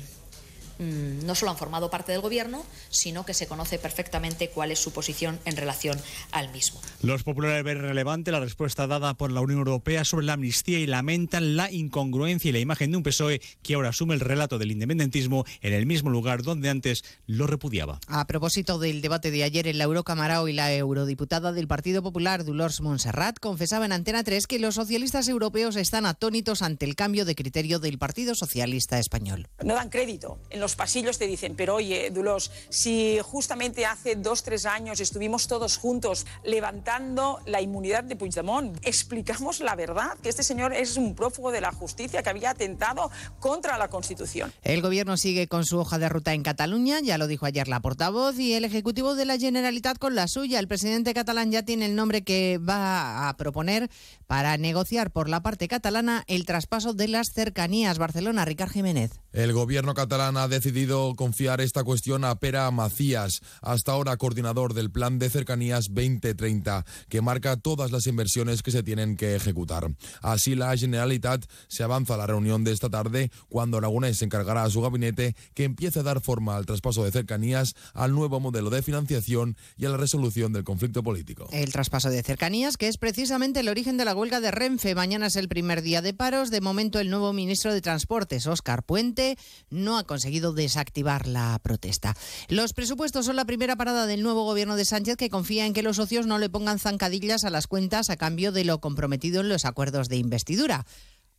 no 0.79 1.35
solo 1.35 1.51
han 1.51 1.57
formado 1.57 1.89
parte 1.89 2.11
del 2.11 2.21
Gobierno, 2.21 2.63
sino 2.89 3.25
que 3.25 3.33
se 3.33 3.47
conoce 3.47 3.77
perfectamente 3.77 4.49
cuál 4.49 4.71
es 4.71 4.79
su 4.79 4.91
posición 4.91 5.39
en 5.45 5.57
relación 5.57 5.99
al 6.31 6.51
mismo. 6.51 6.81
Los 7.01 7.23
populares 7.23 7.63
ven 7.63 7.81
relevante 7.81 8.31
la 8.31 8.39
respuesta 8.39 8.87
dada 8.87 9.13
por 9.13 9.31
la 9.31 9.41
Unión 9.41 9.59
Europea 9.59 10.05
sobre 10.05 10.25
la 10.25 10.33
amnistía 10.33 10.79
y 10.79 10.87
lamentan 10.87 11.55
la 11.55 11.71
incongruencia 11.71 12.49
y 12.49 12.51
la 12.53 12.59
imagen 12.59 12.91
de 12.91 12.97
un 12.97 13.03
PSOE 13.03 13.41
que 13.61 13.75
ahora 13.75 13.89
asume 13.89 14.13
el 14.13 14.19
relato 14.19 14.57
del 14.57 14.71
independentismo 14.71 15.45
en 15.61 15.73
el 15.73 15.85
mismo 15.85 16.09
lugar 16.09 16.43
donde 16.43 16.69
antes 16.69 17.03
lo 17.27 17.47
repudiaba. 17.47 17.99
A 18.07 18.25
propósito 18.27 18.79
del 18.79 19.01
debate 19.01 19.31
de 19.31 19.43
ayer 19.43 19.67
en 19.67 19.77
la 19.77 19.83
Eurocámara, 19.83 20.41
hoy 20.41 20.53
la 20.53 20.73
eurodiputada 20.73 21.51
del 21.51 21.67
Partido 21.67 22.01
Popular, 22.01 22.45
Dolors 22.45 22.81
Montserrat, 22.81 23.39
confesaba 23.39 23.85
en 23.85 23.91
Antena 23.91 24.23
3 24.23 24.47
que 24.47 24.59
los 24.59 24.75
socialistas 24.75 25.27
europeos 25.27 25.75
están 25.75 26.05
atónitos 26.05 26.61
ante 26.61 26.85
el 26.85 26.95
cambio 26.95 27.25
de 27.25 27.35
criterio 27.35 27.79
del 27.79 27.97
Partido 27.97 28.35
Socialista 28.35 28.99
Español. 28.99 29.47
No 29.63 29.73
dan 29.73 29.89
crédito 29.89 30.39
en 30.49 30.59
los 30.59 30.68
pasillos 30.75 31.17
te 31.17 31.27
dicen, 31.27 31.55
pero 31.55 31.75
oye, 31.75 32.09
Dulos, 32.11 32.51
si 32.69 33.19
justamente 33.23 33.85
hace 33.85 34.15
dos, 34.15 34.43
tres 34.43 34.65
años 34.65 34.99
estuvimos 34.99 35.47
todos 35.47 35.77
juntos 35.77 36.25
levantando 36.43 37.39
la 37.45 37.61
inmunidad 37.61 38.03
de 38.03 38.15
Puigdemont, 38.15 38.77
explicamos 38.83 39.59
la 39.59 39.75
verdad, 39.75 40.17
que 40.21 40.29
este 40.29 40.43
señor 40.43 40.73
es 40.73 40.97
un 40.97 41.15
prófugo 41.15 41.51
de 41.51 41.61
la 41.61 41.71
justicia 41.71 42.23
que 42.23 42.29
había 42.29 42.51
atentado 42.51 43.11
contra 43.39 43.77
la 43.77 43.89
Constitución. 43.89 44.51
El 44.63 44.81
gobierno 44.81 45.17
sigue 45.17 45.47
con 45.47 45.65
su 45.65 45.77
hoja 45.79 45.97
de 45.97 46.09
ruta 46.09 46.33
en 46.33 46.43
Cataluña, 46.43 46.99
ya 47.01 47.17
lo 47.17 47.27
dijo 47.27 47.45
ayer 47.45 47.67
la 47.67 47.79
portavoz, 47.79 48.37
y 48.37 48.53
el 48.53 48.65
Ejecutivo 48.65 49.15
de 49.15 49.25
la 49.25 49.37
Generalitat 49.37 49.97
con 49.97 50.15
la 50.15 50.27
suya. 50.27 50.59
El 50.59 50.67
presidente 50.67 51.13
catalán 51.13 51.51
ya 51.51 51.63
tiene 51.63 51.85
el 51.85 51.95
nombre 51.95 52.23
que 52.23 52.57
va 52.57 53.29
a 53.29 53.37
proponer 53.37 53.89
para 54.27 54.57
negociar 54.57 55.11
por 55.11 55.29
la 55.29 55.41
parte 55.41 55.67
catalana 55.67 56.23
el 56.27 56.45
traspaso 56.45 56.93
de 56.93 57.07
las 57.07 57.31
cercanías. 57.31 57.97
Barcelona, 57.97 58.45
Ricard 58.45 58.71
Jiménez. 58.71 59.19
El 59.31 59.53
gobierno 59.53 59.93
catalán 59.93 60.37
ha 60.37 60.47
decidido 60.59 61.15
confiar 61.15 61.61
esta 61.61 61.85
cuestión 61.85 62.25
a 62.25 62.35
Pera 62.35 62.69
Macías, 62.69 63.41
hasta 63.61 63.93
ahora 63.93 64.17
coordinador 64.17 64.73
del 64.73 64.91
Plan 64.91 65.17
de 65.17 65.29
Cercanías 65.29 65.87
2030, 65.87 66.85
que 67.07 67.21
marca 67.21 67.55
todas 67.55 67.91
las 67.91 68.07
inversiones 68.07 68.61
que 68.61 68.71
se 68.71 68.83
tienen 68.83 69.15
que 69.15 69.35
ejecutar. 69.35 69.89
Así 70.21 70.55
la 70.55 70.75
Generalitat 70.75 71.45
se 71.69 71.83
avanza 71.83 72.15
a 72.15 72.17
la 72.17 72.27
reunión 72.27 72.65
de 72.65 72.73
esta 72.73 72.89
tarde, 72.89 73.31
cuando 73.47 73.77
Aragonés 73.77 74.17
se 74.17 74.25
encargará 74.25 74.63
a 74.63 74.69
su 74.69 74.81
gabinete 74.81 75.33
que 75.53 75.63
empiece 75.63 76.01
a 76.01 76.03
dar 76.03 76.19
forma 76.19 76.57
al 76.57 76.65
traspaso 76.65 77.05
de 77.05 77.11
cercanías, 77.11 77.73
al 77.93 78.13
nuevo 78.13 78.41
modelo 78.41 78.69
de 78.69 78.81
financiación 78.81 79.55
y 79.77 79.85
a 79.85 79.89
la 79.89 79.97
resolución 79.97 80.51
del 80.51 80.65
conflicto 80.65 81.03
político. 81.03 81.47
El 81.53 81.71
traspaso 81.71 82.09
de 82.09 82.21
cercanías, 82.21 82.75
que 82.75 82.89
es 82.89 82.97
precisamente 82.97 83.61
el 83.61 83.69
origen 83.69 83.95
de 83.95 84.03
la 84.03 84.13
huelga 84.13 84.41
de 84.41 84.51
Renfe. 84.51 84.93
Mañana 84.93 85.27
es 85.27 85.37
el 85.37 85.47
primer 85.47 85.83
día 85.83 86.01
de 86.01 86.13
paros. 86.13 86.51
De 86.51 86.59
momento, 86.59 86.99
el 86.99 87.09
nuevo 87.09 87.31
ministro 87.31 87.73
de 87.73 87.79
Transportes, 87.79 88.45
Óscar 88.45 88.83
Puente, 88.83 89.37
no 89.69 89.97
ha 89.97 90.03
conseguido 90.03 90.48
desactivar 90.53 91.27
la 91.27 91.59
protesta. 91.61 92.15
Los 92.47 92.73
presupuestos 92.73 93.25
son 93.25 93.35
la 93.35 93.45
primera 93.45 93.75
parada 93.75 94.05
del 94.05 94.23
nuevo 94.23 94.43
gobierno 94.43 94.75
de 94.75 94.85
Sánchez 94.85 95.17
que 95.17 95.29
confía 95.29 95.65
en 95.65 95.73
que 95.73 95.83
los 95.83 95.97
socios 95.97 96.25
no 96.25 96.37
le 96.37 96.49
pongan 96.49 96.79
zancadillas 96.79 97.43
a 97.43 97.49
las 97.49 97.67
cuentas 97.67 98.09
a 98.09 98.17
cambio 98.17 98.51
de 98.51 98.65
lo 98.65 98.79
comprometido 98.79 99.41
en 99.41 99.49
los 99.49 99.65
acuerdos 99.65 100.09
de 100.09 100.17
investidura 100.17 100.85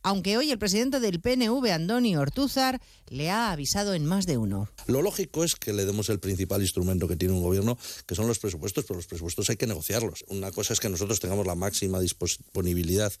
aunque 0.03 0.37
hoy 0.37 0.51
el 0.51 0.59
presidente 0.59 0.99
del 0.99 1.19
PNV, 1.19 1.71
Andoni 1.71 2.15
Ortúzar, 2.15 2.81
le 3.07 3.29
ha 3.29 3.51
avisado 3.51 3.93
en 3.93 4.05
más 4.05 4.25
de 4.25 4.37
uno. 4.37 4.69
Lo 4.87 5.01
lógico 5.01 5.43
es 5.43 5.55
que 5.55 5.73
le 5.73 5.85
demos 5.85 6.09
el 6.09 6.19
principal 6.19 6.61
instrumento 6.61 7.07
que 7.07 7.15
tiene 7.15 7.33
un 7.33 7.43
gobierno, 7.43 7.77
que 8.05 8.15
son 8.15 8.27
los 8.27 8.39
presupuestos, 8.39 8.85
pero 8.85 8.97
los 8.97 9.07
presupuestos 9.07 9.49
hay 9.49 9.57
que 9.57 9.67
negociarlos. 9.67 10.23
Una 10.27 10.51
cosa 10.51 10.73
es 10.73 10.79
que 10.79 10.89
nosotros 10.89 11.19
tengamos 11.19 11.45
la 11.45 11.55
máxima 11.55 11.99
disponibilidad 11.99 13.11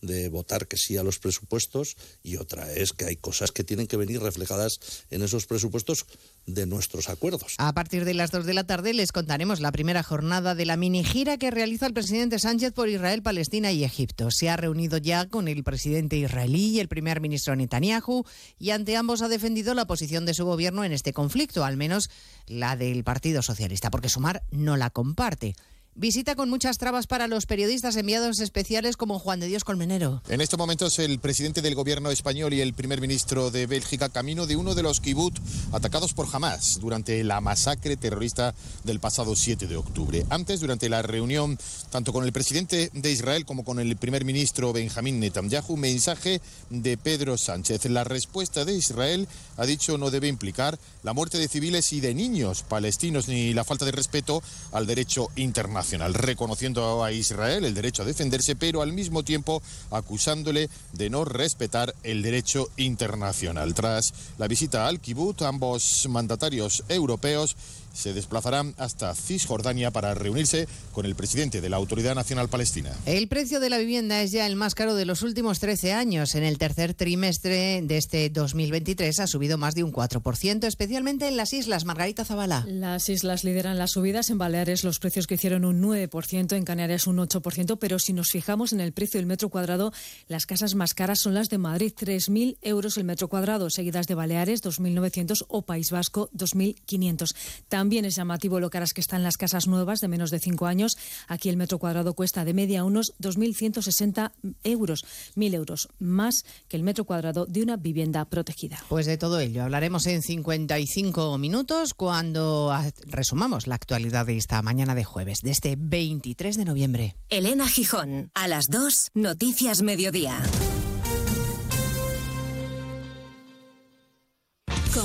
de 0.00 0.28
votar 0.28 0.66
que 0.66 0.76
sí 0.76 0.96
a 0.96 1.02
los 1.02 1.18
presupuestos 1.18 1.96
y 2.22 2.36
otra 2.36 2.72
es 2.72 2.92
que 2.92 3.06
hay 3.06 3.16
cosas 3.16 3.52
que 3.52 3.64
tienen 3.64 3.86
que 3.86 3.96
venir 3.96 4.20
reflejadas 4.20 4.78
en 5.10 5.22
esos 5.22 5.46
presupuestos 5.46 6.06
de 6.54 6.66
nuestros 6.66 7.08
acuerdos. 7.08 7.54
A 7.58 7.72
partir 7.72 8.04
de 8.04 8.14
las 8.14 8.30
dos 8.30 8.46
de 8.46 8.54
la 8.54 8.64
tarde 8.64 8.94
les 8.94 9.12
contaremos 9.12 9.60
la 9.60 9.72
primera 9.72 10.02
jornada 10.02 10.54
de 10.54 10.66
la 10.66 10.76
mini 10.76 11.04
gira 11.04 11.38
que 11.38 11.50
realiza 11.50 11.86
el 11.86 11.92
presidente 11.92 12.38
Sánchez 12.38 12.72
por 12.72 12.88
Israel, 12.88 13.22
Palestina 13.22 13.72
y 13.72 13.84
Egipto. 13.84 14.30
Se 14.30 14.50
ha 14.50 14.56
reunido 14.56 14.98
ya 14.98 15.26
con 15.26 15.48
el 15.48 15.62
presidente 15.64 16.16
israelí 16.16 16.70
y 16.70 16.80
el 16.80 16.88
primer 16.88 17.20
ministro 17.20 17.56
Netanyahu 17.56 18.24
y 18.58 18.70
ante 18.70 18.96
ambos 18.96 19.22
ha 19.22 19.28
defendido 19.28 19.74
la 19.74 19.86
posición 19.86 20.26
de 20.26 20.34
su 20.34 20.44
gobierno 20.44 20.84
en 20.84 20.92
este 20.92 21.12
conflicto, 21.12 21.64
al 21.64 21.76
menos 21.76 22.10
la 22.46 22.76
del 22.76 23.04
Partido 23.04 23.42
Socialista, 23.42 23.90
porque 23.90 24.08
Sumar 24.08 24.42
no 24.50 24.76
la 24.76 24.90
comparte. 24.90 25.54
Visita 26.00 26.34
con 26.34 26.48
muchas 26.48 26.78
trabas 26.78 27.06
para 27.06 27.28
los 27.28 27.44
periodistas 27.44 27.94
enviados 27.94 28.40
especiales 28.40 28.96
como 28.96 29.18
Juan 29.18 29.38
de 29.38 29.48
Dios 29.48 29.64
Colmenero. 29.64 30.22
En 30.30 30.40
estos 30.40 30.58
momentos 30.58 30.98
el 30.98 31.18
presidente 31.18 31.60
del 31.60 31.74
gobierno 31.74 32.10
español 32.10 32.54
y 32.54 32.62
el 32.62 32.72
primer 32.72 33.02
ministro 33.02 33.50
de 33.50 33.66
Bélgica 33.66 34.08
camino 34.08 34.46
de 34.46 34.56
uno 34.56 34.74
de 34.74 34.82
los 34.82 35.02
kibbutz 35.02 35.38
atacados 35.72 36.14
por 36.14 36.26
Hamas 36.32 36.78
durante 36.80 37.22
la 37.22 37.42
masacre 37.42 37.98
terrorista 37.98 38.54
del 38.84 38.98
pasado 38.98 39.36
7 39.36 39.66
de 39.66 39.76
octubre. 39.76 40.24
Antes, 40.30 40.60
durante 40.60 40.88
la 40.88 41.02
reunión 41.02 41.58
tanto 41.90 42.14
con 42.14 42.24
el 42.24 42.32
presidente 42.32 42.90
de 42.94 43.12
Israel 43.12 43.44
como 43.44 43.62
con 43.62 43.78
el 43.78 43.94
primer 43.96 44.24
ministro 44.24 44.72
Benjamín 44.72 45.20
Netanyahu, 45.20 45.76
mensaje 45.76 46.40
de 46.70 46.96
Pedro 46.96 47.36
Sánchez. 47.36 47.84
La 47.90 48.04
respuesta 48.04 48.64
de 48.64 48.74
Israel, 48.74 49.28
ha 49.58 49.66
dicho, 49.66 49.98
no 49.98 50.10
debe 50.10 50.28
implicar 50.28 50.78
la 51.02 51.12
muerte 51.12 51.36
de 51.36 51.48
civiles 51.48 51.92
y 51.92 52.00
de 52.00 52.14
niños 52.14 52.62
palestinos 52.62 53.28
ni 53.28 53.52
la 53.52 53.64
falta 53.64 53.84
de 53.84 53.92
respeto 53.92 54.42
al 54.72 54.86
derecho 54.86 55.28
internacional 55.36 55.89
reconociendo 55.98 57.02
a 57.04 57.12
Israel 57.12 57.64
el 57.64 57.74
derecho 57.74 58.02
a 58.02 58.06
defenderse, 58.06 58.56
pero 58.56 58.82
al 58.82 58.92
mismo 58.92 59.22
tiempo 59.22 59.62
acusándole 59.90 60.68
de 60.92 61.10
no 61.10 61.24
respetar 61.24 61.94
el 62.02 62.22
derecho 62.22 62.68
internacional. 62.76 63.74
Tras 63.74 64.12
la 64.38 64.48
visita 64.48 64.86
al 64.86 65.00
kibbutz, 65.00 65.42
ambos 65.42 66.06
mandatarios 66.08 66.84
europeos 66.88 67.56
se 67.92 68.12
desplazará 68.12 68.64
hasta 68.76 69.14
Cisjordania 69.14 69.90
para 69.90 70.14
reunirse 70.14 70.68
con 70.92 71.06
el 71.06 71.14
presidente 71.14 71.60
de 71.60 71.68
la 71.68 71.76
Autoridad 71.76 72.14
Nacional 72.14 72.48
Palestina. 72.48 72.90
El 73.06 73.28
precio 73.28 73.60
de 73.60 73.70
la 73.70 73.78
vivienda 73.78 74.22
es 74.22 74.32
ya 74.32 74.46
el 74.46 74.56
más 74.56 74.74
caro 74.74 74.94
de 74.94 75.04
los 75.04 75.22
últimos 75.22 75.60
13 75.60 75.92
años. 75.92 76.34
En 76.34 76.44
el 76.44 76.58
tercer 76.58 76.94
trimestre 76.94 77.82
de 77.82 77.96
este 77.96 78.30
2023 78.30 79.20
ha 79.20 79.26
subido 79.26 79.58
más 79.58 79.74
de 79.74 79.84
un 79.84 79.92
4%, 79.92 80.64
especialmente 80.66 81.28
en 81.28 81.36
las 81.36 81.52
islas. 81.52 81.84
Margarita 81.84 82.24
Zavala. 82.24 82.64
Las 82.66 83.08
islas 83.08 83.44
lideran 83.44 83.78
las 83.78 83.92
subidas. 83.92 84.30
En 84.30 84.38
Baleares 84.38 84.84
los 84.84 84.98
precios 84.98 85.26
que 85.26 85.34
hicieron 85.34 85.64
un 85.64 85.82
9%, 85.82 86.56
en 86.56 86.64
Canarias 86.64 87.06
un 87.06 87.18
8%, 87.18 87.78
pero 87.78 87.98
si 87.98 88.12
nos 88.12 88.30
fijamos 88.30 88.72
en 88.72 88.80
el 88.80 88.92
precio 88.92 89.18
del 89.18 89.26
metro 89.26 89.48
cuadrado, 89.48 89.92
las 90.28 90.46
casas 90.46 90.74
más 90.74 90.94
caras 90.94 91.20
son 91.20 91.34
las 91.34 91.48
de 91.48 91.58
Madrid, 91.58 91.92
3.000 91.98 92.58
euros 92.62 92.96
el 92.96 93.04
metro 93.04 93.28
cuadrado, 93.28 93.70
seguidas 93.70 94.06
de 94.06 94.14
Baleares, 94.14 94.62
2.900 94.62 95.44
o 95.48 95.62
País 95.62 95.90
Vasco, 95.90 96.30
2.500. 96.36 97.34
También 97.80 98.04
es 98.04 98.14
llamativo 98.14 98.60
lo 98.60 98.68
caras 98.68 98.92
que 98.92 99.00
están 99.00 99.22
las 99.22 99.38
casas 99.38 99.66
nuevas 99.66 100.02
de 100.02 100.08
menos 100.08 100.30
de 100.30 100.38
5 100.38 100.66
años. 100.66 100.98
Aquí 101.28 101.48
el 101.48 101.56
metro 101.56 101.78
cuadrado 101.78 102.12
cuesta 102.12 102.44
de 102.44 102.52
media 102.52 102.84
unos 102.84 103.14
2.160 103.22 104.32
euros, 104.64 105.06
1.000 105.34 105.54
euros 105.54 105.88
más 105.98 106.44
que 106.68 106.76
el 106.76 106.82
metro 106.82 107.06
cuadrado 107.06 107.46
de 107.46 107.62
una 107.62 107.78
vivienda 107.78 108.26
protegida. 108.26 108.84
Pues 108.90 109.06
de 109.06 109.16
todo 109.16 109.40
ello 109.40 109.62
hablaremos 109.62 110.06
en 110.08 110.20
55 110.20 111.38
minutos 111.38 111.94
cuando 111.94 112.70
resumamos 113.06 113.66
la 113.66 113.76
actualidad 113.76 114.26
de 114.26 114.36
esta 114.36 114.60
mañana 114.60 114.94
de 114.94 115.04
jueves, 115.04 115.40
de 115.40 115.50
este 115.50 115.76
23 115.78 116.58
de 116.58 116.64
noviembre. 116.66 117.16
Elena 117.30 117.66
Gijón, 117.66 118.30
a 118.34 118.46
las 118.46 118.68
2, 118.68 119.12
Noticias 119.14 119.80
Mediodía. 119.80 120.38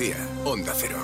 Andalucía, 0.00 0.16
Onda 0.46 0.72
Cero. 0.74 0.96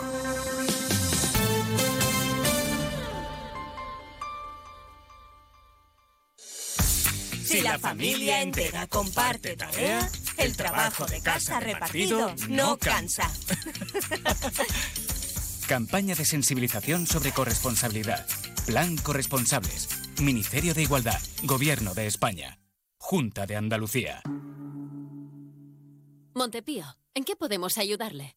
Si 7.44 7.60
la 7.60 7.78
familia 7.78 8.40
entera 8.40 8.86
comparte 8.86 9.54
tarea, 9.56 10.08
el 10.38 10.56
trabajo 10.56 11.04
de 11.04 11.20
casa 11.20 11.60
repartido 11.60 12.34
no 12.48 12.78
cansa. 12.78 13.30
Campaña 15.68 16.14
de 16.14 16.24
sensibilización 16.24 17.06
sobre 17.06 17.32
corresponsabilidad. 17.32 18.26
Plan 18.64 18.96
Corresponsables. 18.96 19.88
Ministerio 20.22 20.72
de 20.72 20.82
Igualdad. 20.82 21.20
Gobierno 21.42 21.92
de 21.92 22.06
España. 22.06 22.58
Junta 22.96 23.46
de 23.46 23.56
Andalucía. 23.56 24.22
Montepío, 26.34 26.84
¿en 27.14 27.24
qué 27.24 27.36
podemos 27.36 27.76
ayudarle? 27.78 28.36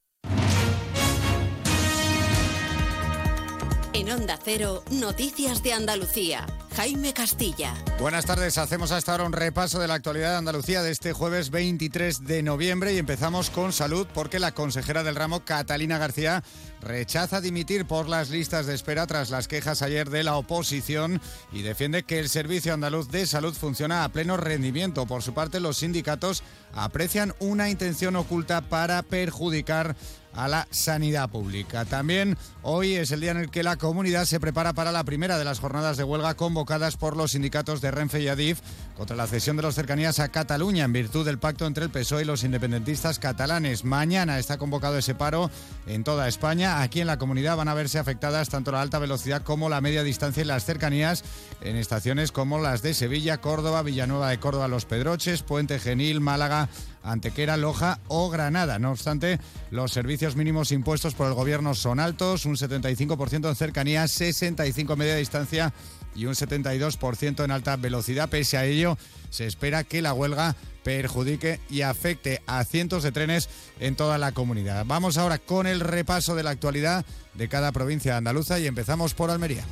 En 4.01 4.09
Onda 4.09 4.39
Cero, 4.43 4.83
Noticias 4.89 5.61
de 5.61 5.73
Andalucía. 5.73 6.47
Jaime 6.75 7.13
Castilla. 7.13 7.75
Buenas 7.99 8.25
tardes, 8.25 8.57
hacemos 8.57 8.91
hasta 8.91 9.11
ahora 9.11 9.25
un 9.25 9.31
repaso 9.31 9.79
de 9.79 9.87
la 9.87 9.93
actualidad 9.93 10.31
de 10.31 10.37
Andalucía 10.37 10.81
de 10.81 10.89
este 10.89 11.13
jueves 11.13 11.51
23 11.51 12.25
de 12.25 12.41
noviembre 12.41 12.93
y 12.93 12.97
empezamos 12.97 13.51
con 13.51 13.71
salud 13.73 14.07
porque 14.11 14.39
la 14.39 14.53
consejera 14.53 15.03
del 15.03 15.15
ramo, 15.15 15.45
Catalina 15.45 15.99
García, 15.99 16.43
rechaza 16.81 17.41
dimitir 17.41 17.85
por 17.85 18.09
las 18.09 18.31
listas 18.31 18.65
de 18.65 18.73
espera 18.73 19.05
tras 19.05 19.29
las 19.29 19.47
quejas 19.47 19.83
ayer 19.83 20.09
de 20.09 20.23
la 20.23 20.35
oposición 20.35 21.21
y 21.51 21.61
defiende 21.61 22.01
que 22.01 22.17
el 22.17 22.29
Servicio 22.29 22.73
Andaluz 22.73 23.09
de 23.09 23.27
Salud 23.27 23.53
funciona 23.53 24.03
a 24.03 24.09
pleno 24.09 24.35
rendimiento. 24.35 25.05
Por 25.05 25.21
su 25.21 25.35
parte, 25.35 25.59
los 25.59 25.77
sindicatos 25.77 26.41
aprecian 26.73 27.35
una 27.37 27.69
intención 27.69 28.15
oculta 28.15 28.61
para 28.61 29.03
perjudicar 29.03 29.95
a 30.33 30.47
la 30.47 30.67
sanidad 30.71 31.29
pública. 31.29 31.85
También 31.85 32.37
hoy 32.63 32.95
es 32.95 33.11
el 33.11 33.21
día 33.21 33.31
en 33.31 33.37
el 33.37 33.49
que 33.49 33.63
la 33.63 33.77
comunidad 33.77 34.25
se 34.25 34.39
prepara 34.39 34.73
para 34.73 34.91
la 34.91 35.03
primera 35.03 35.37
de 35.37 35.45
las 35.45 35.59
jornadas 35.59 35.97
de 35.97 36.03
huelga 36.03 36.35
convocadas 36.35 36.97
por 36.97 37.17
los 37.17 37.31
sindicatos 37.31 37.81
de 37.81 37.91
Renfe 37.91 38.21
y 38.21 38.27
Adif 38.27 38.59
contra 38.95 39.15
la 39.15 39.27
cesión 39.27 39.57
de 39.57 39.63
los 39.63 39.75
cercanías 39.75 40.19
a 40.19 40.29
Cataluña 40.29 40.85
en 40.85 40.93
virtud 40.93 41.25
del 41.25 41.39
pacto 41.39 41.65
entre 41.65 41.85
el 41.85 41.91
PSOE 41.91 42.21
y 42.21 42.25
los 42.25 42.43
independentistas 42.43 43.19
catalanes. 43.19 43.83
Mañana 43.83 44.39
está 44.39 44.57
convocado 44.57 44.97
ese 44.97 45.15
paro 45.15 45.49
en 45.87 46.03
toda 46.03 46.27
España. 46.27 46.81
Aquí 46.81 47.01
en 47.01 47.07
la 47.07 47.17
comunidad 47.17 47.57
van 47.57 47.67
a 47.67 47.73
verse 47.73 47.99
afectadas 47.99 48.49
tanto 48.49 48.71
la 48.71 48.81
alta 48.81 48.99
velocidad 48.99 49.43
como 49.43 49.69
la 49.69 49.81
media 49.81 50.03
distancia 50.03 50.43
y 50.43 50.45
las 50.45 50.65
cercanías 50.65 51.23
en 51.61 51.75
estaciones 51.75 52.31
como 52.31 52.59
las 52.59 52.81
de 52.81 52.93
Sevilla, 52.93 53.39
Córdoba, 53.39 53.81
Villanueva 53.81 54.29
de 54.29 54.39
Córdoba, 54.39 54.67
Los 54.67 54.85
Pedroches, 54.85 55.43
Puente 55.43 55.79
Genil, 55.79 56.21
Málaga, 56.21 56.69
Antequera, 57.03 57.57
Loja 57.57 57.99
o 58.07 58.29
Granada. 58.29 58.79
No 58.79 58.91
obstante, 58.91 59.39
los 59.69 59.91
servicios 59.91 60.35
mínimos 60.35 60.71
impuestos 60.71 61.13
por 61.13 61.27
el 61.27 61.33
gobierno 61.33 61.75
son 61.75 61.99
altos, 61.99 62.45
un 62.45 62.55
75% 62.55 63.49
en 63.49 63.55
cercanías, 63.55 64.19
65% 64.19 64.93
en 64.93 64.99
media 64.99 65.15
distancia 65.15 65.73
y 66.15 66.25
un 66.25 66.33
72% 66.33 67.43
en 67.43 67.51
alta 67.51 67.75
velocidad. 67.77 68.29
Pese 68.29 68.57
a 68.57 68.65
ello, 68.65 68.97
se 69.29 69.47
espera 69.47 69.83
que 69.83 70.01
la 70.01 70.13
huelga 70.13 70.55
perjudique 70.83 71.59
y 71.69 71.81
afecte 71.81 72.41
a 72.47 72.63
cientos 72.63 73.03
de 73.03 73.11
trenes 73.11 73.49
en 73.79 73.95
toda 73.95 74.17
la 74.17 74.31
comunidad. 74.31 74.85
Vamos 74.85 75.17
ahora 75.17 75.37
con 75.37 75.67
el 75.67 75.79
repaso 75.79 76.35
de 76.35 76.43
la 76.43 76.51
actualidad 76.51 77.05
de 77.33 77.47
cada 77.47 77.71
provincia 77.71 78.17
andaluza 78.17 78.59
y 78.59 78.67
empezamos 78.67 79.13
por 79.13 79.29
Almería. 79.29 79.63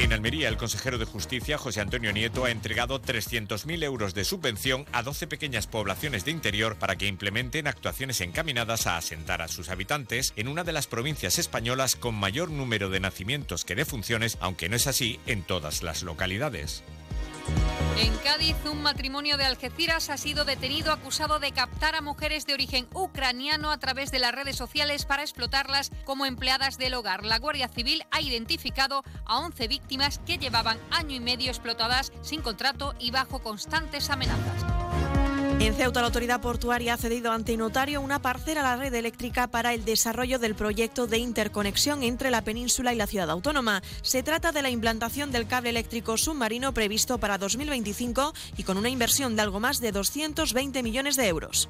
En 0.00 0.14
Almería, 0.14 0.48
el 0.48 0.56
consejero 0.56 0.96
de 0.96 1.04
Justicia, 1.04 1.58
José 1.58 1.82
Antonio 1.82 2.10
Nieto, 2.10 2.46
ha 2.46 2.50
entregado 2.50 3.02
300.000 3.02 3.84
euros 3.84 4.14
de 4.14 4.24
subvención 4.24 4.86
a 4.92 5.02
12 5.02 5.26
pequeñas 5.26 5.66
poblaciones 5.66 6.24
de 6.24 6.30
interior 6.30 6.76
para 6.76 6.96
que 6.96 7.06
implementen 7.06 7.66
actuaciones 7.66 8.22
encaminadas 8.22 8.86
a 8.86 8.96
asentar 8.96 9.42
a 9.42 9.48
sus 9.48 9.68
habitantes 9.68 10.32
en 10.36 10.48
una 10.48 10.64
de 10.64 10.72
las 10.72 10.86
provincias 10.86 11.38
españolas 11.38 11.96
con 11.96 12.14
mayor 12.14 12.50
número 12.50 12.88
de 12.88 13.00
nacimientos 13.00 13.66
que 13.66 13.74
de 13.74 13.84
funciones, 13.84 14.38
aunque 14.40 14.70
no 14.70 14.76
es 14.76 14.86
así 14.86 15.20
en 15.26 15.42
todas 15.42 15.82
las 15.82 16.02
localidades. 16.02 16.82
En 17.98 18.16
Cádiz, 18.18 18.56
un 18.64 18.82
matrimonio 18.82 19.36
de 19.36 19.44
Algeciras 19.44 20.08
ha 20.08 20.16
sido 20.16 20.46
detenido 20.46 20.90
acusado 20.90 21.38
de 21.38 21.52
captar 21.52 21.94
a 21.94 22.00
mujeres 22.00 22.46
de 22.46 22.54
origen 22.54 22.88
ucraniano 22.94 23.70
a 23.70 23.78
través 23.78 24.10
de 24.10 24.18
las 24.18 24.32
redes 24.32 24.56
sociales 24.56 25.04
para 25.04 25.22
explotarlas 25.22 25.90
como 26.04 26.24
empleadas 26.24 26.78
del 26.78 26.94
hogar. 26.94 27.24
La 27.26 27.38
Guardia 27.38 27.68
Civil 27.68 28.04
ha 28.10 28.22
identificado 28.22 29.04
a 29.26 29.40
11 29.40 29.68
víctimas 29.68 30.18
que 30.18 30.38
llevaban 30.38 30.78
año 30.90 31.14
y 31.14 31.20
medio 31.20 31.50
explotadas 31.50 32.10
sin 32.22 32.40
contrato 32.40 32.94
y 32.98 33.10
bajo 33.10 33.40
constantes 33.40 34.08
amenazas. 34.08 35.19
En 35.60 35.74
Ceuta, 35.74 36.00
la 36.00 36.06
autoridad 36.06 36.40
portuaria 36.40 36.94
ha 36.94 36.96
cedido 36.96 37.32
ante 37.32 37.54
notario 37.54 38.00
una 38.00 38.22
parcela 38.22 38.60
a 38.60 38.76
la 38.76 38.82
red 38.82 38.94
eléctrica 38.94 39.46
para 39.46 39.74
el 39.74 39.84
desarrollo 39.84 40.38
del 40.38 40.54
proyecto 40.54 41.06
de 41.06 41.18
interconexión 41.18 42.02
entre 42.02 42.30
la 42.30 42.42
península 42.42 42.94
y 42.94 42.96
la 42.96 43.06
ciudad 43.06 43.28
autónoma. 43.28 43.82
Se 44.00 44.22
trata 44.22 44.52
de 44.52 44.62
la 44.62 44.70
implantación 44.70 45.30
del 45.30 45.46
cable 45.46 45.68
eléctrico 45.68 46.16
submarino 46.16 46.72
previsto 46.72 47.18
para 47.18 47.36
2025 47.36 48.32
y 48.56 48.62
con 48.62 48.78
una 48.78 48.88
inversión 48.88 49.36
de 49.36 49.42
algo 49.42 49.60
más 49.60 49.80
de 49.80 49.92
220 49.92 50.82
millones 50.82 51.16
de 51.16 51.28
euros. 51.28 51.68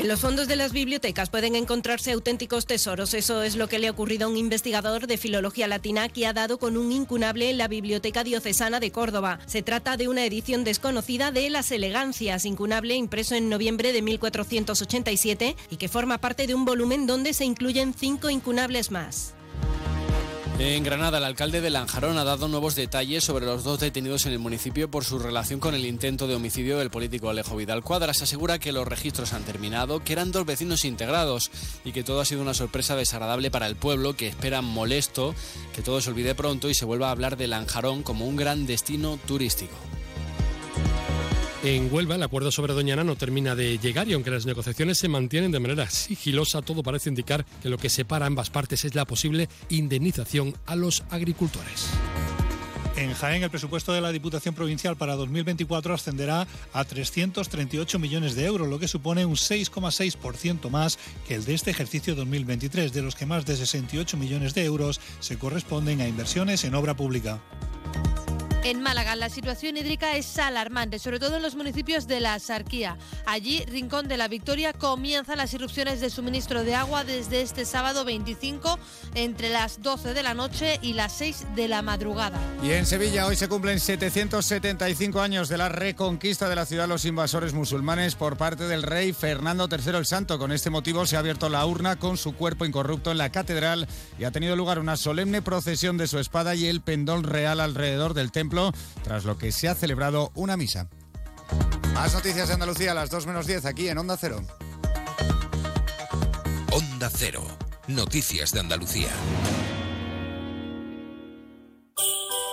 En 0.00 0.08
los 0.08 0.20
fondos 0.20 0.48
de 0.48 0.56
las 0.56 0.72
bibliotecas 0.72 1.28
pueden 1.28 1.54
encontrarse 1.54 2.12
auténticos 2.12 2.64
tesoros. 2.64 3.12
Eso 3.12 3.42
es 3.42 3.54
lo 3.56 3.68
que 3.68 3.78
le 3.78 3.86
ha 3.86 3.90
ocurrido 3.90 4.24
a 4.24 4.30
un 4.30 4.38
investigador 4.38 5.06
de 5.06 5.18
filología 5.18 5.68
latina 5.68 6.08
que 6.08 6.26
ha 6.26 6.32
dado 6.32 6.56
con 6.58 6.78
un 6.78 6.90
incunable 6.90 7.50
en 7.50 7.58
la 7.58 7.68
Biblioteca 7.68 8.24
Diocesana 8.24 8.80
de 8.80 8.92
Córdoba. 8.92 9.40
Se 9.44 9.60
trata 9.60 9.98
de 9.98 10.08
una 10.08 10.24
edición 10.24 10.64
desconocida 10.64 11.32
de 11.32 11.50
Las 11.50 11.70
Elegancias, 11.70 12.46
incunable 12.46 12.94
impreso 12.94 13.34
en 13.34 13.50
noviembre 13.50 13.92
de 13.92 14.00
1487 14.00 15.54
y 15.68 15.76
que 15.76 15.88
forma 15.88 16.16
parte 16.16 16.46
de 16.46 16.54
un 16.54 16.64
volumen 16.64 17.06
donde 17.06 17.34
se 17.34 17.44
incluyen 17.44 17.92
cinco 17.92 18.30
incunables 18.30 18.90
más. 18.90 19.34
En 20.62 20.84
Granada, 20.84 21.16
el 21.16 21.24
alcalde 21.24 21.62
de 21.62 21.70
Lanjarón 21.70 22.18
ha 22.18 22.24
dado 22.24 22.46
nuevos 22.46 22.74
detalles 22.74 23.24
sobre 23.24 23.46
los 23.46 23.64
dos 23.64 23.80
detenidos 23.80 24.26
en 24.26 24.32
el 24.32 24.38
municipio 24.38 24.90
por 24.90 25.06
su 25.06 25.18
relación 25.18 25.58
con 25.58 25.74
el 25.74 25.86
intento 25.86 26.28
de 26.28 26.34
homicidio 26.34 26.76
del 26.76 26.90
político 26.90 27.30
Alejo 27.30 27.56
Vidal 27.56 27.82
Cuadras. 27.82 28.20
Asegura 28.20 28.58
que 28.58 28.70
los 28.70 28.86
registros 28.86 29.32
han 29.32 29.44
terminado, 29.44 30.04
que 30.04 30.12
eran 30.12 30.32
dos 30.32 30.44
vecinos 30.44 30.84
integrados 30.84 31.50
y 31.82 31.92
que 31.92 32.04
todo 32.04 32.20
ha 32.20 32.26
sido 32.26 32.42
una 32.42 32.52
sorpresa 32.52 32.94
desagradable 32.94 33.50
para 33.50 33.68
el 33.68 33.76
pueblo, 33.76 34.16
que 34.16 34.28
espera 34.28 34.60
molesto 34.60 35.34
que 35.74 35.80
todo 35.80 36.02
se 36.02 36.10
olvide 36.10 36.34
pronto 36.34 36.68
y 36.68 36.74
se 36.74 36.84
vuelva 36.84 37.08
a 37.08 37.12
hablar 37.12 37.38
de 37.38 37.46
Lanjarón 37.46 38.02
como 38.02 38.26
un 38.26 38.36
gran 38.36 38.66
destino 38.66 39.18
turístico. 39.26 39.76
En 41.62 41.92
Huelva, 41.92 42.14
el 42.14 42.22
acuerdo 42.22 42.50
sobre 42.50 42.72
Doñana 42.72 43.04
no 43.04 43.16
termina 43.16 43.54
de 43.54 43.78
llegar 43.78 44.08
y 44.08 44.14
aunque 44.14 44.30
las 44.30 44.46
negociaciones 44.46 44.96
se 44.96 45.08
mantienen 45.08 45.52
de 45.52 45.60
manera 45.60 45.90
sigilosa, 45.90 46.62
todo 46.62 46.82
parece 46.82 47.10
indicar 47.10 47.44
que 47.62 47.68
lo 47.68 47.76
que 47.76 47.90
separa 47.90 48.24
ambas 48.24 48.48
partes 48.48 48.86
es 48.86 48.94
la 48.94 49.04
posible 49.04 49.46
indemnización 49.68 50.54
a 50.64 50.74
los 50.74 51.04
agricultores. 51.10 51.90
En 52.96 53.12
Jaén, 53.12 53.42
el 53.42 53.50
presupuesto 53.50 53.92
de 53.92 54.00
la 54.00 54.10
Diputación 54.10 54.54
Provincial 54.54 54.96
para 54.96 55.16
2024 55.16 55.92
ascenderá 55.92 56.46
a 56.72 56.84
338 56.84 57.98
millones 57.98 58.34
de 58.34 58.46
euros, 58.46 58.66
lo 58.66 58.78
que 58.78 58.88
supone 58.88 59.26
un 59.26 59.36
6,6% 59.36 60.70
más 60.70 60.98
que 61.28 61.34
el 61.34 61.44
de 61.44 61.54
este 61.54 61.70
ejercicio 61.70 62.14
2023, 62.14 62.92
de 62.94 63.02
los 63.02 63.16
que 63.16 63.26
más 63.26 63.44
de 63.44 63.56
68 63.56 64.16
millones 64.16 64.54
de 64.54 64.64
euros 64.64 65.00
se 65.20 65.38
corresponden 65.38 66.00
a 66.00 66.08
inversiones 66.08 66.64
en 66.64 66.74
obra 66.74 66.96
pública. 66.96 67.40
En 68.62 68.82
Málaga 68.82 69.16
la 69.16 69.30
situación 69.30 69.78
hídrica 69.78 70.16
es 70.16 70.38
alarmante, 70.38 70.98
sobre 70.98 71.18
todo 71.18 71.36
en 71.36 71.42
los 71.42 71.54
municipios 71.54 72.06
de 72.06 72.20
la 72.20 72.38
Sarquía. 72.38 72.98
Allí, 73.24 73.64
Rincón 73.64 74.06
de 74.06 74.18
la 74.18 74.28
Victoria, 74.28 74.74
comienzan 74.74 75.38
las 75.38 75.54
irrupciones 75.54 76.02
de 76.02 76.10
suministro 76.10 76.62
de 76.62 76.74
agua 76.74 77.02
desde 77.02 77.40
este 77.40 77.64
sábado 77.64 78.04
25 78.04 78.78
entre 79.14 79.48
las 79.48 79.80
12 79.80 80.12
de 80.12 80.22
la 80.22 80.34
noche 80.34 80.78
y 80.82 80.92
las 80.92 81.14
6 81.14 81.46
de 81.56 81.68
la 81.68 81.80
madrugada. 81.80 82.38
Y 82.62 82.72
en 82.72 82.84
Sevilla 82.84 83.26
hoy 83.26 83.36
se 83.36 83.48
cumplen 83.48 83.80
775 83.80 85.22
años 85.22 85.48
de 85.48 85.56
la 85.56 85.70
reconquista 85.70 86.50
de 86.50 86.56
la 86.56 86.66
ciudad 86.66 86.86
los 86.86 87.06
invasores 87.06 87.54
musulmanes 87.54 88.14
por 88.14 88.36
parte 88.36 88.64
del 88.64 88.82
rey 88.82 89.14
Fernando 89.14 89.68
III 89.70 89.96
el 89.96 90.06
Santo. 90.06 90.38
Con 90.38 90.52
este 90.52 90.68
motivo 90.68 91.06
se 91.06 91.16
ha 91.16 91.20
abierto 91.20 91.48
la 91.48 91.64
urna 91.64 91.96
con 91.96 92.18
su 92.18 92.34
cuerpo 92.34 92.66
incorrupto 92.66 93.10
en 93.10 93.18
la 93.18 93.32
catedral 93.32 93.88
y 94.18 94.24
ha 94.24 94.32
tenido 94.32 94.54
lugar 94.54 94.78
una 94.78 94.98
solemne 94.98 95.40
procesión 95.40 95.96
de 95.96 96.06
su 96.06 96.18
espada 96.18 96.54
y 96.54 96.66
el 96.66 96.82
pendón 96.82 97.24
real 97.24 97.60
alrededor 97.60 98.12
del 98.12 98.30
templo 98.30 98.49
tras 99.02 99.24
lo 99.24 99.38
que 99.38 99.52
se 99.52 99.68
ha 99.68 99.74
celebrado 99.74 100.32
una 100.34 100.56
misa. 100.56 100.88
Más 101.94 102.14
noticias 102.14 102.48
de 102.48 102.54
Andalucía 102.54 102.92
a 102.92 102.94
las 102.94 103.10
2 103.10 103.26
menos 103.26 103.46
10 103.46 103.64
aquí 103.66 103.88
en 103.88 103.98
Onda 103.98 104.16
Cero. 104.16 104.42
Onda 106.72 107.10
Cero. 107.14 107.42
Noticias 107.86 108.52
de 108.52 108.60
Andalucía. 108.60 109.10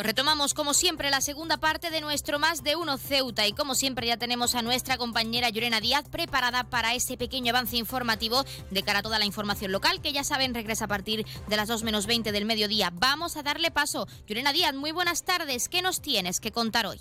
Pues 0.00 0.06
retomamos 0.06 0.54
como 0.54 0.72
siempre 0.72 1.10
la 1.10 1.20
segunda 1.20 1.58
parte 1.58 1.90
de 1.90 2.00
nuestro 2.00 2.38
Más 2.38 2.62
de 2.62 2.74
Uno 2.74 2.96
Ceuta 2.96 3.46
y 3.46 3.52
como 3.52 3.74
siempre 3.74 4.06
ya 4.06 4.16
tenemos 4.16 4.54
a 4.54 4.62
nuestra 4.62 4.96
compañera 4.96 5.50
Llorena 5.50 5.78
Díaz 5.78 6.08
preparada 6.08 6.64
para 6.64 6.94
ese 6.94 7.18
pequeño 7.18 7.50
avance 7.50 7.76
informativo 7.76 8.42
de 8.70 8.82
cara 8.82 9.00
a 9.00 9.02
toda 9.02 9.18
la 9.18 9.26
información 9.26 9.72
local 9.72 10.00
que 10.00 10.14
ya 10.14 10.24
saben 10.24 10.54
regresa 10.54 10.86
a 10.86 10.88
partir 10.88 11.26
de 11.48 11.56
las 11.56 11.68
2 11.68 11.82
menos 11.82 12.06
20 12.06 12.32
del 12.32 12.46
mediodía. 12.46 12.90
Vamos 12.94 13.36
a 13.36 13.42
darle 13.42 13.70
paso. 13.70 14.08
Llorena 14.26 14.54
Díaz, 14.54 14.74
muy 14.74 14.92
buenas 14.92 15.22
tardes. 15.22 15.68
¿Qué 15.68 15.82
nos 15.82 16.00
tienes 16.00 16.40
que 16.40 16.50
contar 16.50 16.86
hoy? 16.86 16.98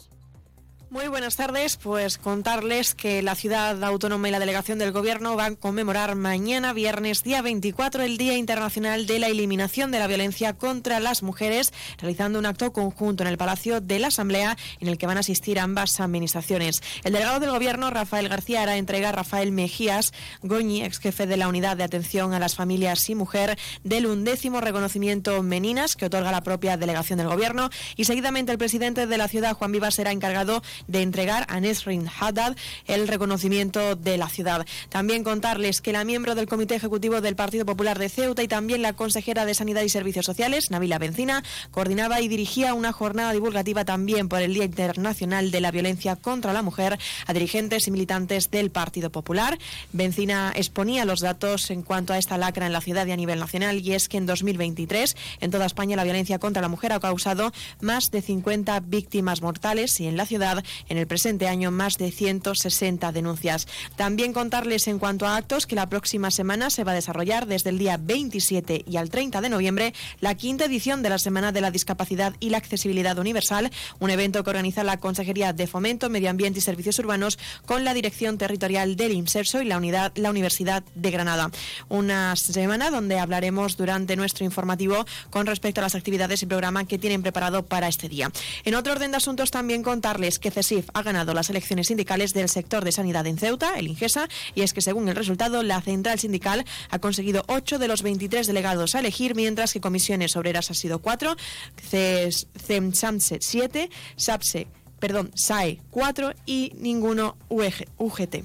Muy 0.92 1.08
buenas 1.08 1.36
tardes, 1.36 1.78
pues 1.78 2.18
contarles 2.18 2.96
que 2.96 3.22
la 3.22 3.36
ciudad 3.36 3.84
autónoma 3.84 4.28
y 4.28 4.32
la 4.32 4.40
delegación 4.40 4.80
del 4.80 4.92
gobierno 4.92 5.36
van 5.36 5.54
a 5.54 5.56
conmemorar 5.56 6.16
mañana 6.16 6.74
viernes 6.74 7.22
día 7.22 7.44
24 7.44 8.02
el 8.02 8.18
Día 8.18 8.36
Internacional 8.36 9.06
de 9.06 9.20
la 9.20 9.28
Eliminación 9.28 9.92
de 9.92 10.00
la 10.00 10.08
Violencia 10.08 10.54
contra 10.54 11.00
las 11.00 11.22
Mujeres, 11.22 11.74
realizando 12.00 12.40
un 12.40 12.48
acto 12.48 12.74
conjunto 12.74 13.22
en 13.22 13.30
el 13.30 13.38
Palacio 13.38 13.82
de 13.82 14.00
la 14.00 14.08
Asamblea 14.08 14.58
en 14.80 14.88
el 14.88 14.98
que 14.98 15.06
van 15.06 15.18
a 15.18 15.20
asistir 15.20 15.60
ambas 15.60 16.00
administraciones. 16.00 16.82
El 17.04 17.14
delegado 17.14 17.40
del 17.40 17.52
gobierno, 17.52 17.92
Rafael 17.92 18.28
García, 18.28 18.64
hará 18.64 18.78
entrega 18.78 19.10
a 19.10 19.12
Rafael 19.12 19.52
Mejías 19.52 20.12
Goñi, 20.42 20.82
ex 20.84 20.98
jefe 20.98 21.28
de 21.28 21.38
la 21.38 21.50
Unidad 21.50 21.78
de 21.78 21.84
Atención 21.84 22.34
a 22.34 22.40
las 22.40 22.56
Familias 22.56 23.08
y 23.12 23.14
Mujer, 23.14 23.60
del 23.84 24.08
undécimo 24.08 24.60
reconocimiento 24.60 25.44
Meninas 25.44 25.96
que 25.96 26.08
otorga 26.08 26.32
la 26.32 26.42
propia 26.42 26.78
delegación 26.78 27.20
del 27.20 27.28
gobierno 27.28 27.70
y 27.96 28.06
seguidamente 28.06 28.52
el 28.52 28.58
presidente 28.58 29.06
de 29.06 29.18
la 29.20 29.28
ciudad, 29.28 29.54
Juan 29.54 29.72
Vivas, 29.72 29.94
será 29.94 30.12
encargado 30.12 30.64
de 30.88 31.02
entregar 31.02 31.46
a 31.50 31.60
Nesrin 31.60 32.08
Haddad 32.08 32.56
el 32.86 33.08
reconocimiento 33.08 33.96
de 33.96 34.18
la 34.18 34.30
ciudad. 34.30 34.66
También 34.90 35.24
contarles 35.24 35.82
que 35.82 35.94
la 35.94 36.04
miembro 36.04 36.36
del 36.36 36.48
Comité 36.48 36.76
Ejecutivo 36.76 37.22
del 37.22 37.36
Partido 37.36 37.66
Popular 37.66 38.00
de 38.00 38.10
Ceuta 38.10 38.44
y 38.44 38.48
también 38.48 38.82
la 38.82 38.94
consejera 38.94 39.46
de 39.46 39.54
Sanidad 39.54 39.84
y 39.84 39.90
Servicios 39.90 40.26
Sociales, 40.26 40.72
Nabila 40.72 40.98
Bencina, 40.98 41.44
coordinaba 41.72 42.22
y 42.22 42.28
dirigía 42.28 42.74
una 42.74 42.92
jornada 42.92 43.32
divulgativa 43.32 43.86
también 43.86 44.30
por 44.30 44.42
el 44.42 44.54
Día 44.54 44.66
Internacional 44.66 45.52
de 45.52 45.62
la 45.62 45.72
Violencia 45.72 46.16
contra 46.16 46.54
la 46.54 46.62
Mujer 46.62 46.98
a 47.26 47.34
dirigentes 47.34 47.88
y 47.88 47.92
militantes 47.92 48.52
del 48.52 48.72
Partido 48.72 49.12
Popular. 49.12 49.58
Bencina 49.94 50.52
exponía 50.56 51.06
los 51.06 51.20
datos 51.20 51.70
en 51.72 51.84
cuanto 51.84 52.14
a 52.14 52.18
esta 52.18 52.38
lacra 52.38 52.66
en 52.66 52.74
la 52.74 52.82
ciudad 52.82 53.06
y 53.08 53.12
a 53.12 53.18
nivel 53.18 53.40
nacional 53.40 53.80
y 53.80 53.94
es 53.94 54.10
que 54.10 54.18
en 54.18 54.26
2023 54.26 55.16
en 55.42 55.52
toda 55.52 55.66
España 55.66 55.96
la 55.96 56.04
violencia 56.04 56.40
contra 56.40 56.62
la 56.62 56.68
mujer 56.68 56.94
ha 56.94 57.00
causado 57.00 57.52
más 57.82 58.12
de 58.12 58.22
50 58.22 58.80
víctimas 58.82 59.42
mortales 59.42 60.00
y 60.00 60.08
en 60.08 60.18
la 60.18 60.26
ciudad 60.26 60.64
en 60.88 60.98
el 60.98 61.08
presente 61.08 61.48
año 61.48 61.72
más 61.72 61.98
de 61.98 62.12
160 62.12 63.12
denuncias. 63.12 63.68
También 63.96 64.34
contarles 64.34 64.88
en 64.88 65.00
cuanto 65.00 65.26
a 65.26 65.36
actos 65.36 65.66
que 65.66 65.76
la 65.76 65.90
próxima 65.90 66.32
semana 66.32 66.70
se 66.70 66.84
va 66.84 66.92
a 66.92 66.96
desarrollar 66.96 67.46
desde 67.46 67.70
el 67.70 67.78
día 67.78 67.98
27 67.98 68.86
y 68.88 68.98
al 68.98 69.10
30 69.10 69.42
de 69.42 69.50
noviembre 69.50 69.94
la 70.20 70.36
quinta 70.36 70.66
edición 70.66 71.02
de 71.04 71.10
la 71.10 71.20
Semana 71.20 71.52
de 71.52 71.62
la 71.62 71.72
Discapacidad 71.72 72.34
y 72.40 72.50
la 72.50 72.58
Accesibilidad 72.58 73.18
Universal, 73.18 73.72
un 74.00 74.10
evento 74.10 74.44
que 74.44 74.50
organiza 74.50 74.84
la 74.84 74.98
Consejería 74.98 75.54
de 75.54 75.68
Fomento, 75.68 76.10
Medio 76.10 76.30
Ambiente 76.30 76.60
y 76.60 76.62
Servicios 76.62 77.00
Urbanos 77.00 77.40
con 77.66 77.84
la 77.84 77.94
Dirección 77.94 78.38
Territorial 78.38 78.96
del 78.96 79.14
IMSERSO 79.14 79.62
y 79.62 79.66
la, 79.66 79.78
unidad, 79.78 80.12
la 80.16 80.30
Universidad 80.30 80.84
de 80.96 81.12
Granada. 81.12 81.52
Una 81.88 82.36
semana 82.36 82.92
donde 82.92 83.20
hablaremos 83.20 83.78
durante 83.78 84.16
nuestro 84.16 84.46
informativo 84.46 85.06
con 85.30 85.46
respecto 85.46 85.82
a 85.82 85.84
las 85.84 85.96
actividades 85.96 86.44
y 86.44 86.46
programa 86.46 86.86
que 86.86 86.98
tienen 86.98 87.22
preparado 87.22 87.66
para 87.66 87.88
este 87.88 88.10
día. 88.10 88.32
En 88.66 88.76
otro 88.76 88.94
orden 88.94 89.12
de 89.12 89.18
asuntos 89.18 89.52
también 89.52 89.84
contarles 89.84 90.40
que 90.40 90.52
CESIF 90.64 90.90
ha 90.94 91.04
ganado 91.04 91.34
las 91.34 91.50
elecciones 91.50 91.88
sindicales 91.88 92.34
del 92.34 92.50
sector 92.50 92.84
de 92.84 92.92
sanidad 92.92 93.26
en 93.28 93.38
Ceuta, 93.38 93.78
el 93.78 93.88
INGESA, 93.88 94.28
y 94.56 94.62
es 94.62 94.74
que 94.74 94.82
según 94.82 95.08
el 95.08 95.16
resultado 95.16 95.64
la 95.64 95.82
central 95.82 96.20
sindical 96.20 96.66
ha 96.90 97.00
conseguido 97.00 97.44
8 97.48 97.80
de 97.80 97.88
los 97.88 98.02
23 98.02 98.46
delegados 98.46 98.96
a 98.96 99.00
elegir, 99.00 99.36
mientras 99.36 99.72
que 99.72 99.80
comisiones 99.80 100.36
obreras 100.36 100.70
ha 100.70 100.74
sido 100.74 101.00
4, 101.00 101.38
CEMSAMSE 101.82 103.38
7, 103.42 103.90
SAPSE 104.18 104.68
perdón, 105.00 105.32
SAE 105.34 105.80
4 105.92 106.34
y 106.46 106.74
ninguno 106.76 107.38
UGT. 107.48 108.44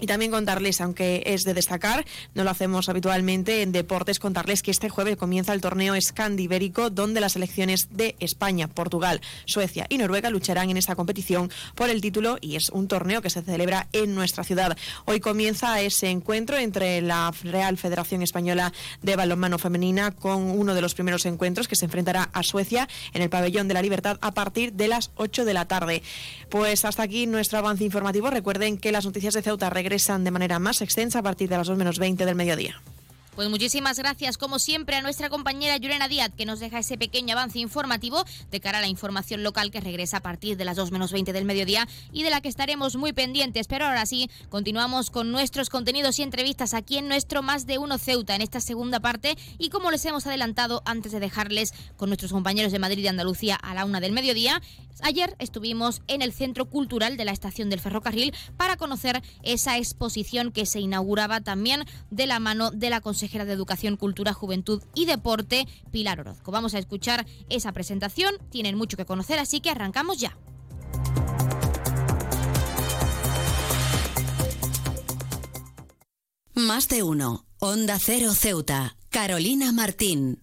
Y 0.00 0.06
también 0.06 0.32
contarles, 0.32 0.80
aunque 0.80 1.22
es 1.24 1.44
de 1.44 1.54
destacar, 1.54 2.04
no 2.34 2.42
lo 2.42 2.50
hacemos 2.50 2.88
habitualmente 2.88 3.62
en 3.62 3.70
deportes, 3.70 4.18
contarles 4.18 4.60
que 4.64 4.72
este 4.72 4.88
jueves 4.88 5.16
comienza 5.16 5.54
el 5.54 5.60
torneo 5.60 5.94
Scandibérico, 6.00 6.90
donde 6.90 7.20
las 7.20 7.34
selecciones 7.34 7.88
de 7.92 8.16
España, 8.18 8.66
Portugal, 8.66 9.20
Suecia 9.44 9.86
y 9.88 9.98
Noruega 9.98 10.30
lucharán 10.30 10.68
en 10.70 10.78
esta 10.78 10.96
competición 10.96 11.48
por 11.76 11.90
el 11.90 12.00
título 12.00 12.38
y 12.40 12.56
es 12.56 12.70
un 12.70 12.88
torneo 12.88 13.22
que 13.22 13.30
se 13.30 13.42
celebra 13.42 13.86
en 13.92 14.16
nuestra 14.16 14.42
ciudad. 14.42 14.76
Hoy 15.04 15.20
comienza 15.20 15.80
ese 15.80 16.10
encuentro 16.10 16.58
entre 16.58 17.00
la 17.00 17.32
Real 17.44 17.78
Federación 17.78 18.22
Española 18.22 18.72
de 19.00 19.14
Balonmano 19.14 19.60
Femenina 19.60 20.10
con 20.10 20.42
uno 20.42 20.74
de 20.74 20.80
los 20.80 20.94
primeros 20.94 21.24
encuentros 21.24 21.68
que 21.68 21.76
se 21.76 21.84
enfrentará 21.84 22.30
a 22.32 22.42
Suecia 22.42 22.88
en 23.12 23.22
el 23.22 23.30
Pabellón 23.30 23.68
de 23.68 23.74
la 23.74 23.82
Libertad 23.82 24.18
a 24.22 24.34
partir 24.34 24.72
de 24.72 24.88
las 24.88 25.12
8 25.14 25.44
de 25.44 25.54
la 25.54 25.66
tarde. 25.66 26.02
Pues 26.48 26.84
hasta 26.84 27.04
aquí 27.04 27.26
nuestro 27.26 27.58
avance 27.58 27.84
informativo. 27.84 28.28
Recuerden 28.30 28.76
que 28.76 28.90
las 28.90 29.04
noticias 29.04 29.34
de 29.34 29.42
Ceuta 29.42 29.70
regresan 29.84 30.24
de 30.24 30.30
manera 30.30 30.58
más 30.58 30.80
extensa 30.80 31.18
a 31.18 31.22
partir 31.22 31.50
de 31.50 31.58
las 31.58 31.66
2 31.66 31.76
menos 31.76 31.98
20 31.98 32.24
del 32.24 32.34
mediodía. 32.34 32.80
Pues 33.34 33.50
muchísimas 33.50 33.98
gracias, 33.98 34.38
como 34.38 34.60
siempre, 34.60 34.94
a 34.94 35.02
nuestra 35.02 35.28
compañera 35.28 35.76
Yurena 35.76 36.06
Díaz, 36.06 36.30
que 36.36 36.46
nos 36.46 36.60
deja 36.60 36.78
ese 36.78 36.96
pequeño 36.96 37.32
avance 37.32 37.58
informativo 37.58 38.24
de 38.52 38.60
cara 38.60 38.78
a 38.78 38.80
la 38.80 38.86
información 38.86 39.42
local 39.42 39.72
que 39.72 39.80
regresa 39.80 40.18
a 40.18 40.20
partir 40.20 40.56
de 40.56 40.64
las 40.64 40.76
2 40.76 40.92
menos 40.92 41.10
20 41.10 41.32
del 41.32 41.44
mediodía 41.44 41.88
y 42.12 42.22
de 42.22 42.30
la 42.30 42.40
que 42.40 42.48
estaremos 42.48 42.94
muy 42.94 43.12
pendientes. 43.12 43.66
Pero 43.66 43.86
ahora 43.86 44.06
sí, 44.06 44.30
continuamos 44.50 45.10
con 45.10 45.32
nuestros 45.32 45.68
contenidos 45.68 46.20
y 46.20 46.22
entrevistas 46.22 46.74
aquí 46.74 46.96
en 46.96 47.08
nuestro 47.08 47.42
Más 47.42 47.66
de 47.66 47.78
Uno 47.78 47.98
Ceuta, 47.98 48.36
en 48.36 48.42
esta 48.42 48.60
segunda 48.60 49.00
parte. 49.00 49.36
Y 49.58 49.68
como 49.68 49.90
les 49.90 50.04
hemos 50.04 50.28
adelantado 50.28 50.82
antes 50.84 51.10
de 51.10 51.18
dejarles 51.18 51.74
con 51.96 52.10
nuestros 52.10 52.30
compañeros 52.30 52.70
de 52.70 52.78
Madrid 52.78 53.02
y 53.02 53.08
Andalucía 53.08 53.56
a 53.56 53.74
la 53.74 53.84
una 53.84 53.98
del 53.98 54.12
mediodía, 54.12 54.62
ayer 55.02 55.34
estuvimos 55.40 56.02
en 56.06 56.22
el 56.22 56.32
Centro 56.32 56.66
Cultural 56.66 57.16
de 57.16 57.24
la 57.24 57.32
Estación 57.32 57.68
del 57.68 57.80
Ferrocarril 57.80 58.32
para 58.56 58.76
conocer 58.76 59.24
esa 59.42 59.76
exposición 59.76 60.52
que 60.52 60.66
se 60.66 60.78
inauguraba 60.78 61.40
también 61.40 61.84
de 62.12 62.28
la 62.28 62.38
mano 62.38 62.70
de 62.70 62.90
la 62.90 63.00
de 63.44 63.52
Educación, 63.52 63.96
Cultura, 63.96 64.32
Juventud 64.32 64.82
y 64.94 65.06
Deporte, 65.06 65.66
Pilar 65.90 66.20
Orozco. 66.20 66.52
Vamos 66.52 66.74
a 66.74 66.78
escuchar 66.78 67.26
esa 67.48 67.72
presentación, 67.72 68.34
tienen 68.50 68.76
mucho 68.76 68.96
que 68.96 69.04
conocer, 69.04 69.38
así 69.38 69.60
que 69.60 69.70
arrancamos 69.70 70.18
ya. 70.18 70.36
Más 76.54 76.88
de 76.88 77.02
uno. 77.02 77.46
Onda 77.58 77.98
Cero 77.98 78.32
Ceuta. 78.34 78.96
Carolina 79.10 79.72
Martín. 79.72 80.42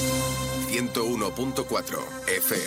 101.4 0.71 1.99
FM. 2.27 2.65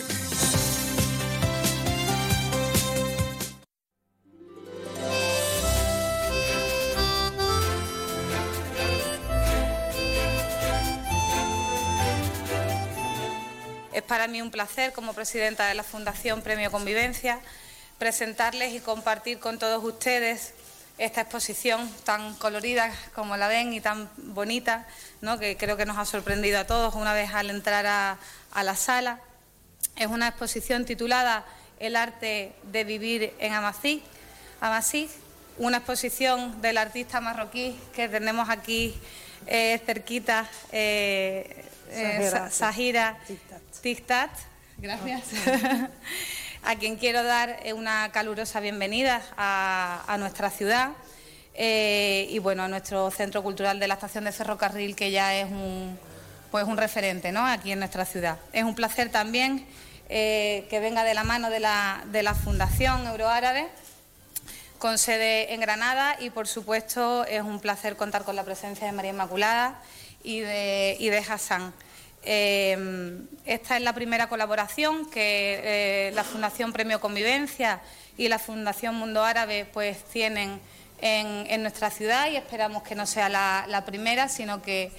Es 13.95 14.03
para 14.03 14.29
mí 14.29 14.43
un 14.43 14.51
placer, 14.51 14.93
como 14.93 15.15
presidenta 15.15 15.67
de 15.69 15.75
la 15.75 15.83
Fundación 15.83 16.43
Premio 16.43 16.71
Convivencia, 16.71 17.41
presentarles 17.99 18.75
y 18.75 18.81
compartir 18.81 19.39
con 19.39 19.59
todos 19.59 19.83
ustedes 19.83 20.53
esta 20.99 21.23
exposición 21.23 21.91
tan 22.05 22.35
colorida 22.35 22.93
como 23.15 23.37
la 23.37 23.49
ven 23.49 23.73
y 23.73 23.81
tan 23.81 24.09
bonita, 24.17 24.87
¿no? 25.21 25.39
que 25.39 25.57
creo 25.57 25.77
que 25.77 25.87
nos 25.87 25.99
ha 25.99 26.05
sorprendido 26.05 26.61
a 26.61 26.67
todos 26.67 26.95
una 26.95 27.13
vez 27.13 27.35
al 27.35 27.51
entrar 27.51 27.85
a, 27.87 28.19
a 28.53 28.63
la 28.63 28.77
sala. 28.77 29.19
Es 29.97 30.07
una 30.07 30.29
exposición 30.29 30.85
titulada 30.85 31.45
El 31.81 31.97
arte 31.97 32.53
de 32.65 32.85
vivir 32.85 33.35
en 33.39 33.53
Amasí, 33.53 34.03
Amasí 34.61 35.11
una 35.59 35.79
exposición 35.79 36.61
del 36.63 36.79
artista 36.79 37.21
marroquí 37.21 37.79
que 37.95 38.09
tenemos 38.09 38.49
aquí 38.49 38.95
eh, 39.47 39.81
cerquita, 39.85 40.49
eh, 40.73 41.65
eh, 41.91 42.31
Sahira, 42.31 42.31
Sa- 42.31 42.51
Sahira 42.51 43.19
Tictat. 43.83 44.31
Gracias. 44.79 45.23
a 46.65 46.77
quien 46.77 46.97
quiero 46.97 47.23
dar 47.23 47.61
eh, 47.63 47.73
una 47.73 48.11
calurosa 48.11 48.59
bienvenida 48.61 49.23
a, 49.37 50.17
nuestra 50.19 50.51
ciudad 50.51 50.93
eh, 51.55 52.27
y 52.31 52.39
bueno, 52.39 52.63
a 52.63 52.69
nuestro 52.69 53.11
Centro 53.11 53.43
Cultural 53.43 53.79
de 53.79 53.87
la 53.87 53.95
Estación 53.95 54.25
de 54.25 54.33
Ferrocarril, 54.33 54.97
que 54.97 55.11
ya 55.11 55.35
es 55.35 55.45
un, 55.45 55.99
pues 56.51 56.65
un 56.65 56.79
referente 56.79 57.33
¿no? 57.33 57.47
aquí 57.47 57.73
en 57.73 57.81
nuestra 57.81 58.07
ciudad. 58.07 58.39
Es 58.53 58.65
un 58.65 58.75
placer 58.75 59.11
también 59.11 59.67
eh, 60.09 60.67
que 60.71 60.81
venga 60.81 61.05
de 61.05 61.13
la 61.13 61.25
mano 61.25 61.51
de 61.51 61.61
la, 61.61 62.03
de 62.07 62.23
la 62.23 62.35
Fundación 62.35 63.07
Euroárabe 63.07 63.69
con 64.79 64.97
sede 64.97 65.53
en 65.53 65.61
Granada 65.61 66.17
y 66.19 66.31
por 66.31 66.49
supuesto 66.49 67.25
es 67.27 67.43
un 67.43 67.61
placer 67.61 67.97
contar 67.97 68.25
con 68.25 68.37
la 68.37 68.45
presencia 68.45 68.87
de 68.87 68.93
María 68.93 69.11
Inmaculada 69.11 69.81
y 70.23 70.41
de, 70.41 70.97
y 70.99 71.11
de 71.11 71.19
Hassan. 71.19 71.75
Eh, 72.25 73.19
esta 73.45 73.77
es 73.77 73.83
la 73.83 73.93
primera 73.93 74.29
colaboración 74.29 75.11
que 75.11 75.61
eh, 76.09 76.13
la 76.15 76.25
Fundación 76.25 76.73
Premio 76.73 77.01
Convivencia 77.01 77.83
y 78.17 78.29
la 78.29 78.39
Fundación 78.39 78.95
Mundo 78.95 79.23
Árabe 79.23 79.67
pues 79.73 80.03
tienen 80.05 80.61
en, 81.01 81.63
nuestra 81.63 81.91
ciudad 81.91 82.31
y 82.31 82.37
esperamos 82.37 82.83
que 82.83 82.95
no 82.95 83.07
sea 83.07 83.29
la, 83.29 83.85
primera, 83.85 84.29
sino 84.29 84.63
que, 84.63 84.93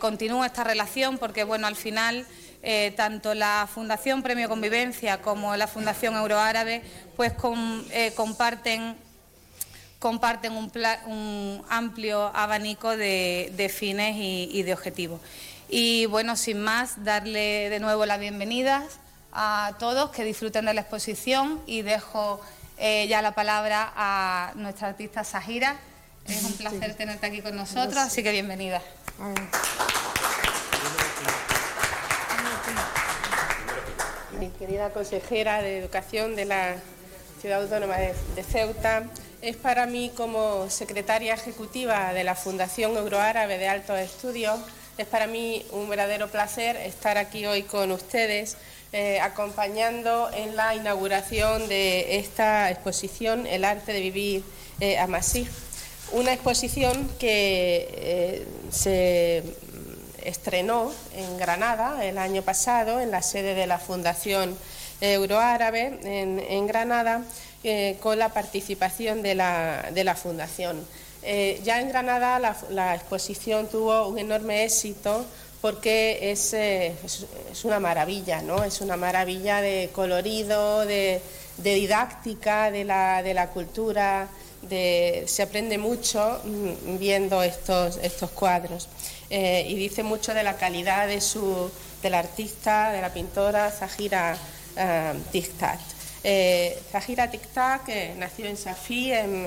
continúe 0.00 0.44
esta 0.44 0.64
relación 0.64 1.18
porque 1.18 1.44
bueno, 1.44 1.68
al 1.68 1.76
final 1.76 2.26
eh, 2.62 2.92
tanto 2.96 3.34
la 3.34 3.68
Fundación 3.72 4.22
Premio 4.24 4.48
Convivencia 4.48 5.22
como 5.22 5.54
la 5.56 5.68
Fundación 5.68 6.16
Euroárabe 6.16 6.82
pues 7.16 7.32
eh, 7.92 8.12
comparten 8.16 8.96
un, 11.06 11.64
amplio 11.68 12.30
abanico 12.34 12.96
de, 12.96 13.72
fines 13.72 14.16
y, 14.18 14.62
de 14.64 14.72
objetivos. 14.72 15.20
Y 15.68 16.06
bueno, 16.06 16.36
sin 16.36 16.62
más, 16.62 17.04
darle 17.04 17.68
de 17.68 17.78
nuevo 17.78 18.06
las 18.06 18.18
bienvenidas 18.18 18.84
a 19.32 19.74
todos, 19.78 20.10
que 20.10 20.24
disfruten 20.24 20.64
de 20.64 20.72
la 20.72 20.80
exposición 20.80 21.60
y 21.66 21.82
dejo 21.82 22.40
eh, 22.78 23.06
ya 23.08 23.20
la 23.20 23.32
palabra 23.32 23.92
a 23.94 24.52
nuestra 24.54 24.88
artista 24.88 25.24
Sahira. 25.24 25.76
Es 26.26 26.42
un 26.44 26.54
placer 26.54 26.94
tenerte 26.94 27.26
aquí 27.26 27.42
con 27.42 27.54
nosotros, 27.54 27.98
así 27.98 28.22
que 28.22 28.32
bienvenida. 28.32 28.82
Mi 34.38 34.48
querida 34.50 34.90
consejera 34.90 35.60
de 35.60 35.78
Educación 35.78 36.34
de 36.34 36.44
la 36.46 36.76
Ciudad 37.40 37.62
Autónoma 37.62 37.96
de, 37.96 38.14
Ceuta, 38.42 39.04
es 39.42 39.56
para 39.56 39.86
mí 39.86 40.12
como 40.16 40.70
secretaria 40.70 41.34
ejecutiva 41.34 42.12
de 42.12 42.24
la 42.24 42.34
Fundación 42.34 42.96
Euroárabe 42.96 43.58
de 43.58 43.68
Altos 43.68 43.98
Estudios, 43.98 44.60
es 44.98 45.06
para 45.06 45.26
mí 45.26 45.64
un 45.70 45.88
verdadero 45.88 46.28
placer 46.28 46.76
estar 46.76 47.18
aquí 47.18 47.46
hoy 47.46 47.62
con 47.62 47.92
ustedes 47.92 48.56
eh, 48.92 49.20
acompañando 49.20 50.28
en 50.32 50.56
la 50.56 50.74
inauguración 50.74 51.68
de 51.68 52.18
esta 52.18 52.70
exposición 52.70 53.46
El 53.46 53.64
arte 53.64 53.92
de 53.92 54.00
vivir 54.00 54.44
eh, 54.80 54.98
a 54.98 55.06
Masí. 55.06 55.48
Una 56.12 56.32
exposición 56.32 57.08
que 57.18 57.88
eh, 57.92 58.46
se 58.70 59.44
estrenó 60.24 60.92
en 61.14 61.36
Granada 61.38 62.04
el 62.04 62.18
año 62.18 62.42
pasado 62.42 63.00
en 63.00 63.10
la 63.10 63.22
sede 63.22 63.54
de 63.54 63.66
la 63.66 63.78
Fundación 63.78 64.56
Euroárabe 65.00 66.00
en, 66.02 66.66
Granada 66.66 67.22
eh, 67.62 67.96
con 68.00 68.18
la 68.18 68.30
participación 68.30 69.22
de 69.22 69.34
la, 69.34 70.16
Fundación. 70.20 70.84
Eh, 71.30 71.60
ya 71.62 71.78
en 71.78 71.90
Granada 71.90 72.38
la, 72.70 72.94
exposición 72.94 73.68
tuvo 73.68 74.08
un 74.08 74.18
enorme 74.18 74.64
éxito 74.64 75.26
porque 75.60 76.30
es, 76.30 76.54
eh, 76.54 76.94
una 77.64 77.78
maravilla, 77.78 78.40
¿no? 78.40 78.64
Es 78.64 78.80
una 78.80 78.96
maravilla 78.96 79.60
de 79.60 79.90
colorido, 79.92 80.86
de, 80.86 81.20
didáctica 81.58 82.70
de 82.70 82.82
la, 82.84 83.50
cultura, 83.52 84.26
se 84.70 85.42
aprende 85.42 85.76
mucho 85.76 86.40
mm, 86.44 86.96
viendo 86.96 87.42
estos, 87.42 87.98
cuadros. 88.34 88.88
Eh, 89.28 89.66
y 89.68 89.74
dice 89.74 90.02
mucho 90.02 90.32
de 90.32 90.42
la 90.42 90.56
calidad 90.56 91.08
de 91.08 91.20
su, 91.20 91.70
del 92.02 92.14
artista, 92.14 92.90
de 92.90 93.02
la 93.02 93.12
pintora 93.12 93.70
Zahira 93.70 94.34
Tiktak. 95.30 95.97
Eh, 96.30 96.78
Zahira 96.92 97.30
Tiktak 97.30 97.88
nació 98.18 98.44
en 98.44 98.58
Safi, 98.58 99.12
en, 99.14 99.46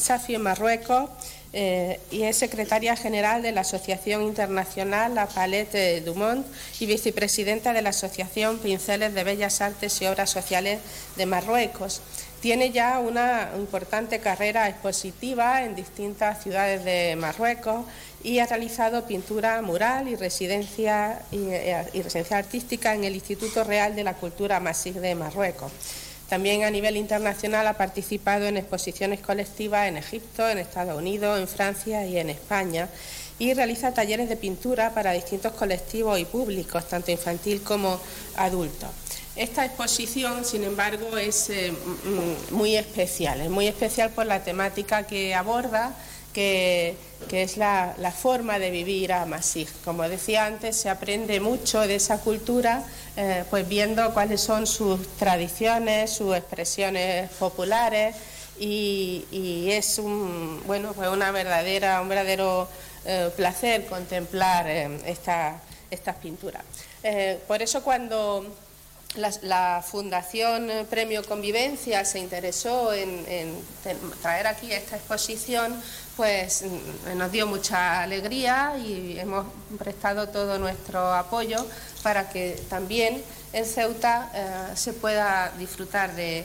Safi, 0.00 0.34
en 0.34 0.42
Marruecos, 0.42 1.08
y 1.52 2.22
es 2.22 2.36
secretaria 2.36 2.96
general 2.96 3.42
de 3.42 3.52
la 3.52 3.60
Asociación 3.60 4.22
Internacional 4.22 5.14
La 5.14 5.26
Palette 5.26 6.04
Dumont 6.04 6.44
y 6.80 6.86
vicepresidenta 6.86 7.72
de 7.72 7.80
la 7.80 7.90
Asociación 7.90 8.58
Pinceles 8.58 9.14
de 9.14 9.22
Bellas 9.22 9.60
Artes 9.60 10.02
y 10.02 10.06
Obras 10.06 10.28
Sociales 10.28 10.80
de 11.14 11.26
Marruecos. 11.26 12.02
Tiene 12.40 12.72
ya 12.72 12.98
una 12.98 13.52
importante 13.56 14.18
carrera 14.18 14.68
expositiva 14.68 15.62
en 15.62 15.76
distintas 15.76 16.42
ciudades 16.42 16.84
de 16.84 17.14
Marruecos 17.14 17.86
y 18.24 18.40
ha 18.40 18.46
realizado 18.46 19.06
pintura 19.06 19.62
mural 19.62 20.08
y 20.08 20.16
residencia, 20.16 21.22
y, 21.30 21.50
eh, 21.50 21.84
residencia 21.94 22.36
artística 22.36 22.94
en 22.94 23.04
el 23.04 23.14
Instituto 23.14 23.62
Real 23.62 23.94
de 23.94 24.02
la 24.02 24.14
Cultura 24.14 24.58
Masig 24.58 24.94
de 24.94 25.14
Marruecos. 25.14 25.70
También 26.28 26.64
a 26.64 26.70
nivel 26.70 26.96
internacional 26.96 27.66
ha 27.68 27.74
participado 27.74 28.46
en 28.46 28.56
exposiciones 28.56 29.20
colectivas 29.20 29.88
en 29.88 29.96
Egipto, 29.96 30.48
en 30.48 30.58
Estados 30.58 30.98
Unidos, 30.98 31.38
en 31.38 31.46
Francia 31.46 32.04
y 32.04 32.18
en 32.18 32.30
España 32.30 32.88
y 33.38 33.52
realiza 33.54 33.92
talleres 33.92 34.28
de 34.28 34.36
pintura 34.36 34.92
para 34.94 35.12
distintos 35.12 35.52
colectivos 35.52 36.18
y 36.18 36.24
públicos, 36.24 36.88
tanto 36.88 37.10
infantil 37.10 37.62
como 37.62 38.00
adultos. 38.36 38.88
Esta 39.36 39.66
exposición, 39.66 40.46
sin 40.46 40.64
embargo, 40.64 41.18
es 41.18 41.50
eh, 41.50 41.72
muy 42.50 42.74
especial, 42.74 43.42
es 43.42 43.50
muy 43.50 43.66
especial 43.66 44.10
por 44.10 44.24
la 44.24 44.42
temática 44.42 45.02
que 45.02 45.34
aborda 45.34 45.94
que, 46.36 46.96
es 47.32 47.56
la, 47.56 47.94
forma 48.14 48.58
de 48.58 48.70
vivir 48.70 49.12
a 49.14 49.24
Masig. 49.24 49.68
Como 49.84 50.06
decía 50.06 50.44
antes, 50.44 50.76
se 50.76 50.90
aprende 50.90 51.40
mucho 51.40 51.80
de 51.80 51.94
esa 51.94 52.18
cultura, 52.18 52.84
eh, 53.16 53.44
pues 53.48 53.66
viendo 53.66 54.12
cuáles 54.12 54.42
son 54.42 54.66
sus 54.66 55.08
tradiciones, 55.16 56.12
sus 56.12 56.36
expresiones 56.36 57.30
populares 57.38 58.16
y, 58.58 59.68
es 59.70 59.98
un, 59.98 60.62
bueno, 60.66 60.92
pues 60.92 61.08
una 61.08 61.30
verdadera, 61.30 62.02
un 62.02 62.08
verdadero 62.10 62.68
eh, 63.06 63.30
placer 63.34 63.86
contemplar 63.86 64.66
eh, 64.68 65.00
estas 65.06 66.16
pinturas. 66.20 66.64
por 67.48 67.62
eso 67.62 67.82
cuando 67.82 68.44
la, 69.42 69.82
Fundación 69.82 70.70
Premio 70.90 71.24
Convivencia 71.24 72.04
se 72.04 72.18
interesó 72.18 72.92
en, 72.92 73.24
traer 74.20 74.46
aquí 74.46 74.72
esta 74.72 74.96
exposición, 74.96 75.80
pues 76.16 76.62
mm, 76.62 77.18
nos 77.18 77.30
dio 77.30 77.46
mucha 77.46 78.02
alegría 78.02 78.76
y 78.78 79.18
hemos 79.18 79.46
prestado 79.78 80.28
todo 80.28 80.58
nuestro 80.58 81.14
apoyo 81.14 81.64
para 82.02 82.28
que 82.28 82.60
también 82.70 83.22
en 83.52 83.66
Ceuta 83.66 84.30
eh, 84.34 84.76
se 84.76 84.92
pueda 84.92 85.52
disfrutar 85.58 86.14
de, 86.14 86.44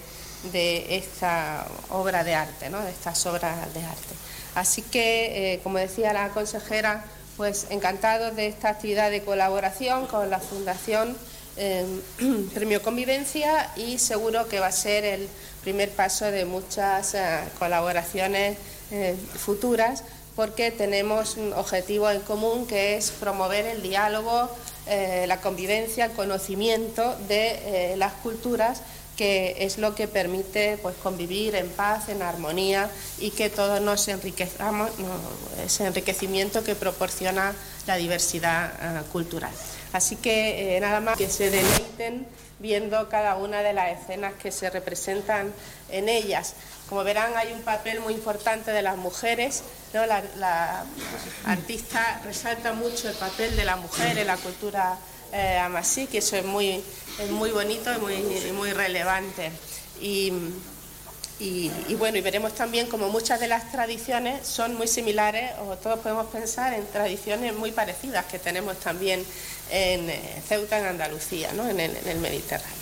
esta 0.89 1.65
obra 1.89 2.23
de 2.23 2.35
arte, 2.35 2.69
¿no? 2.69 2.81
de 2.81 2.89
estas 2.91 3.25
obras 3.25 3.73
de 3.73 3.83
arte. 3.83 4.15
Así 4.55 4.81
que, 4.81 5.53
eh, 5.53 5.59
como 5.61 5.77
decía 5.77 6.13
la 6.13 6.29
consejera, 6.29 7.05
pues 7.37 7.67
encantados 7.69 8.35
de 8.35 8.47
esta 8.47 8.69
actividad 8.69 9.11
de 9.11 9.23
colaboración 9.23 10.07
con 10.07 10.29
la 10.29 10.39
Fundación 10.39 11.15
Premio 12.53 12.81
Convivencia 12.81 13.69
y 13.75 13.99
seguro 13.99 14.47
que 14.47 14.59
va 14.59 14.67
a 14.67 14.71
ser 14.71 15.03
el 15.05 15.29
primer 15.61 15.91
paso 15.91 16.25
de 16.25 16.45
muchas 16.45 17.13
eh, 17.13 17.39
colaboraciones 17.59 18.57
eh, 18.91 19.15
futuras 19.35 20.03
porque 20.35 20.71
tenemos 20.71 21.35
un 21.37 21.53
objetivo 21.53 22.09
en 22.09 22.21
común 22.21 22.65
que 22.65 22.95
es 22.95 23.11
promover 23.11 23.65
el 23.65 23.81
diálogo, 23.81 24.49
eh, 24.87 25.25
la 25.27 25.41
convivencia, 25.41 26.05
el 26.05 26.11
conocimiento 26.11 27.15
de 27.27 27.95
las 27.97 28.13
culturas 28.13 28.81
que 29.17 29.57
es 29.59 29.77
lo 29.77 29.93
que 29.93 30.07
permite 30.07 30.77
pues, 30.81 30.95
convivir 31.03 31.55
en 31.55 31.69
paz, 31.69 32.09
en 32.09 32.21
armonía 32.21 32.89
y 33.19 33.31
que 33.31 33.49
todos 33.49 33.81
nos 33.81 34.07
enriquezcamos, 34.07 34.89
ese 35.63 35.85
enriquecimiento 35.85 36.63
que 36.63 36.75
proporciona 36.75 37.53
la 37.85 37.97
diversidad 37.97 39.05
cultural. 39.11 39.51
Así 39.93 40.15
que 40.15 40.77
eh, 40.77 40.79
nada 40.79 41.01
más 41.01 41.17
que 41.17 41.29
se 41.29 41.49
deleiten 41.49 42.25
viendo 42.61 43.09
cada 43.09 43.35
una 43.35 43.61
de 43.63 43.73
las 43.73 43.99
escenas 43.99 44.33
que 44.35 44.51
se 44.51 44.69
representan 44.69 45.53
en 45.89 46.07
ellas. 46.07 46.53
Como 46.87 47.03
verán, 47.03 47.35
hay 47.35 47.51
un 47.53 47.61
papel 47.61 47.99
muy 47.99 48.13
importante 48.13 48.71
de 48.71 48.81
las 48.81 48.97
mujeres. 48.97 49.63
La, 49.93 50.83
artista 51.45 52.21
resalta 52.23 52.73
mucho 52.73 53.09
el 53.09 53.15
papel 53.15 53.55
de 53.55 53.65
la 53.65 53.75
mujer 53.75 54.17
en 54.17 54.27
la 54.27 54.37
cultura 54.37 54.97
eh, 55.33 55.59
que 56.09 56.17
eso 56.17 56.35
es 56.35 56.45
muy, 56.45 56.83
muy 57.29 57.51
bonito 57.51 57.93
y 57.93 57.97
muy, 57.97 58.51
muy 58.53 58.71
relevante. 58.73 59.51
Y, 60.01 60.33
y, 61.43 61.95
bueno, 61.95 62.19
y 62.19 62.21
veremos 62.21 62.53
también 62.53 62.85
como 62.87 63.09
muchas 63.09 63.39
de 63.39 63.47
las 63.47 63.71
tradiciones 63.71 64.45
son 64.45 64.75
muy 64.75 64.87
similares, 64.87 65.51
o 65.67 65.75
todos 65.75 65.99
podemos 65.99 66.27
pensar 66.27 66.71
en 66.75 66.85
tradiciones 66.85 67.55
muy 67.55 67.71
parecidas 67.71 68.25
que 68.25 68.37
tenemos 68.37 68.77
también 68.77 69.25
en 69.71 70.07
eh, 70.07 70.41
Ceuta, 70.47 70.77
en 70.77 70.85
Andalucía, 70.85 71.51
¿no? 71.53 71.67
en, 71.67 71.79
el, 71.79 72.19
Mediterráneo. 72.19 72.77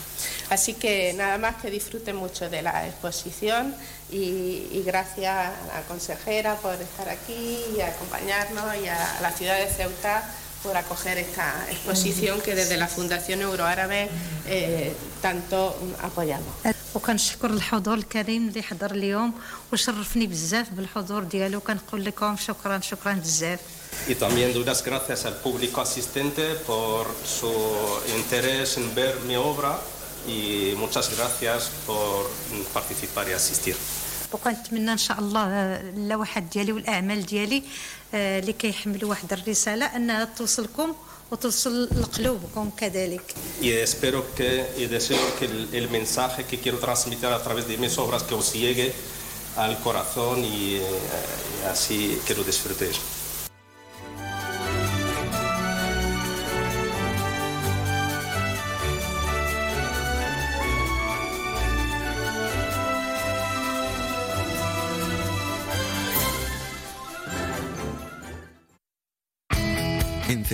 Así 0.50 0.74
que 0.74 1.14
nada 1.14 1.38
más 1.38 1.56
que 1.62 1.72
disfruten 1.72 2.18
mucho 2.18 2.50
de 2.50 2.62
la 2.62 2.86
exposición 2.86 3.74
y, 4.12 4.84
gracias 4.86 5.34
a 5.34 5.76
la 5.76 5.82
consejera 5.88 6.56
por 6.56 6.74
estar 6.82 7.08
aquí 7.08 7.62
y 7.78 7.80
acompañarnos 7.80 8.76
y 8.84 8.90
a 8.90 9.20
la 9.22 9.32
ciudad 9.32 9.58
de 9.58 9.68
Ceuta 9.68 10.30
por 10.63 10.77
acoger 10.77 11.19
esta 11.19 11.67
exposición 11.71 12.41
que 12.41 12.55
desde 12.55 12.77
la 12.77 12.89
Fundación 12.89 13.43
Euroárabe 13.43 14.09
eh, 14.47 14.93
tanto 15.21 15.77
apoyamos. 16.03 16.55
وكنشكر 16.95 17.51
الحضور 17.51 17.95
الكريم 17.95 18.49
اللي 18.49 18.63
حضر 18.63 18.91
اليوم 18.91 19.33
وشرفني 19.73 20.27
بزاف 20.27 20.71
بالحضور 20.71 21.25
ديالو 21.25 21.61
كنقول 21.61 22.05
لكم 22.05 22.37
شكرا 22.37 22.81
شكرا 22.81 23.13
بزاف 23.13 23.61
Y 24.09 24.15
también 24.15 24.53
doy 24.53 24.65
las 24.65 24.83
gracias 24.85 25.25
al 25.25 25.35
público 25.35 25.81
asistente 25.81 26.55
por 26.67 27.07
su 27.25 27.53
interés 28.17 28.77
en 28.77 28.95
ver 28.95 29.15
mi 29.27 29.37
obra 29.37 29.79
y 30.27 30.75
muchas 30.77 31.17
gracias 31.17 31.71
por 31.87 32.31
participar 32.73 33.29
y 33.29 33.33
asistir. 33.33 33.77
تحققوا 34.32 34.52
نتمنى 34.52 34.92
إن 34.92 34.98
شاء 34.98 35.20
الله 35.20 35.48
آه، 35.48 35.82
اللوحات 35.90 36.44
ديالي 36.44 36.72
والأعمال 36.72 37.26
ديالي 37.26 37.64
آه، 38.14 38.40
اللي 38.40 38.54
كيحملوا 38.54 39.10
واحد 39.10 39.34
الرسالة 39.34 39.86
أنها 39.86 40.26
توصلكم 40.38 40.94
وتوصل 41.32 41.84
لقلوبكم 41.84 42.70
كذلك 42.78 43.36
يا 43.62 43.84
اسبيرو 43.84 44.24
كي 44.38 44.44
يا 44.78 44.88
ديسيرو 44.88 45.20
كي 45.40 45.46
المساج 45.74 46.32
كي 46.52 46.58
كيرو 46.58 46.78
ترانسميتير 46.78 47.36
ا 47.36 47.38
ترافيس 47.38 47.66
دي 47.66 47.78
ميس 47.78 48.00
اوبراس 48.00 48.24
كي 48.24 48.36
اوسيغي 48.36 48.92
al 49.58 49.78
corazón 49.80 50.46
y, 50.46 50.78
y 50.78 50.82
así 51.74 52.18
que 52.26 52.34
lo 52.36 52.44
disfrutéis. 52.44 52.98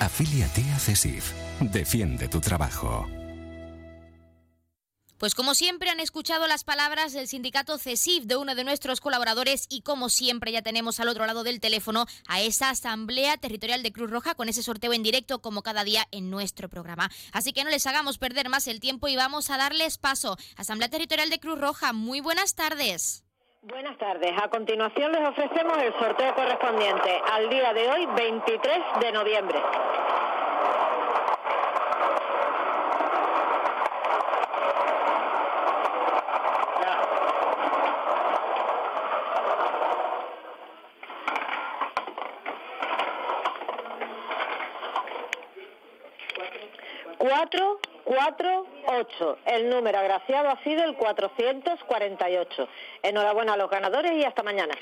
Afíliate 0.00 0.62
a 0.74 0.78
CESIF. 0.78 1.32
Defiende 1.60 2.28
tu 2.28 2.40
trabajo. 2.40 3.08
Pues 5.22 5.36
como 5.36 5.54
siempre 5.54 5.88
han 5.88 6.00
escuchado 6.00 6.48
las 6.48 6.64
palabras 6.64 7.12
del 7.12 7.28
sindicato 7.28 7.78
CESIF 7.78 8.24
de 8.24 8.34
uno 8.34 8.56
de 8.56 8.64
nuestros 8.64 9.00
colaboradores 9.00 9.66
y 9.68 9.82
como 9.82 10.08
siempre 10.08 10.50
ya 10.50 10.62
tenemos 10.62 10.98
al 10.98 11.06
otro 11.06 11.26
lado 11.26 11.44
del 11.44 11.60
teléfono 11.60 12.06
a 12.26 12.40
esa 12.40 12.70
Asamblea 12.70 13.36
Territorial 13.36 13.84
de 13.84 13.92
Cruz 13.92 14.10
Roja 14.10 14.34
con 14.34 14.48
ese 14.48 14.64
sorteo 14.64 14.92
en 14.92 15.04
directo 15.04 15.40
como 15.40 15.62
cada 15.62 15.84
día 15.84 16.08
en 16.10 16.28
nuestro 16.28 16.68
programa. 16.68 17.08
Así 17.30 17.52
que 17.52 17.62
no 17.62 17.70
les 17.70 17.86
hagamos 17.86 18.18
perder 18.18 18.48
más 18.48 18.66
el 18.66 18.80
tiempo 18.80 19.06
y 19.06 19.14
vamos 19.14 19.50
a 19.50 19.58
darles 19.58 19.96
paso. 19.96 20.36
Asamblea 20.56 20.90
Territorial 20.90 21.30
de 21.30 21.38
Cruz 21.38 21.60
Roja, 21.60 21.92
muy 21.92 22.20
buenas 22.20 22.56
tardes. 22.56 23.22
Buenas 23.64 23.96
tardes. 23.96 24.32
A 24.42 24.48
continuación 24.48 25.12
les 25.12 25.28
ofrecemos 25.28 25.78
el 25.80 25.92
sorteo 25.94 26.34
correspondiente 26.34 27.22
al 27.32 27.48
día 27.48 27.72
de 27.72 27.88
hoy, 27.90 28.06
23 28.06 28.78
de 29.00 29.12
noviembre. 29.12 29.62
Cuatro, 47.16 47.78
cuatro, 48.04 48.66
ocho. 48.86 49.38
El 49.46 49.68
número 49.68 49.98
agraciado 49.98 50.50
ha 50.50 50.62
sido 50.62 50.84
el 50.84 50.96
448. 50.96 52.68
Enhorabuena 53.02 53.54
a 53.54 53.56
los 53.56 53.70
ganadores 53.70 54.12
y 54.12 54.24
hasta 54.24 54.42
mañana. 54.42 54.74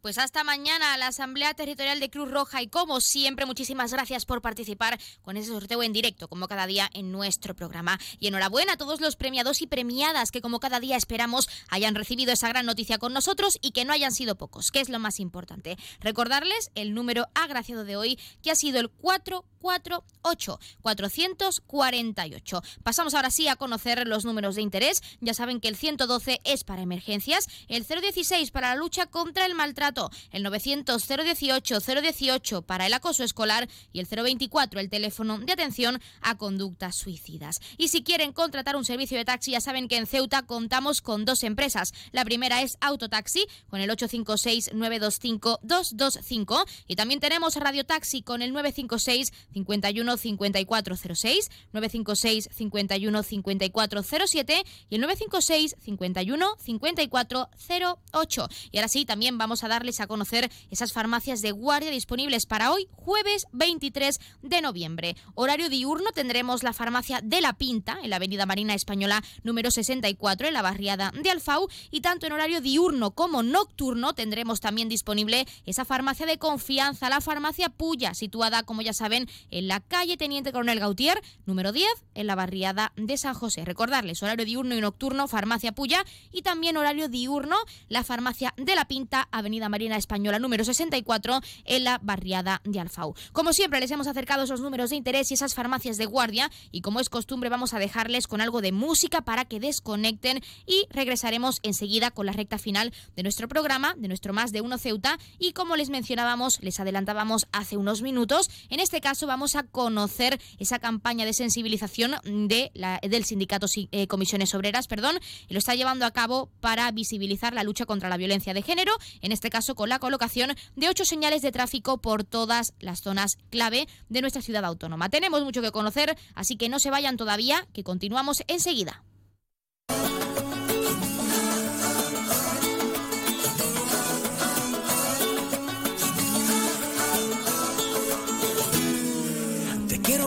Pues 0.00 0.16
hasta 0.16 0.44
mañana 0.44 0.94
a 0.94 0.96
la 0.96 1.08
Asamblea 1.08 1.52
Territorial 1.52 2.00
de 2.00 2.08
Cruz 2.08 2.30
Roja 2.30 2.62
y 2.62 2.68
como 2.68 3.02
siempre 3.02 3.44
muchísimas 3.44 3.92
gracias 3.92 4.24
por 4.24 4.40
participar 4.40 4.98
con 5.20 5.36
ese 5.36 5.48
sorteo 5.50 5.82
en 5.82 5.92
directo 5.92 6.26
como 6.26 6.48
cada 6.48 6.66
día 6.66 6.88
en 6.94 7.12
nuestro 7.12 7.54
programa. 7.54 8.00
Y 8.18 8.28
enhorabuena 8.28 8.72
a 8.72 8.76
todos 8.78 9.02
los 9.02 9.16
premiados 9.16 9.60
y 9.60 9.66
premiadas 9.66 10.30
que 10.30 10.40
como 10.40 10.58
cada 10.58 10.80
día 10.80 10.96
esperamos 10.96 11.50
hayan 11.68 11.94
recibido 11.94 12.32
esa 12.32 12.48
gran 12.48 12.64
noticia 12.64 12.96
con 12.96 13.12
nosotros 13.12 13.58
y 13.60 13.72
que 13.72 13.84
no 13.84 13.92
hayan 13.92 14.12
sido 14.12 14.36
pocos, 14.36 14.70
que 14.70 14.80
es 14.80 14.88
lo 14.88 14.98
más 14.98 15.20
importante. 15.20 15.76
Recordarles 16.00 16.70
el 16.74 16.94
número 16.94 17.28
agraciado 17.34 17.84
de 17.84 17.98
hoy 17.98 18.18
que 18.42 18.52
ha 18.52 18.56
sido 18.56 18.80
el 18.80 18.88
448 18.88 20.58
448. 20.80 22.62
Pasamos 22.82 23.12
ahora 23.12 23.30
sí 23.30 23.48
a 23.48 23.56
conocer 23.56 24.08
los 24.08 24.24
números 24.24 24.54
de 24.54 24.62
interés. 24.62 25.02
Ya 25.20 25.34
saben 25.34 25.60
que 25.60 25.68
el 25.68 25.76
112 25.76 26.40
es 26.44 26.64
para 26.64 26.80
emergencias, 26.80 27.48
el 27.68 27.84
016 27.84 28.50
para 28.50 28.70
la 28.70 28.76
lucha 28.76 29.04
contra 29.04 29.44
el 29.44 29.54
maltrato 29.54 29.89
el 30.30 30.42
900 30.42 31.06
018 31.06 31.78
018 31.80 32.62
para 32.62 32.86
el 32.86 32.94
acoso 32.94 33.24
escolar 33.24 33.68
y 33.92 34.00
el 34.00 34.06
024 34.06 34.80
el 34.80 34.90
teléfono 34.90 35.38
de 35.38 35.52
atención 35.52 36.00
a 36.20 36.36
conductas 36.36 36.96
suicidas. 36.96 37.60
Y 37.76 37.88
si 37.88 38.02
quieren 38.02 38.32
contratar 38.32 38.76
un 38.76 38.84
servicio 38.84 39.18
de 39.18 39.24
taxi, 39.24 39.52
ya 39.52 39.60
saben 39.60 39.88
que 39.88 39.96
en 39.96 40.06
Ceuta 40.06 40.42
contamos 40.42 41.00
con 41.02 41.24
dos 41.24 41.42
empresas. 41.44 41.92
La 42.12 42.24
primera 42.24 42.62
es 42.62 42.76
Autotaxi 42.80 43.46
con 43.68 43.80
el 43.80 43.90
856 43.90 44.70
925 44.74 45.60
225 45.62 46.64
y 46.86 46.96
también 46.96 47.20
tenemos 47.20 47.56
Radio 47.56 47.84
Taxi 47.84 48.22
con 48.22 48.42
el 48.42 48.52
956 48.52 49.32
51 49.52 50.16
5406, 50.16 51.50
956 51.72 52.48
51 52.52 53.22
5407 53.22 54.64
y 54.88 54.94
el 54.94 55.00
956 55.00 55.76
51 55.80 56.56
5408. 56.58 58.48
Y 58.72 58.78
ahora 58.78 58.88
sí, 58.88 59.04
también 59.04 59.38
vamos 59.38 59.64
a 59.64 59.68
dar 59.68 59.79
darles 59.80 60.00
a 60.00 60.06
conocer 60.06 60.50
esas 60.70 60.92
farmacias 60.92 61.40
de 61.40 61.52
guardia 61.52 61.90
disponibles 61.90 62.44
para 62.44 62.70
hoy, 62.70 62.86
jueves 62.92 63.46
23 63.52 64.20
de 64.42 64.60
noviembre. 64.60 65.16
Horario 65.34 65.70
diurno 65.70 66.10
tendremos 66.12 66.62
la 66.62 66.74
farmacia 66.74 67.20
de 67.22 67.40
La 67.40 67.54
Pinta, 67.54 67.98
en 68.02 68.10
la 68.10 68.16
Avenida 68.16 68.44
Marina 68.44 68.74
Española 68.74 69.22
número 69.42 69.70
64, 69.70 70.48
en 70.48 70.52
la 70.52 70.60
barriada 70.60 71.12
de 71.14 71.30
Alfau, 71.30 71.68
y 71.90 72.02
tanto 72.02 72.26
en 72.26 72.32
horario 72.32 72.60
diurno 72.60 73.12
como 73.12 73.42
nocturno 73.42 74.12
tendremos 74.12 74.60
también 74.60 74.90
disponible 74.90 75.46
esa 75.64 75.86
farmacia 75.86 76.26
de 76.26 76.36
confianza, 76.36 77.08
la 77.08 77.22
farmacia 77.22 77.70
Puya, 77.70 78.12
situada, 78.12 78.64
como 78.64 78.82
ya 78.82 78.92
saben, 78.92 79.30
en 79.50 79.66
la 79.66 79.80
calle 79.80 80.18
Teniente 80.18 80.52
Coronel 80.52 80.78
Gautier, 80.78 81.22
número 81.46 81.72
10, 81.72 81.88
en 82.14 82.26
la 82.26 82.34
barriada 82.34 82.92
de 82.96 83.16
San 83.16 83.32
José. 83.32 83.64
Recordarles, 83.64 84.22
horario 84.22 84.44
diurno 84.44 84.74
y 84.74 84.80
nocturno, 84.82 85.26
farmacia 85.26 85.72
Puya, 85.72 86.04
y 86.30 86.42
también 86.42 86.76
horario 86.76 87.08
diurno, 87.08 87.56
la 87.88 88.04
farmacia 88.04 88.52
de 88.58 88.74
La 88.74 88.84
Pinta, 88.84 89.26
Avenida 89.30 89.69
Marina 89.70 89.96
Española 89.96 90.38
número 90.38 90.64
64 90.64 91.40
en 91.64 91.84
la 91.84 91.98
barriada 92.02 92.60
de 92.64 92.80
Alfau. 92.80 93.14
Como 93.32 93.52
siempre 93.52 93.80
les 93.80 93.90
hemos 93.90 94.06
acercado 94.06 94.44
esos 94.44 94.60
números 94.60 94.90
de 94.90 94.96
interés 94.96 95.30
y 95.30 95.34
esas 95.34 95.54
farmacias 95.54 95.96
de 95.96 96.06
guardia 96.06 96.50
y 96.70 96.82
como 96.82 97.00
es 97.00 97.08
costumbre 97.08 97.48
vamos 97.48 97.72
a 97.72 97.78
dejarles 97.78 98.26
con 98.26 98.40
algo 98.40 98.60
de 98.60 98.72
música 98.72 99.22
para 99.22 99.44
que 99.44 99.60
desconecten 99.60 100.42
y 100.66 100.86
regresaremos 100.90 101.60
enseguida 101.62 102.10
con 102.10 102.26
la 102.26 102.32
recta 102.32 102.58
final 102.58 102.92
de 103.16 103.22
nuestro 103.22 103.48
programa, 103.48 103.94
de 103.96 104.08
nuestro 104.08 104.32
Más 104.32 104.52
de 104.52 104.60
Uno 104.60 104.78
Ceuta 104.78 105.18
y 105.38 105.52
como 105.52 105.76
les 105.76 105.90
mencionábamos, 105.90 106.60
les 106.62 106.80
adelantábamos 106.80 107.46
hace 107.52 107.76
unos 107.76 108.02
minutos, 108.02 108.50
en 108.68 108.80
este 108.80 109.00
caso 109.00 109.26
vamos 109.26 109.56
a 109.56 109.62
conocer 109.62 110.40
esa 110.58 110.78
campaña 110.78 111.24
de 111.24 111.32
sensibilización 111.32 112.16
de 112.24 112.70
la, 112.74 113.00
del 113.02 113.24
sindicato 113.24 113.66
eh, 113.92 114.06
Comisiones 114.06 114.54
Obreras, 114.54 114.88
perdón, 114.88 115.18
y 115.48 115.54
lo 115.54 115.58
está 115.58 115.74
llevando 115.74 116.06
a 116.06 116.10
cabo 116.10 116.50
para 116.60 116.90
visibilizar 116.90 117.54
la 117.54 117.62
lucha 117.62 117.86
contra 117.86 118.08
la 118.08 118.16
violencia 118.16 118.54
de 118.54 118.62
género, 118.62 118.92
en 119.20 119.32
este 119.32 119.50
caso 119.50 119.59
con 119.74 119.88
la 119.88 119.98
colocación 119.98 120.54
de 120.76 120.88
ocho 120.88 121.04
señales 121.04 121.42
de 121.42 121.52
tráfico 121.52 121.98
por 121.98 122.24
todas 122.24 122.72
las 122.80 123.02
zonas 123.02 123.38
clave 123.50 123.86
de 124.08 124.20
nuestra 124.20 124.42
ciudad 124.42 124.64
autónoma. 124.64 125.10
Tenemos 125.10 125.44
mucho 125.44 125.62
que 125.62 125.70
conocer, 125.70 126.16
así 126.34 126.56
que 126.56 126.68
no 126.68 126.78
se 126.78 126.90
vayan 126.90 127.16
todavía, 127.16 127.66
que 127.72 127.84
continuamos 127.84 128.42
enseguida. 128.48 129.02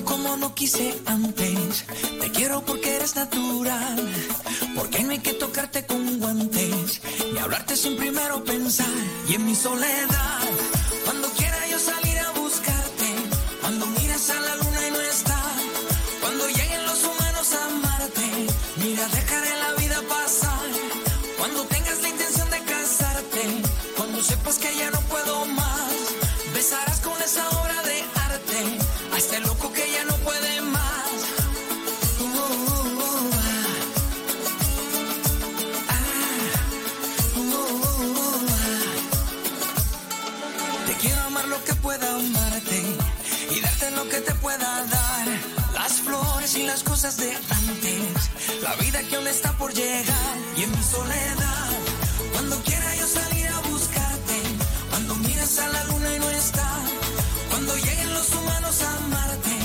Como 0.04 0.38
no 0.38 0.54
quise 0.56 0.99
antes, 1.06 1.86
te 2.22 2.32
quiero 2.32 2.62
porque 2.66 2.95
eres 2.95 3.16
natural, 3.16 4.10
porque 4.76 5.04
no 5.04 5.12
hay 5.12 5.20
que 5.20 5.34
tocarte 5.34 5.86
con 5.86 6.20
guantes, 6.20 7.01
ni 7.34 7.39
hablarte 7.39 7.76
sin 7.76 7.95
primero 7.97 8.43
pensar, 8.43 8.88
y 9.30 9.36
en 9.36 9.45
mi 9.45 9.56
soledad, 9.56 10.39
las 46.74 46.83
cosas 46.83 47.17
de 47.17 47.29
antes. 47.32 48.32
La 48.63 48.74
vida 48.78 49.00
que 49.04 49.16
aún 49.16 49.28
está 49.28 49.51
por 49.59 49.71
llegar. 49.74 50.36
Y 50.58 50.63
en 50.63 50.71
mi 50.71 50.83
soledad, 50.83 51.70
cuando 52.32 52.55
quiera 52.63 52.95
yo 52.95 53.05
salir 53.05 53.47
a 53.47 53.59
buscarte. 53.70 54.37
Cuando 54.89 55.16
mires 55.17 55.59
a 55.59 55.67
la 55.67 55.83
luna 55.83 56.16
y 56.16 56.20
no 56.20 56.29
está. 56.32 56.70
Cuando 57.51 57.75
lleguen 57.78 58.12
los 58.16 58.28
humanos 58.33 58.82
a 58.82 58.89
amarte. 59.05 59.55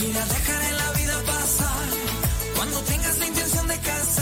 Mira, 0.00 0.24
dejaré 0.24 0.72
la 0.82 0.90
vida 0.92 1.16
pasar. 1.32 1.88
Cuando 2.56 2.78
tengas 2.82 3.18
la 3.18 3.26
intención 3.26 3.66
de 3.66 3.78
casarte. 3.78 4.21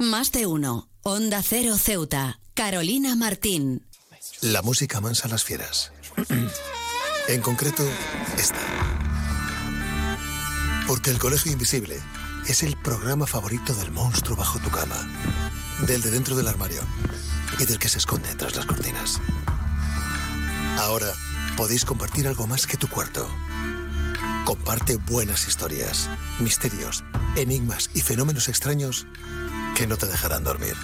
Más 0.00 0.32
de 0.32 0.46
uno. 0.46 0.88
Onda 1.02 1.42
Cero 1.42 1.76
Ceuta. 1.76 2.40
Carolina 2.54 3.14
Martín. 3.16 3.86
La 4.40 4.62
música 4.62 4.98
mansa 5.02 5.28
a 5.28 5.30
las 5.30 5.44
fieras. 5.44 5.92
en 7.28 7.42
concreto, 7.42 7.86
esta. 8.38 8.56
Porque 10.86 11.10
el 11.10 11.18
Colegio 11.18 11.52
Invisible 11.52 12.00
es 12.48 12.62
el 12.62 12.78
programa 12.78 13.26
favorito 13.26 13.74
del 13.74 13.90
monstruo 13.90 14.38
bajo 14.38 14.58
tu 14.60 14.70
cama, 14.70 14.96
del 15.86 16.00
de 16.00 16.10
dentro 16.10 16.34
del 16.34 16.48
armario 16.48 16.80
y 17.58 17.66
del 17.66 17.78
que 17.78 17.90
se 17.90 17.98
esconde 17.98 18.34
tras 18.36 18.56
las 18.56 18.64
cortinas. 18.64 19.20
Ahora 20.78 21.12
podéis 21.58 21.84
compartir 21.84 22.26
algo 22.26 22.46
más 22.46 22.66
que 22.66 22.78
tu 22.78 22.88
cuarto. 22.88 23.28
Comparte 24.46 24.96
buenas 24.96 25.46
historias, 25.46 26.08
misterios, 26.38 27.04
enigmas 27.36 27.90
y 27.92 28.00
fenómenos 28.00 28.48
extraños 28.48 29.06
que 29.76 29.86
no 29.86 29.96
te 29.96 30.06
dejarán 30.06 30.44
dormir. 30.44 30.74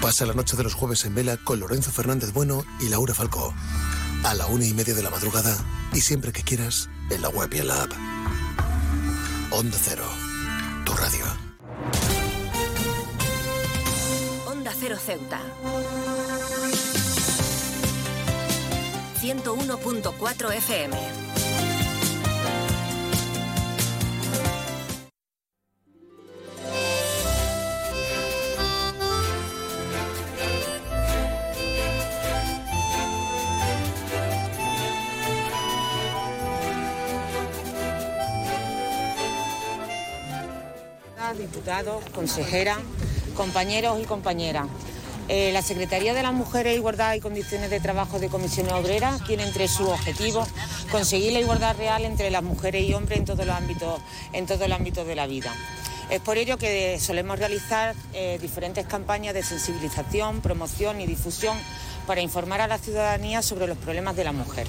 Pasa 0.00 0.26
la 0.26 0.34
noche 0.34 0.56
de 0.56 0.62
los 0.62 0.74
jueves 0.74 1.04
en 1.04 1.14
vela 1.14 1.36
con 1.36 1.60
Lorenzo 1.60 1.90
Fernández 1.90 2.32
Bueno 2.32 2.64
y 2.80 2.88
Laura 2.88 3.14
Falcó. 3.14 3.52
A 4.24 4.34
la 4.34 4.46
una 4.46 4.64
y 4.64 4.74
media 4.74 4.94
de 4.94 5.02
la 5.02 5.10
madrugada 5.10 5.56
y 5.92 6.00
siempre 6.00 6.32
que 6.32 6.42
quieras 6.42 6.88
en 7.10 7.22
la 7.22 7.28
web 7.28 7.52
y 7.52 7.58
en 7.58 7.68
la 7.68 7.82
app. 7.82 7.92
Onda 9.50 9.78
Cero, 9.80 10.04
tu 10.84 10.92
radio. 10.92 11.24
Onda 14.46 14.72
Cero 14.78 14.96
Ceuta. 15.04 15.40
101.4 19.20 20.54
FM. 20.54 21.27
Diputados, 41.78 42.10
consejera, 42.12 42.76
compañeros 43.36 44.00
y 44.02 44.04
compañeras. 44.04 44.66
Eh, 45.28 45.52
la 45.52 45.62
Secretaría 45.62 46.12
de 46.12 46.24
las 46.24 46.32
Mujeres, 46.32 46.76
Igualdad 46.76 47.14
y 47.14 47.20
Condiciones 47.20 47.70
de 47.70 47.78
Trabajo 47.78 48.18
de 48.18 48.28
Comisiones 48.28 48.72
Obreras 48.72 49.22
tiene 49.24 49.44
entre 49.44 49.68
sus 49.68 49.88
objetivos 49.88 50.48
conseguir 50.90 51.34
la 51.34 51.38
igualdad 51.38 51.76
real 51.76 52.04
entre 52.04 52.30
las 52.30 52.42
mujeres 52.42 52.82
y 52.82 52.94
hombres 52.94 53.20
en 53.20 53.26
todos 53.26 53.46
los 53.46 53.54
ámbitos, 53.54 54.00
en 54.32 54.46
todos 54.46 54.68
los 54.68 54.76
ámbitos 54.76 55.06
de 55.06 55.14
la 55.14 55.28
vida. 55.28 55.54
Es 56.10 56.20
por 56.20 56.36
ello 56.36 56.58
que 56.58 56.98
solemos 56.98 57.38
realizar 57.38 57.94
eh, 58.12 58.38
diferentes 58.42 58.84
campañas 58.86 59.34
de 59.34 59.44
sensibilización, 59.44 60.40
promoción 60.40 61.00
y 61.00 61.06
difusión 61.06 61.56
para 62.08 62.22
informar 62.22 62.60
a 62.60 62.66
la 62.66 62.78
ciudadanía 62.78 63.40
sobre 63.40 63.68
los 63.68 63.78
problemas 63.78 64.16
de 64.16 64.24
la 64.24 64.32
mujer. 64.32 64.66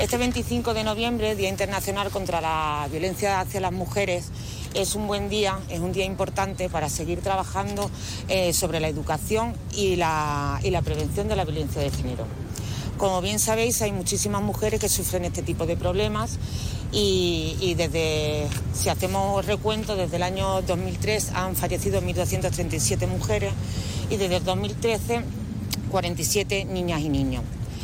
Este 0.00 0.16
25 0.16 0.72
de 0.72 0.82
noviembre, 0.82 1.36
Día 1.36 1.50
Internacional 1.50 2.10
contra 2.10 2.40
la 2.40 2.88
Violencia 2.90 3.38
hacia 3.38 3.60
las 3.60 3.72
Mujeres, 3.72 4.30
es 4.74 4.94
un 4.94 5.06
buen 5.06 5.28
día, 5.28 5.58
es 5.68 5.80
un 5.80 5.92
día 5.92 6.04
importante 6.04 6.68
para 6.68 6.88
seguir 6.88 7.20
trabajando 7.20 7.90
eh, 8.28 8.52
sobre 8.52 8.80
la 8.80 8.88
educación 8.88 9.54
y 9.74 9.96
la, 9.96 10.60
y 10.62 10.70
la 10.70 10.82
prevención 10.82 11.28
de 11.28 11.36
la 11.36 11.44
violencia 11.44 11.82
de 11.82 11.90
género. 11.90 12.24
Como 12.98 13.22
bien 13.22 13.38
sabéis, 13.38 13.80
hay 13.80 13.92
muchísimas 13.92 14.42
mujeres 14.42 14.78
que 14.78 14.88
sufren 14.90 15.24
este 15.24 15.42
tipo 15.42 15.64
de 15.64 15.76
problemas 15.76 16.38
y, 16.92 17.74
desde, 17.76 18.46
si 18.74 18.88
hacemos 18.88 19.46
recuento, 19.46 19.96
desde 19.96 20.16
el 20.16 20.22
año 20.22 20.60
2003 20.62 21.32
han 21.32 21.56
fallecido 21.56 22.02
1.237 22.02 23.06
mujeres 23.06 23.52
y 24.10 24.16
desde 24.16 24.36
el 24.36 24.44
2013 24.44 25.22
47 25.90 26.66
niñas 26.66 27.00
y 27.00 27.08
niños. 27.08 27.42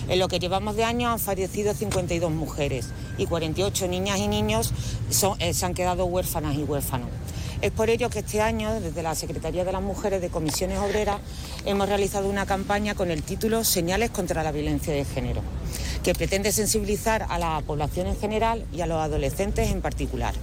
En 0.09 0.21
lo 0.21 0.29
que 0.29 0.39
llevamos 0.39 0.77
de 0.77 0.85
año 0.85 1.09
han 1.11 1.19
fallecido 1.19 1.75
52 1.75 2.31
mujeres 2.31 2.89
y 3.19 3.27
48 3.27 3.89
niñas 3.89 4.21
y 4.21 4.29
niños 4.29 4.73
eh, 5.41 5.53
se 5.53 5.67
han 5.67 5.75
quedado 5.75 6.05
huérfanas 6.05 6.57
y 6.57 6.63
huérfanos. 6.63 7.09
Es 7.61 7.73
por 7.73 7.91
ello 7.91 8.09
que 8.11 8.21
este 8.21 8.41
año, 8.41 8.81
desde 8.81 9.03
la 9.03 9.15
Secretaría 9.15 9.65
de 9.65 9.73
las 9.73 9.83
Mujeres 9.83 10.21
de 10.21 10.29
Comisiones 10.29 10.79
Obreras, 10.79 11.21
hemos 11.65 11.89
realizado 11.89 12.29
una 12.29 12.47
campaña 12.47 12.95
con 12.95 13.11
el 13.11 13.23
título 13.23 13.65
Señales 13.65 14.11
contra 14.11 14.45
la 14.45 14.53
violencia 14.53 14.93
de 14.93 15.05
género, 15.05 15.41
que 16.05 16.15
pretende 16.15 16.53
sensibilizar 16.53 17.27
a 17.29 17.39
la 17.39 17.61
población 17.67 18.07
en 18.07 18.17
general 18.17 18.65
y 18.73 18.83
a 18.83 18.87
los 18.87 18.99
adolescentes 18.99 19.71
en 19.71 19.81
particular. 19.81 20.35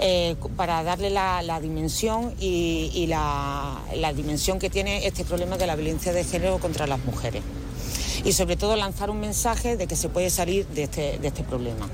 eh, 0.00 0.34
para 0.56 0.82
darle 0.82 1.08
la, 1.08 1.60
dimensión 1.62 2.34
y, 2.40 3.06
la 3.06 4.12
dimensión 4.14 4.58
que 4.58 4.68
tiene 4.68 5.06
este 5.06 5.24
problema 5.24 5.56
de 5.56 5.66
la 5.66 5.76
violencia 5.76 6.12
de 6.12 6.24
género 6.24 6.58
contra 6.58 6.86
las 6.86 7.02
mujeres. 7.04 7.42
Y 8.24 8.32
sobre 8.32 8.56
todo 8.56 8.76
lanzar 8.76 9.10
un 9.10 9.20
mensaje 9.20 9.76
de 9.76 9.86
que 9.86 9.96
se 9.96 10.08
puede 10.08 10.30
salir 10.30 10.66
de 10.68 10.84
este, 10.84 11.18
de 11.18 11.28
este 11.28 11.42
problema. 11.44 11.88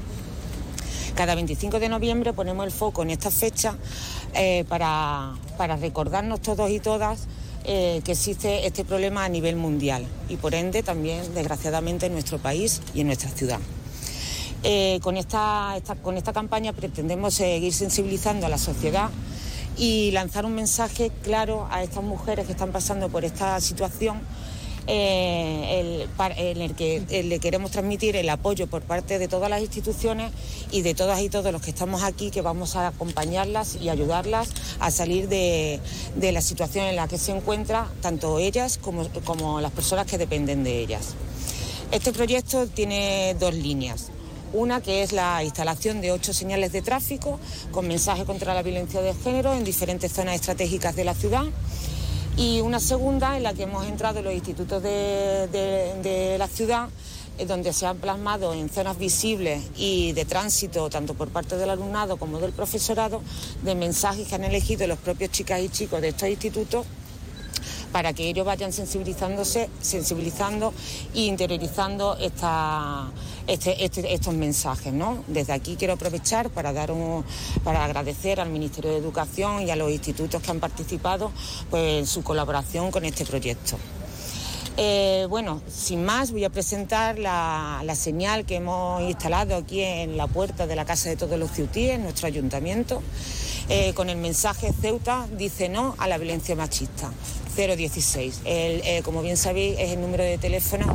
Cada 1.14 1.34
25 1.34 1.80
de 1.80 1.88
noviembre 1.88 2.32
ponemos 2.32 2.64
el 2.64 2.72
foco 2.72 3.02
en 3.02 3.10
esta 3.10 3.30
fecha 3.30 3.76
eh, 4.34 4.64
para, 4.68 5.34
para 5.58 5.76
recordarnos 5.76 6.40
todos 6.40 6.70
y 6.70 6.80
todas 6.80 7.26
eh, 7.64 8.00
que 8.04 8.12
existe 8.12 8.66
este 8.66 8.84
problema 8.84 9.24
a 9.24 9.28
nivel 9.28 9.54
mundial 9.54 10.06
y 10.30 10.36
por 10.36 10.54
ende 10.54 10.82
también 10.82 11.34
desgraciadamente 11.34 12.06
en 12.06 12.14
nuestro 12.14 12.38
país 12.38 12.80
y 12.94 13.02
en 13.02 13.08
nuestra 13.08 13.28
ciudad. 13.28 13.58
Eh, 14.62 14.98
con, 15.02 15.18
esta, 15.18 15.76
con 16.02 16.16
esta 16.16 16.32
campaña 16.32 16.72
pretendemos 16.72 17.34
seguir 17.34 17.74
sensibilizando 17.74 18.46
a 18.46 18.48
la 18.48 18.56
sociedad 18.56 19.10
y 19.76 20.10
lanzar 20.12 20.46
un 20.46 20.54
mensaje 20.54 21.10
claro 21.22 21.68
a 21.70 21.82
estas 21.82 22.02
mujeres 22.02 22.46
que 22.46 22.52
están 22.52 22.72
pasando 22.72 23.08
por 23.10 23.26
esta 23.26 23.60
situación 23.60 24.20
eh, 24.86 26.06
en 26.36 26.60
el 26.60 26.74
que 26.74 27.22
le 27.24 27.38
queremos 27.38 27.70
transmitir 27.70 28.16
el 28.16 28.28
apoyo 28.28 28.66
por 28.66 28.82
parte 28.82 29.18
de 29.18 29.28
todas 29.28 29.50
las 29.50 29.60
instituciones 29.60 30.32
y 30.70 30.82
de 30.82 30.94
todas 30.94 31.20
y 31.20 31.28
todos 31.28 31.52
los 31.52 31.62
que 31.62 31.70
estamos 31.70 32.02
aquí, 32.02 32.30
que 32.30 32.42
vamos 32.42 32.76
a 32.76 32.88
acompañarlas 32.88 33.76
y 33.76 33.88
ayudarlas 33.88 34.50
a 34.80 34.90
salir 34.90 35.28
de, 35.28 35.80
de 36.16 36.32
la 36.32 36.42
situación 36.42 36.86
en 36.86 36.96
la 36.96 37.08
que 37.08 37.18
se 37.18 37.32
encuentran, 37.32 37.86
tanto 38.00 38.38
ellas 38.38 38.78
como, 38.78 39.08
como 39.24 39.60
las 39.60 39.72
personas 39.72 40.06
que 40.06 40.18
dependen 40.18 40.64
de 40.64 40.80
ellas. 40.80 41.14
Este 41.90 42.12
proyecto 42.12 42.66
tiene 42.68 43.34
dos 43.38 43.54
líneas. 43.54 44.10
Una 44.52 44.80
que 44.80 45.02
es 45.02 45.12
la 45.12 45.44
instalación 45.44 46.00
de 46.00 46.10
ocho 46.10 46.32
señales 46.32 46.72
de 46.72 46.82
tráfico 46.82 47.38
con 47.70 47.86
mensaje 47.86 48.24
contra 48.24 48.52
la 48.52 48.62
violencia 48.62 49.00
de 49.00 49.14
género 49.14 49.54
en 49.54 49.64
diferentes 49.64 50.12
zonas 50.12 50.34
estratégicas 50.34 50.96
de 50.96 51.04
la 51.04 51.14
ciudad. 51.14 51.44
Y 52.40 52.62
una 52.62 52.80
segunda 52.80 53.36
en 53.36 53.42
la 53.42 53.52
que 53.52 53.64
hemos 53.64 53.86
entrado 53.86 54.20
en 54.20 54.24
los 54.24 54.32
institutos 54.32 54.82
de, 54.82 56.36
la 56.38 56.48
ciudad 56.48 56.88
eh, 57.36 57.44
donde 57.44 57.74
se 57.74 57.84
han 57.84 57.98
plasmado 57.98 58.54
en 58.54 58.70
zonas 58.70 58.98
visibles 58.98 59.62
y 59.76 60.12
de 60.12 60.24
tránsito, 60.24 60.88
tanto 60.88 61.12
por 61.12 61.28
parte 61.28 61.58
del 61.58 61.68
alumnado 61.68 62.16
como 62.16 62.38
del 62.38 62.52
profesorado, 62.52 63.20
de 63.62 63.74
mensajes 63.74 64.26
que 64.26 64.36
han 64.36 64.44
elegido 64.44 64.86
los 64.86 64.98
propios 64.98 65.30
chicas 65.30 65.60
y 65.60 65.68
chicos 65.68 66.00
de 66.00 66.08
estos 66.08 66.30
institutos 66.30 66.86
para 67.92 68.12
que 68.12 68.28
ellos 68.28 68.46
vayan 68.46 68.72
sensibilizándose, 68.72 69.68
sensibilizando 69.80 70.72
e 71.14 71.22
interiorizando 71.22 72.16
este- 73.48 73.84
este- 73.84 74.12
estos 74.14 74.34
mensajes. 74.34 74.92
¿no? 74.92 75.24
Desde 75.26 75.52
aquí 75.52 75.76
quiero 75.76 75.94
aprovechar 75.94 76.50
para, 76.50 76.72
dar 76.72 76.90
un- 76.92 77.24
para 77.64 77.84
agradecer 77.84 78.40
al 78.40 78.50
Ministerio 78.50 78.90
de 78.92 78.98
Educación 78.98 79.62
y 79.66 79.70
a 79.70 79.76
los 79.76 79.90
institutos 79.90 80.40
que 80.42 80.50
han 80.50 80.60
participado 80.60 81.32
pues, 81.70 82.00
en 82.00 82.06
su 82.06 82.22
colaboración 82.22 82.90
con 82.90 83.04
este 83.04 83.24
proyecto. 83.24 83.76
Eh, 84.76 85.26
bueno, 85.28 85.60
sin 85.70 86.04
más, 86.04 86.30
voy 86.30 86.44
a 86.44 86.48
presentar 86.50 87.18
la, 87.18 87.82
la 87.84 87.94
señal 87.94 88.46
que 88.46 88.56
hemos 88.56 89.02
instalado 89.02 89.56
aquí 89.56 89.80
en 89.82 90.16
la 90.16 90.26
puerta 90.26 90.66
de 90.66 90.76
la 90.76 90.84
Casa 90.86 91.08
de 91.10 91.16
Todos 91.16 91.38
los 91.38 91.50
Ciutíes, 91.50 91.96
en 91.96 92.04
nuestro 92.04 92.28
ayuntamiento, 92.28 93.02
eh, 93.68 93.92
con 93.94 94.08
el 94.08 94.16
mensaje 94.16 94.72
Ceuta 94.80 95.26
dice 95.36 95.68
no 95.68 95.96
a 95.98 96.06
la 96.08 96.16
violencia 96.18 96.54
machista. 96.56 97.10
016. 97.56 98.40
El, 98.44 98.80
eh, 98.84 99.02
como 99.04 99.22
bien 99.22 99.36
sabéis, 99.36 99.78
es 99.78 99.90
el 99.92 100.00
número 100.00 100.24
de 100.24 100.38
teléfono 100.38 100.86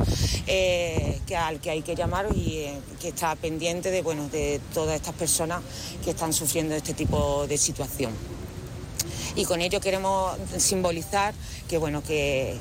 eh, 0.47 1.19
que, 1.25 1.35
al 1.35 1.59
que 1.59 1.69
hay 1.69 1.81
que 1.81 1.95
llamar 1.95 2.27
y 2.35 2.57
eh, 2.59 2.77
que 2.99 3.09
está 3.09 3.35
pendiente 3.35 3.91
de, 3.91 4.01
bueno, 4.01 4.27
de 4.29 4.59
todas 4.73 4.95
estas 4.95 5.15
personas 5.15 5.61
que 6.03 6.11
están 6.11 6.33
sufriendo 6.33 6.75
este 6.75 6.93
tipo 6.93 7.47
de 7.47 7.57
situación 7.57 8.11
y 9.35 9.43
con 9.43 9.61
ello 9.61 9.81
queremos 9.81 10.37
simbolizar 10.57 11.33
que 11.67 11.77
bueno 11.77 12.01
que, 12.01 12.57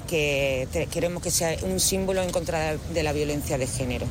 queremos 0.91 1.23
que 1.23 1.31
sea 1.31 1.57
un 1.63 1.79
símbolo 1.79 2.23
en 2.23 2.31
contra 2.31 2.77
de 2.77 3.03
la 3.03 3.13
violencia 3.13 3.59
de 3.59 3.67
género. 3.67 4.07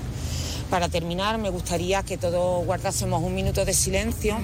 Para 0.73 0.89
terminar, 0.89 1.37
me 1.37 1.51
gustaría 1.51 2.01
que 2.01 2.17
todos 2.17 2.65
guardásemos 2.65 3.21
un 3.21 3.35
minuto 3.35 3.63
de 3.63 3.75
silencio 3.75 4.39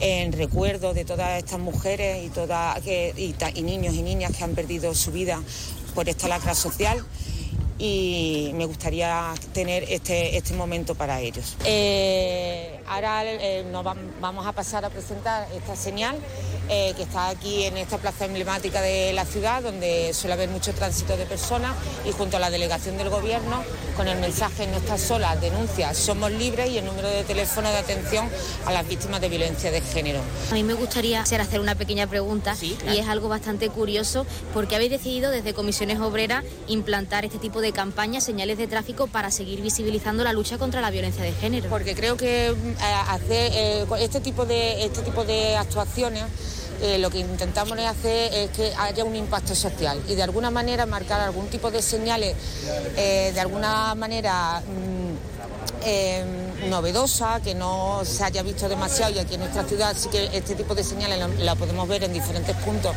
en 0.00 0.32
recuerdo 0.32 0.94
de 0.94 1.04
todas 1.04 1.36
estas 1.36 1.58
mujeres 1.58 2.24
y, 2.86 3.34
y 3.54 3.62
niños 3.62 3.92
y 3.92 4.00
niñas 4.00 4.34
que 4.34 4.42
han 4.42 4.54
perdido 4.54 4.94
su 4.94 5.12
vida 5.12 5.38
por 5.94 6.08
esta 6.08 6.28
lacra 6.28 6.54
social 6.54 7.04
y 7.78 8.52
me 8.54 8.64
gustaría 8.64 9.34
tener 9.52 9.82
este, 9.90 10.38
este 10.38 10.54
momento 10.54 10.94
para 10.94 11.20
ellos. 11.20 11.58
Eh, 11.66 12.80
ahora 12.88 13.22
eh, 13.26 13.62
nos 13.70 13.84
vam- 13.84 14.12
vamos 14.18 14.46
a 14.46 14.52
pasar 14.52 14.82
a 14.86 14.88
presentar 14.88 15.46
esta 15.54 15.76
señal 15.76 16.16
eh, 16.68 16.94
que 16.96 17.02
está 17.02 17.28
aquí 17.28 17.64
en 17.64 17.76
esta 17.76 17.98
plaza 17.98 18.24
emblemática 18.24 18.80
de 18.80 19.12
la 19.12 19.24
ciudad 19.24 19.62
donde 19.62 20.12
suele 20.14 20.34
haber 20.34 20.48
mucho 20.48 20.72
tránsito 20.72 21.16
de 21.16 21.26
personas 21.26 21.74
y 22.04 22.12
junto 22.12 22.36
a 22.36 22.40
la 22.40 22.50
delegación 22.50 22.96
del 22.96 23.08
gobierno 23.08 23.62
con 23.96 24.08
el 24.08 24.18
mensaje 24.18 24.66
no 24.66 24.76
estás 24.76 25.00
sola, 25.00 25.36
denuncia, 25.36 25.94
somos 25.94 26.30
libres 26.30 26.70
y 26.70 26.78
el 26.78 26.84
número 26.84 27.08
de 27.08 27.24
teléfono 27.24 27.70
de 27.70 27.76
atención 27.76 28.28
a 28.66 28.72
las 28.72 28.86
víctimas 28.86 29.20
de 29.20 29.28
violencia 29.28 29.70
de 29.70 29.80
género. 29.80 30.20
A 30.50 30.54
mí 30.54 30.62
me 30.62 30.74
gustaría 30.74 31.20
hacer 31.20 31.40
hacer 31.40 31.60
una 31.60 31.74
pequeña 31.74 32.06
pregunta 32.06 32.54
y 32.60 32.98
es 32.98 33.08
algo 33.08 33.28
bastante 33.28 33.68
curioso 33.70 34.26
porque 34.52 34.74
habéis 34.74 34.90
decidido 34.90 35.30
desde 35.30 35.54
Comisiones 35.54 36.00
Obreras 36.00 36.44
implantar 36.68 37.24
este 37.24 37.38
tipo 37.38 37.60
de 37.60 37.72
campañas, 37.72 38.24
señales 38.24 38.58
de 38.58 38.66
tráfico 38.66 39.06
para 39.06 39.30
seguir 39.30 39.60
visibilizando 39.62 40.24
la 40.24 40.32
lucha 40.32 40.58
contra 40.58 40.80
la 40.80 40.90
violencia 40.90 41.22
de 41.22 41.32
género. 41.32 41.68
Porque 41.68 41.94
creo 41.94 42.16
que 42.16 42.48
eh, 42.48 42.54
hacer 43.08 43.52
eh, 43.54 43.86
este 44.00 44.20
tipo 44.20 44.44
de 44.46 44.84
este 44.84 45.02
tipo 45.02 45.24
de 45.24 45.56
actuaciones 45.56 46.24
eh, 46.82 46.98
lo 46.98 47.10
que 47.10 47.18
intentamos 47.18 47.78
hacer 47.78 48.32
es 48.32 48.50
que 48.50 48.72
haya 48.78 49.04
un 49.04 49.16
impacto 49.16 49.54
social 49.54 50.00
y 50.08 50.14
de 50.14 50.22
alguna 50.22 50.50
manera 50.50 50.86
marcar 50.86 51.20
algún 51.20 51.48
tipo 51.48 51.70
de 51.70 51.82
señales 51.82 52.34
eh, 52.96 53.30
de 53.32 53.40
alguna 53.40 53.94
manera 53.94 54.60
mm, 54.60 55.84
eh, 55.84 56.24
novedosa, 56.68 57.40
que 57.40 57.54
no 57.54 58.00
se 58.04 58.24
haya 58.24 58.42
visto 58.42 58.68
demasiado 58.68 59.12
y 59.14 59.18
aquí 59.18 59.34
en 59.34 59.40
nuestra 59.40 59.64
ciudad 59.64 59.94
sí 59.96 60.08
que 60.08 60.30
este 60.32 60.54
tipo 60.54 60.74
de 60.74 60.82
señales 60.82 61.18
la, 61.38 61.54
podemos 61.54 61.86
ver 61.88 62.04
en 62.04 62.12
diferentes 62.12 62.56
puntos 62.56 62.94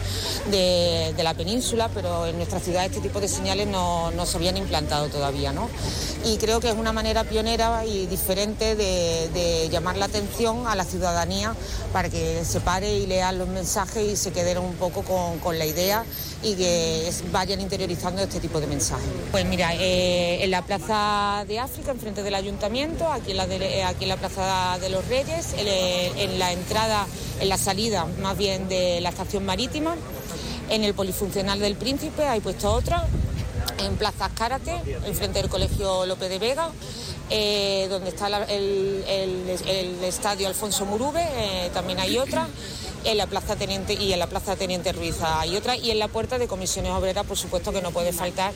de, 0.50 1.14
de 1.16 1.24
la 1.24 1.34
península, 1.34 1.90
pero 1.94 2.26
en 2.26 2.38
nuestra 2.38 2.60
ciudad 2.60 2.86
este 2.86 3.00
tipo 3.02 3.20
de 3.20 3.28
señales 3.28 3.68
no, 3.68 4.12
no 4.12 4.26
se 4.26 4.38
habían 4.38 4.58
implantado 4.58 5.08
todavía. 5.08 5.52
¿no? 5.54 5.70
Y 6.26 6.38
creo 6.38 6.60
que 6.60 6.70
es 6.70 6.76
una 6.76 6.92
manera 6.92 7.24
pionera 7.24 7.86
y 7.86 8.06
diferente 8.08 8.76
de, 8.76 9.68
llamar 9.72 9.98
la 9.98 10.06
atención 10.06 10.66
a 10.68 10.76
la 10.76 10.84
ciudadanía 10.84 11.54
para 11.94 12.10
que 12.10 12.44
se 12.44 12.60
pare 12.60 12.98
y 12.98 13.06
lean 13.08 13.38
los 13.38 13.48
mensajes 13.48 14.04
y 14.12 14.16
se 14.16 14.32
queden 14.32 14.58
un 14.58 14.74
poco 14.76 15.04
con, 15.04 15.40
con 15.40 15.60
la 15.60 15.66
idea 15.66 16.04
y 16.44 16.56
que 16.56 17.08
es- 17.08 17.30
vayan 17.32 17.62
interiorizando 17.62 18.22
este 18.22 18.40
tipo 18.40 18.60
de 18.60 18.68
mensajes. 18.68 19.06
Pues 19.32 19.46
mira, 19.46 19.74
eh, 19.76 20.44
en 20.44 20.52
la 20.52 20.64
Plaza 20.64 21.46
de 21.48 21.60
África, 21.60 21.92
enfrente 21.92 22.24
del 22.24 22.36
Ayuntamiento, 22.36 23.12
aquí 23.12 23.32
en 23.32 23.38
la, 23.38 23.48
de- 23.50 23.80
eh, 23.80 23.84
aquí 23.84 24.04
en 24.06 24.10
la 24.10 24.18
Plaza 24.18 24.78
de 24.80 24.90
los 24.90 25.06
Reyes, 25.08 25.48
en, 25.58 26.40
la 26.40 26.52
entrada, 26.54 27.06
en 27.42 27.50
la 27.50 27.58
salida 27.58 28.06
más 28.22 28.38
bien 28.38 28.70
de 28.70 29.02
la 29.02 29.10
estación 29.10 29.46
marítima, 29.46 29.96
en 30.70 30.84
el 30.84 30.94
Polifuncional 30.94 31.60
del 31.60 31.76
Príncipe 31.76 32.26
hay 32.28 32.40
puesto 32.42 32.72
otra, 32.72 33.06
en 33.80 33.96
Plaza 33.96 34.26
Azcárate, 34.26 34.74
enfrente 35.06 35.42
del 35.42 35.50
Colegio 35.50 36.06
López 36.06 36.30
de 36.30 36.40
Vega, 36.40 36.70
eh, 37.30 37.88
donde 37.90 38.10
está 38.10 38.28
el 38.28 39.98
estadio 40.04 40.48
Alfonso 40.48 40.86
Murube, 40.86 41.22
eh, 41.36 41.70
también 41.74 42.00
hay 42.00 42.18
otra. 42.18 42.48
En 43.06 43.18
la 43.18 43.28
Plaza 43.28 43.56
Teniente 43.56 43.94
y 43.94 44.12
en 44.12 44.20
la 44.20 44.28
Plaza 44.28 44.58
Teniente 44.58 44.92
Ruiz 44.92 45.16
hay 45.24 45.56
otra 45.56 45.78
y 45.78 45.90
en 45.90 46.00
la 46.00 46.10
puerta 46.10 46.38
de 46.38 46.50
Comisiones 46.50 46.92
Obreras, 46.92 47.26
por 47.26 47.38
supuesto 47.38 47.72
que 47.72 47.82
no 47.82 47.92
puede 47.92 48.12
faltar 48.12 48.52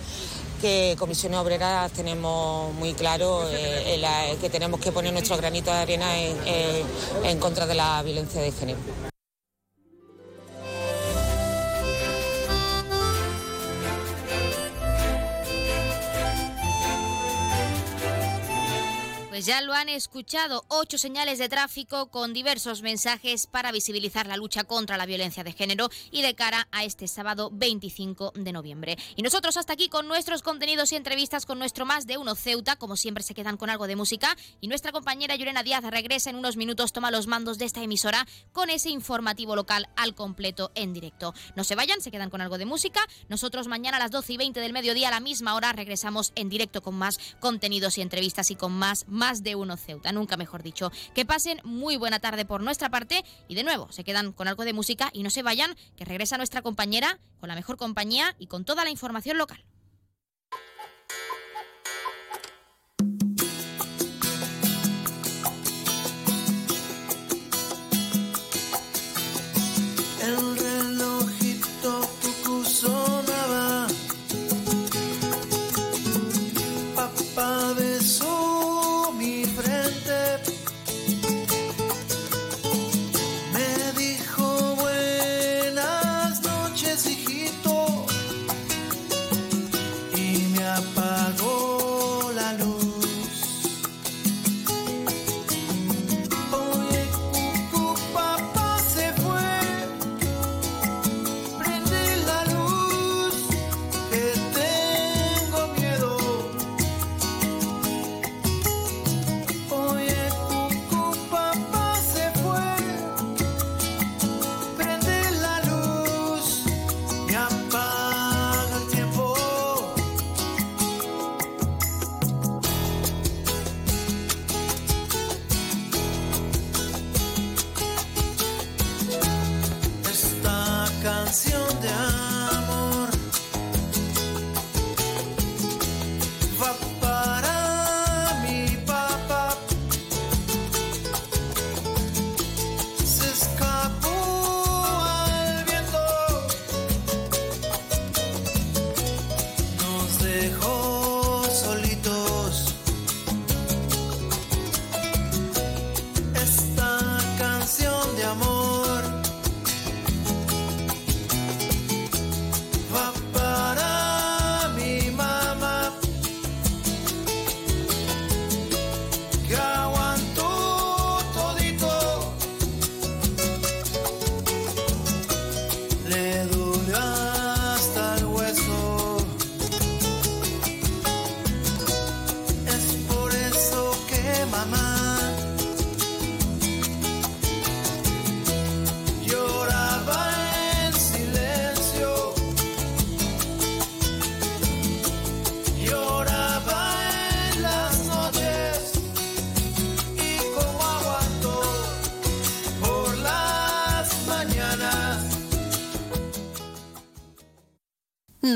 que 0.63 0.95
Comisiones 0.97 1.39
Obreras 1.39 1.91
tenemos 1.91 2.73
muy 2.75 2.93
claro 2.93 3.49
eh, 3.51 3.99
eh, 4.01 4.37
que 4.39 4.49
tenemos 4.49 4.79
que 4.79 4.93
poner 4.93 5.11
nuestro 5.11 5.35
granito 5.35 5.69
de 5.69 5.77
arena 5.77 6.17
en, 6.17 6.37
en 7.25 7.37
contra 7.37 7.67
de 7.67 7.75
la 7.75 8.01
violencia 8.01 8.41
de 8.41 8.49
género. 8.53 9.12
Ya 19.43 19.61
lo 19.61 19.73
han 19.73 19.89
escuchado, 19.89 20.63
ocho 20.69 20.97
señales 20.97 21.37
de 21.37 21.49
tráfico 21.49 22.07
con 22.07 22.33
diversos 22.33 22.81
mensajes 22.81 23.45
para 23.45 23.73
visibilizar 23.73 24.25
la 24.25 24.37
lucha 24.37 24.63
contra 24.63 24.95
la 24.95 25.05
violencia 25.05 25.43
de 25.43 25.51
género 25.51 25.89
y 26.11 26.21
de 26.21 26.33
cara 26.33 26.67
a 26.71 26.85
este 26.85 27.09
sábado 27.09 27.49
25 27.51 28.31
de 28.35 28.53
noviembre. 28.53 28.97
Y 29.17 29.21
nosotros 29.21 29.57
hasta 29.57 29.73
aquí 29.73 29.89
con 29.89 30.07
nuestros 30.07 30.43
contenidos 30.43 30.93
y 30.93 30.95
entrevistas 30.95 31.45
con 31.45 31.59
nuestro 31.59 31.85
más 31.85 32.07
de 32.07 32.17
uno 32.17 32.35
Ceuta, 32.35 32.77
como 32.77 32.95
siempre 32.95 33.23
se 33.23 33.33
quedan 33.33 33.57
con 33.57 33.69
algo 33.69 33.87
de 33.87 33.97
música 33.97 34.37
y 34.61 34.67
nuestra 34.69 34.93
compañera 34.93 35.35
Yurena 35.35 35.63
Díaz 35.63 35.83
regresa 35.83 36.29
en 36.29 36.37
unos 36.37 36.55
minutos, 36.55 36.93
toma 36.93 37.11
los 37.11 37.27
mandos 37.27 37.57
de 37.57 37.65
esta 37.65 37.83
emisora 37.83 38.25
con 38.53 38.69
ese 38.69 38.91
informativo 38.91 39.57
local 39.57 39.89
al 39.97 40.15
completo 40.15 40.71
en 40.75 40.93
directo. 40.93 41.33
No 41.55 41.65
se 41.65 41.75
vayan, 41.75 41.99
se 41.99 42.11
quedan 42.11 42.29
con 42.29 42.39
algo 42.39 42.57
de 42.57 42.65
música. 42.65 43.01
Nosotros 43.27 43.67
mañana 43.67 43.97
a 43.97 43.99
las 43.99 44.11
12 44.11 44.33
y 44.33 44.37
20 44.37 44.59
del 44.61 44.73
mediodía 44.73 45.09
a 45.09 45.11
la 45.11 45.19
misma 45.19 45.55
hora 45.55 45.73
regresamos 45.73 46.31
en 46.35 46.47
directo 46.47 46.81
con 46.81 46.95
más 46.95 47.17
contenidos 47.41 47.97
y 47.97 48.01
entrevistas 48.01 48.49
y 48.49 48.55
con 48.55 48.71
más 48.71 49.05
más 49.07 49.32
de 49.41 49.55
uno 49.55 49.77
Ceuta, 49.77 50.11
nunca 50.11 50.37
mejor 50.37 50.61
dicho. 50.61 50.91
Que 51.15 51.25
pasen 51.25 51.59
muy 51.63 51.97
buena 51.97 52.19
tarde 52.19 52.45
por 52.45 52.61
nuestra 52.61 52.89
parte 52.89 53.23
y 53.47 53.55
de 53.55 53.63
nuevo 53.63 53.91
se 53.91 54.03
quedan 54.03 54.33
con 54.33 54.47
algo 54.47 54.65
de 54.65 54.73
música 54.73 55.09
y 55.13 55.23
no 55.23 55.29
se 55.29 55.41
vayan, 55.41 55.75
que 55.97 56.05
regresa 56.05 56.37
nuestra 56.37 56.61
compañera 56.61 57.19
con 57.39 57.49
la 57.49 57.55
mejor 57.55 57.77
compañía 57.77 58.35
y 58.37 58.47
con 58.47 58.65
toda 58.65 58.83
la 58.83 58.91
información 58.91 59.37
local. 59.37 59.63
El 70.21 70.57
relojito 70.57 72.09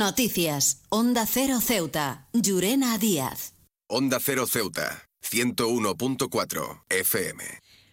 Noticias. 0.08 0.84
Onda 0.88 1.26
Cero 1.26 1.60
Ceuta. 1.60 2.30
Llurena 2.32 2.98
Díaz. 2.98 3.54
Onda 3.90 4.20
Cero 4.22 4.48
Ceuta, 4.48 5.04
101.4 5.22 6.84
FM. 6.88 7.44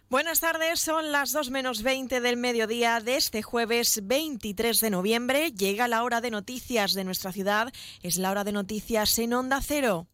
Buenas 0.08 0.38
tardes, 0.38 0.78
son 0.78 1.10
las 1.10 1.32
2 1.32 1.50
menos 1.50 1.82
20 1.82 2.20
del 2.20 2.36
mediodía 2.36 3.00
de 3.00 3.16
este 3.16 3.42
jueves 3.42 3.98
23 4.04 4.78
de 4.78 4.90
noviembre. 4.90 5.50
Llega 5.50 5.88
la 5.88 6.04
hora 6.04 6.20
de 6.20 6.30
noticias 6.30 6.94
de 6.94 7.02
nuestra 7.02 7.32
ciudad. 7.32 7.72
Es 8.00 8.16
la 8.16 8.30
hora 8.30 8.44
de 8.44 8.52
noticias 8.52 9.18
en 9.18 9.32
Onda 9.32 9.60
Cero. 9.60 10.06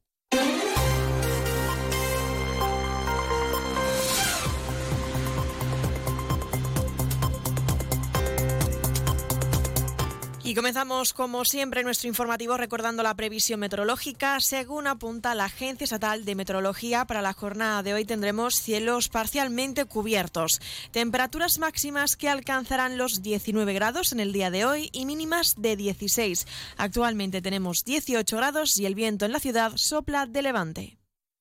Y 10.51 10.55
comenzamos, 10.57 11.13
como 11.13 11.45
siempre, 11.45 11.85
nuestro 11.85 12.09
informativo 12.09 12.57
recordando 12.57 13.05
la 13.05 13.15
previsión 13.15 13.61
meteorológica. 13.61 14.41
Según 14.41 14.89
apunta 14.89 15.37
la 15.37 15.45
Agencia 15.45 15.85
Estatal 15.85 16.25
de 16.25 16.35
Meteorología, 16.35 17.05
para 17.05 17.23
la 17.23 17.35
jornada 17.35 17.85
de 17.85 17.95
hoy 17.95 18.05
tendremos 18.05 18.57
cielos 18.57 19.09
parcialmente 19.09 19.85
cubiertos. 19.85 20.61
Temperaturas 20.91 21.61
máximas 21.61 22.17
que 22.17 22.29
alcanzarán 22.29 22.99
los 22.99 23.23
19 23.23 23.73
grados 23.75 24.11
en 24.11 24.19
el 24.19 24.33
día 24.33 24.51
de 24.51 24.65
hoy 24.65 24.91
y 24.93 25.07
mínimas 25.07 25.55
de 25.57 25.77
16. 25.77 26.49
Actualmente 26.77 27.43
tenemos 27.43 27.85
18 27.85 28.37
grados 28.37 28.77
y 28.77 28.87
el 28.87 28.97
viento 28.97 29.27
en 29.27 29.31
la 29.31 29.39
ciudad 29.39 29.71
sopla 29.77 30.27
de 30.27 30.43
levante. 30.43 30.99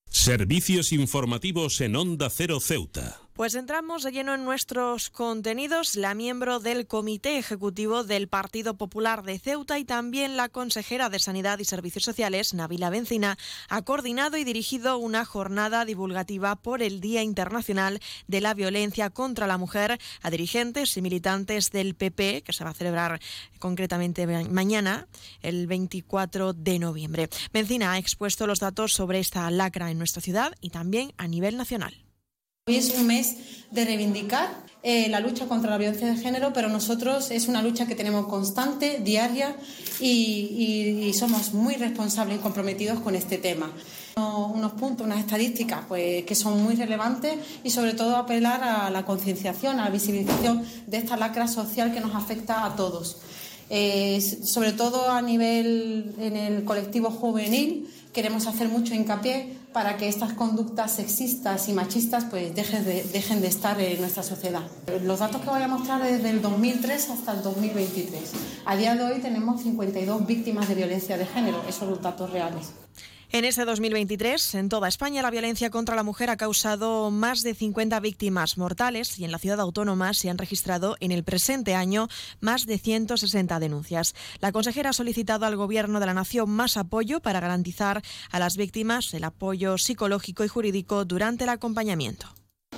Servicios 0.08 0.92
informativos 0.92 1.80
en 1.80 1.96
Onda 1.96 2.30
Cero 2.30 2.60
Ceuta. 2.60 3.20
Pues 3.40 3.54
entramos 3.54 4.02
de 4.02 4.12
lleno 4.12 4.34
en 4.34 4.44
nuestros 4.44 5.08
contenidos. 5.08 5.96
La 5.96 6.12
miembro 6.12 6.60
del 6.60 6.86
Comité 6.86 7.38
Ejecutivo 7.38 8.04
del 8.04 8.28
Partido 8.28 8.74
Popular 8.74 9.22
de 9.22 9.38
Ceuta 9.38 9.78
y 9.78 9.86
también 9.86 10.36
la 10.36 10.50
consejera 10.50 11.08
de 11.08 11.20
Sanidad 11.20 11.58
y 11.58 11.64
Servicios 11.64 12.04
Sociales, 12.04 12.52
Navila 12.52 12.90
Bencina, 12.90 13.38
ha 13.70 13.80
coordinado 13.80 14.36
y 14.36 14.44
dirigido 14.44 14.98
una 14.98 15.24
jornada 15.24 15.86
divulgativa 15.86 16.54
por 16.54 16.82
el 16.82 17.00
Día 17.00 17.22
Internacional 17.22 18.00
de 18.28 18.42
la 18.42 18.52
Violencia 18.52 19.08
contra 19.08 19.46
la 19.46 19.56
Mujer 19.56 19.98
a 20.20 20.30
dirigentes 20.30 20.94
y 20.98 21.00
militantes 21.00 21.70
del 21.70 21.94
PP, 21.94 22.42
que 22.42 22.52
se 22.52 22.62
va 22.62 22.72
a 22.72 22.74
celebrar 22.74 23.20
concretamente 23.58 24.26
mañana, 24.50 25.06
el 25.40 25.66
24 25.66 26.52
de 26.52 26.78
noviembre. 26.78 27.30
Bencina 27.54 27.92
ha 27.92 27.98
expuesto 27.98 28.46
los 28.46 28.60
datos 28.60 28.92
sobre 28.92 29.18
esta 29.18 29.50
lacra 29.50 29.90
en 29.90 29.96
nuestra 29.96 30.20
ciudad 30.20 30.54
y 30.60 30.68
también 30.68 31.14
a 31.16 31.26
nivel 31.26 31.56
nacional. 31.56 32.09
Hoy 32.66 32.76
es 32.76 32.90
un 32.90 33.06
mes 33.06 33.36
de 33.70 33.84
reivindicar 33.84 34.48
eh, 34.82 35.08
la 35.08 35.20
lucha 35.20 35.46
contra 35.46 35.70
la 35.70 35.78
violencia 35.78 36.06
de 36.06 36.16
género, 36.16 36.52
pero 36.52 36.68
nosotros 36.68 37.30
es 37.30 37.48
una 37.48 37.62
lucha 37.62 37.86
que 37.86 37.94
tenemos 37.94 38.26
constante, 38.26 39.00
diaria, 39.02 39.56
y, 39.98 41.10
somos 41.18 41.52
muy 41.52 41.74
responsables 41.74 42.38
y 42.38 42.40
comprometidos 42.40 43.00
con 43.00 43.14
este 43.14 43.38
tema. 43.38 43.72
Unos 44.16 44.72
puntos, 44.72 45.06
unas 45.06 45.20
estadísticas 45.20 45.80
pues, 45.88 46.24
que 46.24 46.34
son 46.34 46.62
muy 46.62 46.76
relevantes 46.76 47.38
y 47.64 47.70
sobre 47.70 47.94
todo 47.94 48.16
apelar 48.16 48.62
a 48.62 48.90
la 48.90 49.04
concienciación, 49.04 49.80
a 49.80 49.84
la 49.84 49.90
visibilización 49.90 50.64
de 50.86 50.98
esta 50.98 51.16
lacra 51.16 51.48
social 51.48 51.92
que 51.92 52.00
nos 52.00 52.14
afecta 52.14 52.64
a 52.64 52.76
todos. 52.76 53.16
Eh, 53.68 54.20
sobre 54.20 54.72
todo 54.72 55.10
a 55.10 55.22
nivel 55.22 56.14
en 56.18 56.36
el 56.36 56.64
colectivo 56.64 57.10
juvenil, 57.10 57.88
queremos 58.12 58.46
hacer 58.46 58.68
mucho 58.68 58.94
hincapié 58.94 59.59
para 59.72 59.96
que 59.96 60.08
estas 60.08 60.32
conductas 60.32 60.92
sexistas 60.92 61.68
y 61.68 61.72
machistas 61.72 62.24
pues 62.24 62.54
dejen 62.54 62.84
de, 62.84 63.04
dejen 63.04 63.40
de 63.40 63.48
estar 63.48 63.80
en 63.80 64.00
nuestra 64.00 64.22
sociedad. 64.22 64.62
Los 65.04 65.20
datos 65.20 65.40
que 65.42 65.50
voy 65.50 65.62
a 65.62 65.68
mostrar 65.68 66.02
desde 66.02 66.30
el 66.30 66.42
2003 66.42 67.10
hasta 67.10 67.32
el 67.32 67.42
2023. 67.42 68.32
A 68.64 68.76
día 68.76 68.94
de 68.94 69.04
hoy 69.04 69.20
tenemos 69.20 69.62
52 69.62 70.26
víctimas 70.26 70.68
de 70.68 70.74
violencia 70.74 71.16
de 71.16 71.26
género, 71.26 71.60
esos 71.62 71.76
son 71.76 71.90
los 71.90 72.02
datos 72.02 72.30
reales. 72.30 72.72
En 73.32 73.44
este 73.44 73.64
2023, 73.64 74.56
en 74.56 74.68
toda 74.68 74.88
España, 74.88 75.22
la 75.22 75.30
violencia 75.30 75.70
contra 75.70 75.94
la 75.94 76.02
mujer 76.02 76.30
ha 76.30 76.36
causado 76.36 77.12
más 77.12 77.42
de 77.42 77.54
50 77.54 78.00
víctimas 78.00 78.58
mortales 78.58 79.20
y 79.20 79.24
en 79.24 79.30
la 79.30 79.38
ciudad 79.38 79.60
autónoma 79.60 80.14
se 80.14 80.30
han 80.30 80.38
registrado 80.38 80.96
en 80.98 81.12
el 81.12 81.22
presente 81.22 81.76
año 81.76 82.08
más 82.40 82.66
de 82.66 82.76
160 82.78 83.60
denuncias. 83.60 84.16
La 84.40 84.50
consejera 84.50 84.90
ha 84.90 84.94
solicitado 84.94 85.46
al 85.46 85.54
Gobierno 85.54 86.00
de 86.00 86.06
la 86.06 86.14
Nación 86.14 86.50
más 86.50 86.76
apoyo 86.76 87.20
para 87.20 87.38
garantizar 87.38 88.02
a 88.32 88.40
las 88.40 88.56
víctimas 88.56 89.14
el 89.14 89.22
apoyo 89.22 89.78
psicológico 89.78 90.44
y 90.44 90.48
jurídico 90.48 91.04
durante 91.04 91.44
el 91.44 91.50
acompañamiento. 91.50 92.26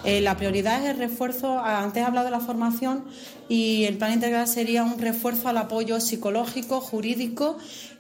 Eh, 0.05 0.21
la 0.21 0.37
prioridad 0.37 0.83
es 0.83 0.91
el 0.91 0.99
refuerzo, 0.99 1.61
antes 1.61 2.03
he 2.03 2.05
hablado 2.05 2.25
de 2.25 2.33
la 2.33 2.41
formación 2.41 3.05
y 3.49 3.85
el 3.85 3.99
plan 3.99 4.13
integral 4.13 4.49
sería 4.49 4.83
un 4.83 4.99
refuerzo 4.99 5.49
al 5.49 5.59
apoyo 5.59 6.01
psicológico, 6.01 6.81
jurídico 6.81 7.57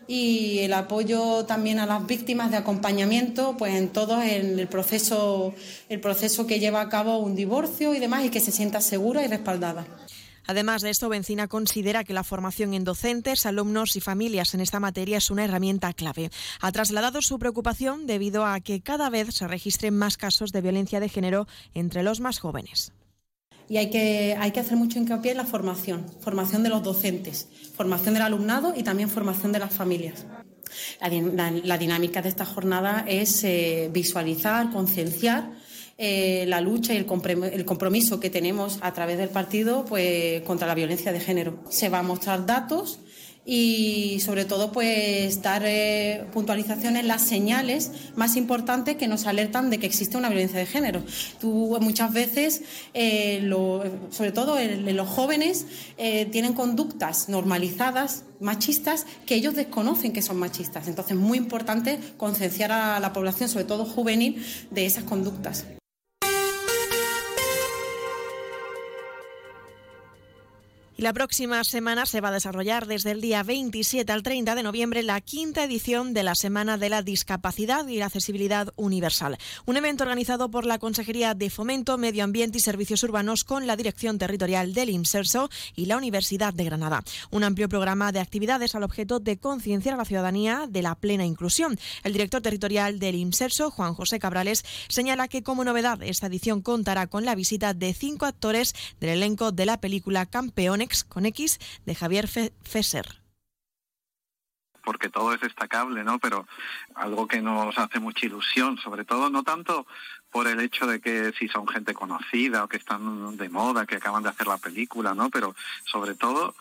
y 0.07 0.59
el 0.61 0.73
apoyo 0.73 1.45
también 1.45 1.79
a 1.79 1.87
las 1.87 2.07
víctimas 2.07 2.51
de 2.51 2.57
acompañamiento, 2.59 3.57
pues 3.57 3.75
en 3.75 3.89
todo 3.89 4.23
el 4.23 4.69
proceso, 4.69 5.55
el 5.89 6.01
proceso 6.01 6.47
que 6.47 6.61
lleva 6.61 6.81
a 6.81 6.89
cabo 6.89 7.19
un 7.19 7.35
divorcio 7.35 7.95
y 7.95 7.99
demás 7.99 8.25
y 8.25 8.31
que 8.31 8.41
se 8.41 8.53
sienta 8.53 8.81
segura 8.81 9.25
y 9.25 9.29
respaldada. 9.29 9.87
Además 10.47 10.83
de 10.83 10.91
esto, 10.91 11.09
Bencina 11.09 11.47
considera 11.47 12.05
que 12.05 12.13
la 12.13 12.25
formación 12.25 12.75
en 12.75 12.85
docentes, 12.85 13.47
alumnos 13.47 13.95
y 13.97 14.01
familias 14.01 14.55
en 14.55 14.61
esta 14.61 14.81
materia 14.81 15.19
es 15.19 15.31
una 15.31 15.45
herramienta 15.45 15.93
clave. 15.93 16.31
Ha 16.61 16.73
trasladado 16.73 17.23
su 17.23 17.39
preocupación 17.39 18.07
debido 18.07 18.45
a 18.45 18.59
que 18.61 18.81
cada 18.81 19.09
vez 19.09 19.35
se 19.35 19.47
registren 19.47 19.97
más 19.97 20.17
casos 20.17 20.53
de 20.53 20.61
violencia 20.61 21.01
de 21.01 21.09
género 21.09 21.47
entre 21.75 22.03
los 22.03 22.21
más 22.21 22.41
jóvenes. 22.41 22.93
Y 23.69 23.77
hay 23.79 23.91
que, 23.91 24.37
hay 24.39 24.51
que 24.51 24.61
hacer 24.61 24.77
mucho 24.77 24.99
hincapié 24.99 25.33
en 25.33 25.39
la 25.39 25.45
formación, 25.45 26.07
formación 26.21 26.63
de 26.63 26.69
los 26.69 26.83
docentes, 26.83 27.49
formación 27.75 28.15
del 28.15 28.23
alumnado 28.23 28.75
y 28.77 28.83
también 28.83 29.09
formación 29.09 29.53
de 29.53 29.59
las 29.59 29.75
familias. 29.75 30.27
La, 31.65 31.79
dinámica 31.79 32.23
de 32.23 32.29
esta 32.29 32.45
jornada 32.45 33.05
es 33.07 33.45
eh, 33.45 33.91
visualizar, 33.93 34.71
concienciar 34.71 35.51
eh, 35.99 36.45
la 36.49 36.61
lucha 36.61 36.95
y 36.95 36.97
el 36.97 37.07
compromiso 37.65 38.19
que 38.21 38.31
tenemos 38.31 38.79
a 38.81 38.93
través 38.93 39.19
del 39.19 39.29
partido 39.29 39.85
pues, 39.85 40.43
contra 40.43 40.67
la 40.67 40.75
violencia 40.75 41.13
de 41.13 41.21
género. 41.21 41.63
Se 41.69 41.89
va 41.89 41.99
a 41.99 42.03
mostrar 42.03 42.47
datos 42.47 43.01
y 43.45 44.21
sobre 44.21 44.45
todo 44.45 44.71
pues 44.73 45.43
dar 45.43 45.63
eh, 45.65 46.25
puntualizaciones 46.33 47.05
las 47.05 47.23
señales 47.23 47.91
más 48.15 48.37
importantes 48.37 48.97
que 48.97 49.09
nos 49.09 49.27
alertan 49.27 49.71
de 49.71 49.79
que 49.79 49.87
existe 49.87 50.17
una 50.17 50.29
violencia 50.29 50.59
de 50.59 50.67
género. 50.67 51.03
Tú 51.41 51.79
muchas 51.81 52.13
veces, 52.13 52.63
eh, 52.95 53.49
sobre 54.11 54.33
todo 54.33 54.59
en, 54.59 54.97
los 54.97 55.09
jóvenes, 55.09 55.67
tienen 56.31 56.53
conductas 56.53 57.29
normalizadas 57.29 58.25
machistas 58.41 59.07
que 59.25 59.37
ellos 59.37 59.55
desconocen 59.55 60.13
que 60.13 60.21
son 60.21 60.37
machistas. 60.39 60.89
Entonces, 60.89 61.17
muy 61.17 61.39
importante 61.39 61.99
concienciar 62.17 62.73
a 62.73 63.01
la 63.01 63.13
población, 63.13 63.49
sobre 63.49 63.65
todo 63.65 63.85
juvenil, 63.85 64.45
de 64.71 64.85
esas 64.85 65.05
conductas. 65.05 65.65
La 71.03 71.13
próxima 71.13 71.65
semana 71.65 72.07
se 72.07 72.21
va 72.21 72.29
a 72.29 72.33
desarrollar 72.33 72.87
desde 72.87 73.11
el 73.11 73.21
día 73.21 73.43
27 73.43 74.13
al 74.13 74.23
30 74.23 74.55
de 74.55 74.63
noviembre 74.63 75.03
la 75.03 75.21
quinta 75.21 75.65
edición 75.65 76.15
de 76.15 76.23
la 76.23 76.37
Semana 76.37 76.79
de 76.79 76.91
la 76.91 77.03
Discapacidad 77.03 77.89
y 77.89 77.97
la 77.97 78.07
Accesibilidad 78.07 78.73
Universal, 78.77 79.37
un 79.67 79.77
evento 79.77 80.05
organizado 80.05 80.49
por 80.49 80.65
la 80.65 80.79
Consejería 80.79 81.35
de 81.35 81.51
Fomento, 81.51 81.99
Medio 81.99 82.23
Ambiente 82.23 82.59
y 82.59 82.61
Servicios 82.61 83.03
Urbanos 83.03 83.43
con 83.43 83.67
la 83.67 83.75
Dirección 83.75 84.17
Territorial 84.17 84.75
del 84.75 84.91
INSERSO 84.91 85.51
y 85.75 85.87
la 85.87 85.97
Universidad 85.97 86.55
de 86.55 86.67
Granada. 86.67 87.03
Un 87.33 87.43
amplio 87.43 87.69
programa 87.69 88.13
de 88.13 88.21
actividades 88.21 88.77
al 88.77 88.85
objeto 88.85 89.19
de 89.19 89.39
concienciar 89.39 89.97
a 89.97 89.99
la 89.99 90.05
ciudadanía 90.05 90.69
de 90.69 90.83
la 90.83 90.95
plena 90.95 91.27
inclusión. 91.27 91.81
El 92.05 92.13
director 92.13 92.43
territorial 92.43 93.01
del 93.01 93.17
INSERSO, 93.17 93.73
Juan 93.73 93.95
José 93.95 94.21
Cabrales, 94.21 94.65
señala 94.87 95.27
que 95.27 95.43
como 95.43 95.65
novedad 95.65 96.01
esta 96.05 96.29
edición 96.29 96.63
contará 96.63 97.09
con 97.09 97.25
la 97.25 97.35
visita 97.35 97.75
de 97.75 97.93
cinco 97.93 98.25
actores 98.27 98.73
del 99.01 99.11
elenco 99.11 99.51
de 99.51 99.67
la 99.67 99.81
película 99.81 100.27
Campeones 100.27 100.92
con 101.09 101.27
X 101.27 101.59
de 101.87 101.95
Javier 101.95 102.29
Fesser 102.29 103.23
porque 104.85 105.09
todo 105.09 105.33
es 105.33 105.41
destacable, 105.41 106.05
¿no? 106.05 106.19
Pero 106.19 106.47
algo 106.95 107.27
que 107.27 107.41
nos 107.41 107.77
hace 107.79 108.01
mucha 108.01 108.27
ilusión, 108.27 108.79
sobre 108.79 109.05
todo 109.05 109.31
no 109.31 109.43
tanto 109.43 109.87
por 110.31 110.49
el 110.49 110.61
hecho 110.61 110.87
de 110.87 111.01
que 111.01 111.33
si 111.39 111.49
son 111.49 111.69
gente 111.69 111.95
conocida 111.95 112.65
o 112.65 112.69
que 112.69 112.79
están 112.79 113.37
de 113.37 113.49
moda, 113.49 113.87
que 113.87 113.97
acaban 113.97 114.23
de 114.23 114.31
hacer 114.31 114.47
la 114.47 114.59
película, 114.59 115.15
¿no? 115.15 115.31
Pero 115.31 115.55
sobre 115.85 116.15
todo 116.15 116.55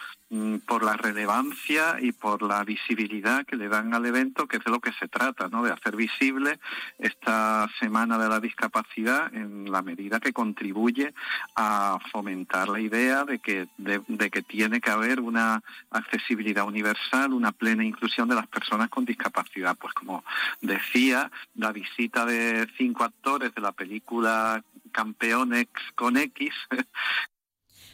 por 0.66 0.84
la 0.84 0.96
relevancia 0.96 1.98
y 2.00 2.14
por 2.14 2.42
la 2.42 2.64
visibilidad 2.64 3.46
que 3.46 3.58
le 3.58 3.68
dan 3.68 3.94
al 3.94 4.06
evento, 4.06 4.48
que 4.48 4.58
es 4.58 4.64
de 4.64 4.72
lo 4.72 4.80
que 4.80 4.94
se 4.94 5.10
trata, 5.10 5.50
¿no? 5.50 5.62
De 5.62 5.72
hacer 5.72 5.98
visible 5.98 6.60
esta 7.00 7.70
Semana 7.80 8.18
de 8.18 8.30
la 8.30 8.40
Discapacidad 8.40 9.34
en 9.34 9.70
la 9.70 9.82
medida 9.82 10.22
que 10.22 10.32
contribuye 10.32 11.14
a 11.56 11.98
fomentar 12.14 12.70
la 12.70 12.80
idea 12.80 13.26
de 13.26 13.40
que, 13.40 13.68
de, 13.78 14.30
que 14.30 14.42
tiene 14.42 14.80
que 14.80 14.90
haber 14.90 15.20
una 15.20 15.62
accesibilidad 15.90 16.66
universal, 16.66 17.34
una 17.34 17.52
plena 17.52 17.84
inclusión 17.84 18.30
de 18.30 18.36
las 18.36 18.48
personas 18.48 18.90
con 18.90 19.04
discapacidad. 19.04 19.76
Pues 19.78 19.94
como 19.94 20.24
decía, 20.62 21.30
la 21.56 21.74
visita 21.74 22.26
de 22.26 22.68
cinco 22.78 23.04
actores 23.04 23.54
de 23.54 23.62
la 23.62 23.74
película 23.74 24.64
Campeones 24.94 25.68
con 25.96 26.18
X 26.18 26.54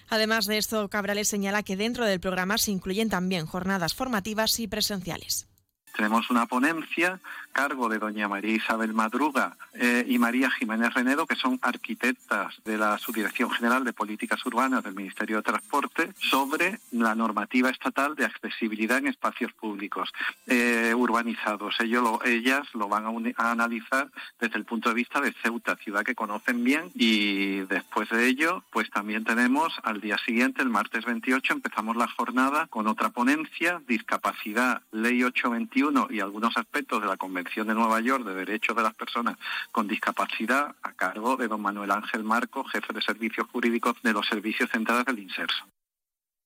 Además 0.09 0.45
de 0.45 0.57
esto, 0.57 0.89
Cabrales 0.89 1.27
señala 1.27 1.63
que 1.63 1.75
dentro 1.75 2.05
del 2.05 2.19
programa 2.19 2.57
se 2.57 2.71
incluyen 2.71 3.09
también 3.09 3.45
jornadas 3.45 3.93
formativas 3.93 4.59
y 4.59 4.67
presenciales. 4.67 5.47
Tenemos 5.95 6.29
una 6.29 6.45
ponencia 6.45 7.19
cargo 7.57 7.89
de 7.89 7.97
doña 7.97 8.27
María 8.27 8.53
Isabel 8.53 8.93
Madruga 8.93 9.57
eh, 9.73 10.05
y 10.07 10.19
María 10.19 10.51
Jiménez 10.51 10.93
Renedo, 10.93 11.25
que 11.25 11.35
son 11.35 11.57
arquitectas 11.63 12.53
de 12.63 12.77
la 12.77 12.99
Subdirección 12.99 13.49
General 13.49 13.83
de 13.83 13.93
Políticas 13.93 14.45
Urbanas 14.45 14.83
del 14.83 14.93
Ministerio 14.93 15.37
de 15.37 15.41
Transporte, 15.41 16.13
sobre 16.19 16.79
la 16.91 17.15
normativa 17.15 17.71
estatal 17.71 18.13
de 18.13 18.25
accesibilidad 18.25 18.99
en 18.99 19.07
espacios 19.07 19.53
públicos 19.53 20.11
eh, 20.45 20.93
urbanizados. 20.95 21.73
Ellos 21.79 22.19
ellas 22.25 22.67
lo 22.75 22.89
van 22.89 23.05
a, 23.07 23.43
a, 23.43 23.51
analizar 23.51 24.11
desde 24.39 24.57
el 24.59 24.65
punto 24.65 24.89
de 24.89 24.95
vista 24.95 25.19
de 25.19 25.33
Ceuta, 25.41 25.77
ciudad 25.77 26.03
que 26.03 26.13
conocen 26.13 26.63
bien, 26.63 26.91
y 26.93 27.61
después 27.61 28.07
de 28.09 28.27
ello, 28.27 28.65
pues 28.69 28.91
también 28.91 29.23
tenemos 29.23 29.73
al 29.81 29.99
día 29.99 30.19
siguiente, 30.19 30.61
el 30.61 30.69
martes 30.69 31.05
28, 31.05 31.53
empezamos 31.53 31.95
la 31.95 32.07
jornada 32.07 32.67
con 32.67 32.85
otra 32.85 33.09
ponencia, 33.09 33.81
discapacidad, 33.87 34.83
ley 34.91 35.23
821 35.23 36.09
y 36.11 36.19
algunos 36.19 36.55
aspectos 36.55 37.01
de 37.01 37.07
la 37.07 37.17
Convención 37.17 37.46
de 37.55 37.73
Nueva 37.73 37.99
York 38.01 38.25
de 38.25 38.33
Derechos 38.33 38.75
de 38.75 38.83
las 38.83 38.93
Personas 38.93 39.37
con 39.71 39.87
Discapacidad 39.87 40.75
a 40.81 40.93
cargo 40.93 41.37
de 41.37 41.47
don 41.47 41.61
Manuel 41.61 41.91
Ángel 41.91 42.23
Marco, 42.23 42.63
jefe 42.65 42.93
de 42.93 43.01
servicios 43.01 43.47
jurídicos 43.51 43.95
de 44.03 44.13
los 44.13 44.27
servicios 44.27 44.69
centrales 44.69 45.05
del 45.05 45.19
INSERSO. 45.19 45.65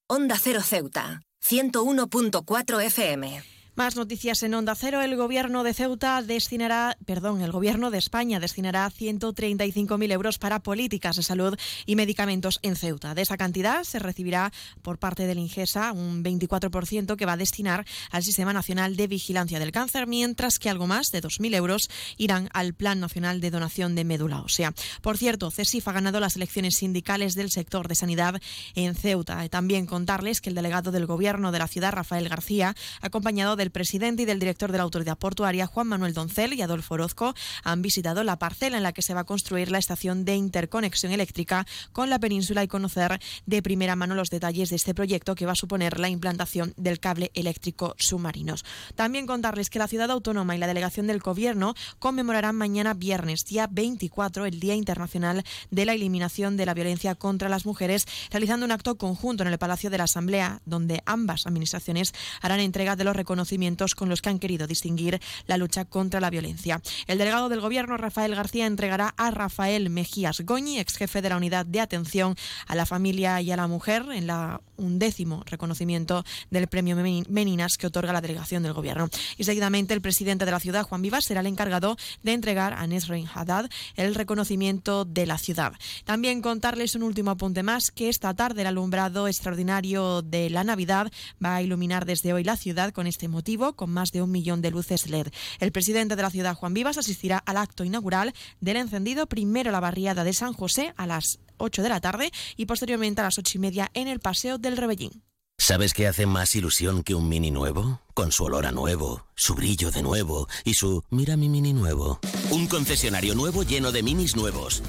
Onda 0.08 0.38
Cero 0.38 0.62
Ceuta, 0.62 1.22
101.4 1.44 2.84
FM. 2.86 3.61
Más 3.74 3.96
noticias 3.96 4.44
en 4.44 4.54
Onda 4.54 4.76
Cero. 4.76 5.02
El 5.02 5.16
gobierno 5.16 5.64
de 5.64 5.74
Ceuta 5.74 6.22
destinará, 6.22 6.98
perdón, 7.06 7.40
el 7.40 7.54
gobierno 7.54 7.90
de 7.90 8.00
España 8.00 8.42
destinará 8.42 8.92
135.000 8.92 10.12
euros 10.12 10.38
para 10.40 10.60
políticas 10.60 11.16
de 11.16 11.24
salud 11.24 11.58
y 11.86 11.96
medicamentos 11.96 12.60
en 12.64 12.76
Ceuta. 12.76 13.16
De 13.16 13.22
esa 13.22 13.38
cantidad 13.38 13.86
se 13.86 14.00
recibirá 14.00 14.52
por 14.82 15.00
parte 15.00 15.26
del 15.26 15.40
Ingesa 15.40 15.94
un 15.94 16.22
24% 16.22 17.16
que 17.16 17.26
va 17.26 17.34
a 17.34 17.38
destinar 17.38 17.86
al 18.12 18.24
Sistema 18.24 18.52
Nacional 18.52 18.98
de 18.98 19.08
Vigilancia 19.08 19.58
del 19.58 19.72
Cáncer, 19.72 20.06
mientras 20.06 20.60
que 20.60 20.70
algo 20.70 20.86
más 20.86 21.10
de 21.12 21.22
2.000 21.22 21.56
euros 21.56 21.90
irán 22.18 22.50
al 22.52 22.74
Plan 22.74 23.00
Nacional 23.00 23.40
de 23.40 23.52
Donación 23.52 23.96
de 23.96 24.04
Médula 24.04 24.42
Ósea. 24.42 24.74
Por 25.02 25.18
cierto, 25.18 25.50
CESIF 25.50 25.88
ha 25.88 25.94
ganado 25.94 26.20
las 26.20 26.36
elecciones 26.36 26.76
sindicales 26.76 27.36
del 27.36 27.52
sector 27.52 27.88
de 27.88 27.96
sanidad 27.96 28.42
en 28.76 28.96
Ceuta. 28.96 29.48
También 29.48 29.86
contarles 29.86 30.42
que 30.42 30.50
el 30.50 30.56
delegado 30.56 30.92
del 30.92 31.06
gobierno 31.06 31.54
de 31.54 31.60
la 31.60 31.70
ciudad, 31.70 31.94
Rafael 31.94 32.28
García, 32.28 32.76
acompañado 33.00 33.56
del 33.56 33.71
presidente 33.72 34.24
y 34.24 34.26
del 34.26 34.40
director 34.40 34.72
de 34.72 34.78
la 34.78 34.84
autoridad 34.84 35.18
portuaria, 35.18 35.68
Juan 35.68 35.88
Manuel 35.88 36.14
Doncel 36.14 36.54
y 36.54 36.62
Adolfo 36.62 36.96
Orozco, 36.96 37.34
han 37.64 37.82
visitado 37.82 38.24
la 38.24 38.38
parcela 38.38 38.78
en 38.78 38.84
la 38.84 38.94
que 38.94 39.02
se 39.02 39.14
va 39.14 39.22
a 39.22 39.26
construir 39.26 39.72
la 39.72 39.78
estación 39.78 40.26
de 40.26 40.36
interconexión 40.36 41.12
eléctrica 41.12 41.66
con 41.92 42.10
la 42.10 42.20
península 42.20 42.64
y 42.64 42.68
conocer 42.68 43.20
de 43.46 43.62
primera 43.62 43.96
mano 43.96 44.16
los 44.16 44.30
detalles 44.30 44.70
de 44.70 44.76
este 44.76 44.94
proyecto 44.94 45.36
que 45.36 45.46
va 45.46 45.54
a 45.54 45.56
suponer 45.56 46.00
la 46.00 46.10
implantación 46.10 46.74
del 46.78 47.00
cable 47.00 47.32
eléctrico 47.34 47.96
submarinos. 47.98 48.66
También 48.96 49.28
contarles 49.28 49.70
que 49.70 49.80
la 49.80 49.88
ciudad 49.88 50.12
autónoma 50.12 50.56
y 50.56 50.60
la 50.60 50.68
delegación 50.68 51.08
del 51.08 51.20
gobierno 51.20 51.76
conmemorarán 52.00 52.56
mañana 52.56 52.94
viernes, 52.94 53.46
día 53.46 53.68
24, 53.70 54.46
el 54.46 54.60
Día 54.60 54.76
Internacional 54.76 55.44
de 55.70 55.86
la 55.86 55.94
Eliminación 55.94 56.58
de 56.58 56.66
la 56.66 56.74
Violencia 56.74 57.16
contra 57.16 57.50
las 57.50 57.66
Mujeres, 57.66 58.06
realizando 58.32 58.66
un 58.66 58.72
acto 58.72 58.98
conjunto 58.98 59.44
en 59.44 59.50
el 59.50 59.58
Palacio 59.58 59.90
de 59.90 59.98
la 59.98 60.06
Asamblea, 60.06 60.62
donde 60.66 61.02
ambas 61.06 61.48
administraciones 61.48 62.14
harán 62.42 62.60
entrega 62.60 62.96
de 62.96 63.04
los 63.04 63.16
reconocimientos 63.16 63.51
con 63.96 64.10
los 64.10 64.22
que 64.22 64.30
han 64.30 64.40
querido 64.40 64.66
distinguir 64.66 65.20
la 65.46 65.58
lucha 65.58 65.86
contra 65.86 66.20
la 66.20 66.30
violencia. 66.30 66.82
El 67.08 67.18
delegado 67.18 67.50
del 67.50 67.62
Gobierno, 67.62 67.98
Rafael 67.98 68.36
García, 68.36 68.66
entregará 68.66 69.14
a 69.18 69.32
Rafael 69.32 69.90
Mejías 69.90 70.42
Goñi, 70.42 70.80
ex 70.80 70.98
jefe 70.98 71.22
de 71.22 71.30
la 71.30 71.38
Unidad 71.38 71.66
de 71.66 71.80
Atención 71.80 72.36
a 72.68 72.76
la 72.76 72.86
Familia 72.86 73.42
y 73.42 73.52
a 73.52 73.58
la 73.58 73.68
Mujer, 73.68 74.06
en 74.14 74.28
la 74.28 74.62
undécimo 74.78 75.44
reconocimiento 75.46 76.24
del 76.50 76.68
Premio 76.68 76.96
Meninas 76.96 77.78
que 77.78 77.88
otorga 77.88 78.14
la 78.14 78.22
delegación 78.22 78.64
del 78.64 78.74
Gobierno. 78.74 79.10
Y 79.38 79.44
seguidamente 79.44 79.94
el 79.94 80.02
presidente 80.02 80.46
de 80.46 80.52
la 80.52 80.60
ciudad, 80.60 80.84
Juan 80.84 81.02
Vivas, 81.02 81.26
será 81.26 81.42
el 81.42 81.48
encargado 81.48 81.98
de 82.24 82.34
entregar 82.34 82.74
a 82.74 82.88
Nesrin 82.88 83.28
Haddad 83.34 83.70
el 83.96 84.16
reconocimiento 84.16 85.06
de 85.06 85.26
la 85.26 85.38
ciudad. 85.38 85.74
También 86.04 86.42
contarles 86.42 86.96
un 86.96 87.04
último 87.04 87.32
apunte 87.32 87.64
más, 87.64 87.92
que 87.92 88.10
esta 88.10 88.34
tarde 88.34 88.62
el 88.62 88.68
alumbrado 88.68 89.28
extraordinario 89.28 90.22
de 90.22 90.50
la 90.50 90.64
Navidad 90.64 91.12
va 91.44 91.56
a 91.56 91.62
iluminar 91.62 92.06
desde 92.06 92.34
hoy 92.34 92.44
la 92.44 92.58
ciudad 92.58 92.92
con 92.92 93.08
este 93.08 93.28
motivo, 93.42 93.74
con 93.74 93.90
más 93.90 94.12
de 94.12 94.22
un 94.22 94.30
millón 94.30 94.62
de 94.62 94.70
luces 94.70 95.10
LED. 95.10 95.30
El 95.60 95.72
presidente 95.72 96.16
de 96.16 96.22
la 96.22 96.30
ciudad, 96.30 96.54
Juan 96.54 96.76
Vivas, 96.76 97.00
asistirá 97.00 97.40
al 97.40 97.58
acto 97.58 97.84
inaugural 97.84 98.34
del 98.60 98.78
encendido 98.78 99.26
primero 99.26 99.72
la 99.72 99.80
barriada 99.80 100.24
de 100.24 100.34
San 100.34 100.54
José 100.54 100.94
a 100.96 101.08
las 101.08 101.40
8 101.58 101.82
de 101.82 101.90
la 101.90 102.00
tarde 102.00 102.32
y 102.56 102.68
posteriormente 102.68 103.22
a 103.22 103.24
las 103.24 103.40
8 103.40 103.58
y 103.58 103.60
media 103.60 103.90
en 103.96 104.08
el 104.08 104.20
Paseo 104.20 104.60
del 104.60 104.78
Rebellín. 104.78 105.24
¿Sabes 105.58 105.96
qué 105.96 106.08
hace 106.08 106.28
más 106.28 106.56
ilusión 106.56 107.02
que 107.02 107.16
un 107.16 107.30
mini 107.30 107.50
nuevo? 107.50 108.00
Con 108.14 108.32
su 108.32 108.44
olor 108.44 108.68
a 108.68 108.72
nuevo, 108.72 109.26
su 109.36 109.56
brillo 109.56 109.90
de 109.90 110.04
nuevo 110.04 110.48
y 110.64 110.76
su 110.76 111.04
mira 111.10 111.36
mi 111.36 111.50
mini 111.50 111.74
nuevo. 111.74 112.20
Un 112.52 112.68
concesionario 112.68 113.34
nuevo 113.34 113.64
lleno 113.64 113.92
de 113.92 114.04
minis 114.04 114.36
nuevos. 114.36 114.84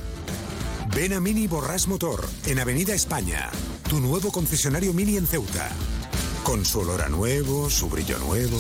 Ven 0.95 1.15
a 1.15 1.21
Mini 1.21 1.47
Borras 1.47 1.89
Motor, 1.89 2.29
en 2.45 2.59
Avenida 2.59 2.93
España. 2.93 3.51
Tu 3.89 3.99
nuevo 3.99 4.31
concesionario 4.31 4.93
Mini 4.93 5.17
en 5.17 5.27
Ceuta. 5.27 5.71
Con 6.45 6.65
su 6.65 6.81
olor 6.81 7.03
a 7.03 7.09
nuevo, 7.09 7.71
su 7.71 7.89
brillo 7.89 8.19
nuevo. 8.19 8.59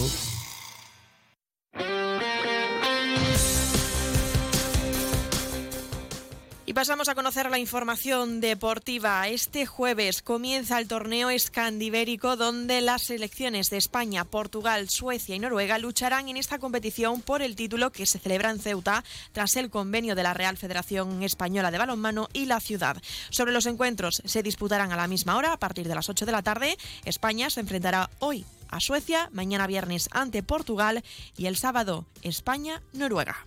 Y 6.73 6.75
pasamos 6.75 7.11
a 7.11 7.15
conocer 7.15 7.51
la 7.51 7.59
información 7.59 8.41
deportiva. 8.41 9.29
Este 9.29 9.67
jueves 9.67 10.23
comienza 10.23 10.79
el 10.79 10.89
torneo 10.89 11.29
escandibérico 11.29 12.39
donde 12.39 12.81
las 12.81 13.03
selecciones 13.03 13.69
de 13.69 13.77
España, 13.77 14.25
Portugal, 14.25 14.89
Suecia 14.89 15.37
y 15.37 15.39
Noruega 15.39 15.77
lucharán 15.79 16.31
en 16.31 16.39
esta 16.39 16.59
competición 16.59 17.21
por 17.21 17.43
el 17.43 17.57
título 17.57 17.93
que 17.93 18.07
se 18.07 18.19
celebra 18.19 18.49
en 18.49 18.59
Ceuta 18.59 19.05
tras 19.33 19.57
el 19.57 19.69
convenio 19.69 20.15
de 20.15 20.23
la 20.23 20.33
Real 20.33 20.57
Federación 20.57 21.23
Española 21.23 21.71
de 21.71 21.77
Balonmano 21.77 22.31
y 22.33 22.47
la 22.47 22.59
ciudad. 22.59 22.97
Sobre 23.29 23.53
los 23.53 23.67
encuentros 23.67 24.23
se 24.25 24.43
disputarán 24.43 24.93
a 24.93 24.97
la 24.97 25.09
misma 25.09 25.37
hora, 25.37 25.53
a 25.53 25.59
partir 25.59 25.87
de 25.87 25.95
las 25.95 26.09
8 26.09 26.25
de 26.25 26.33
la 26.33 26.41
tarde. 26.41 26.79
España 27.05 27.51
se 27.51 27.61
enfrentará 27.61 28.09
hoy 28.19 28.47
a 28.71 28.81
Suecia, 28.81 29.29
mañana 29.35 29.67
viernes 29.67 30.09
ante 30.11 30.43
Portugal 30.43 31.05
y 31.37 31.49
el 31.49 31.59
sábado 31.59 32.07
España-Noruega. 32.23 33.47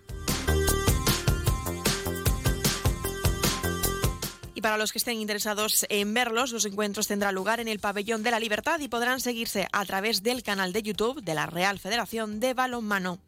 Y 4.56 4.62
para 4.62 4.78
los 4.78 4.90
que 4.90 4.96
estén 4.96 5.20
interesados 5.20 5.84
en 5.90 6.14
verlos, 6.14 6.50
los 6.50 6.64
encuentros 6.64 7.06
tendrán 7.06 7.34
lugar 7.34 7.60
en 7.60 7.68
el 7.68 7.78
Pabellón 7.78 8.22
de 8.22 8.30
la 8.30 8.40
Libertad 8.40 8.80
y 8.80 8.88
podrán 8.88 9.20
seguirse 9.20 9.68
a 9.70 9.84
través 9.84 10.22
del 10.22 10.42
canal 10.42 10.72
de 10.72 10.82
YouTube 10.82 11.22
de 11.22 11.34
la 11.34 11.44
Real 11.44 11.78
Federación 11.78 12.40
de 12.40 12.54
Balonmano. 12.54 13.18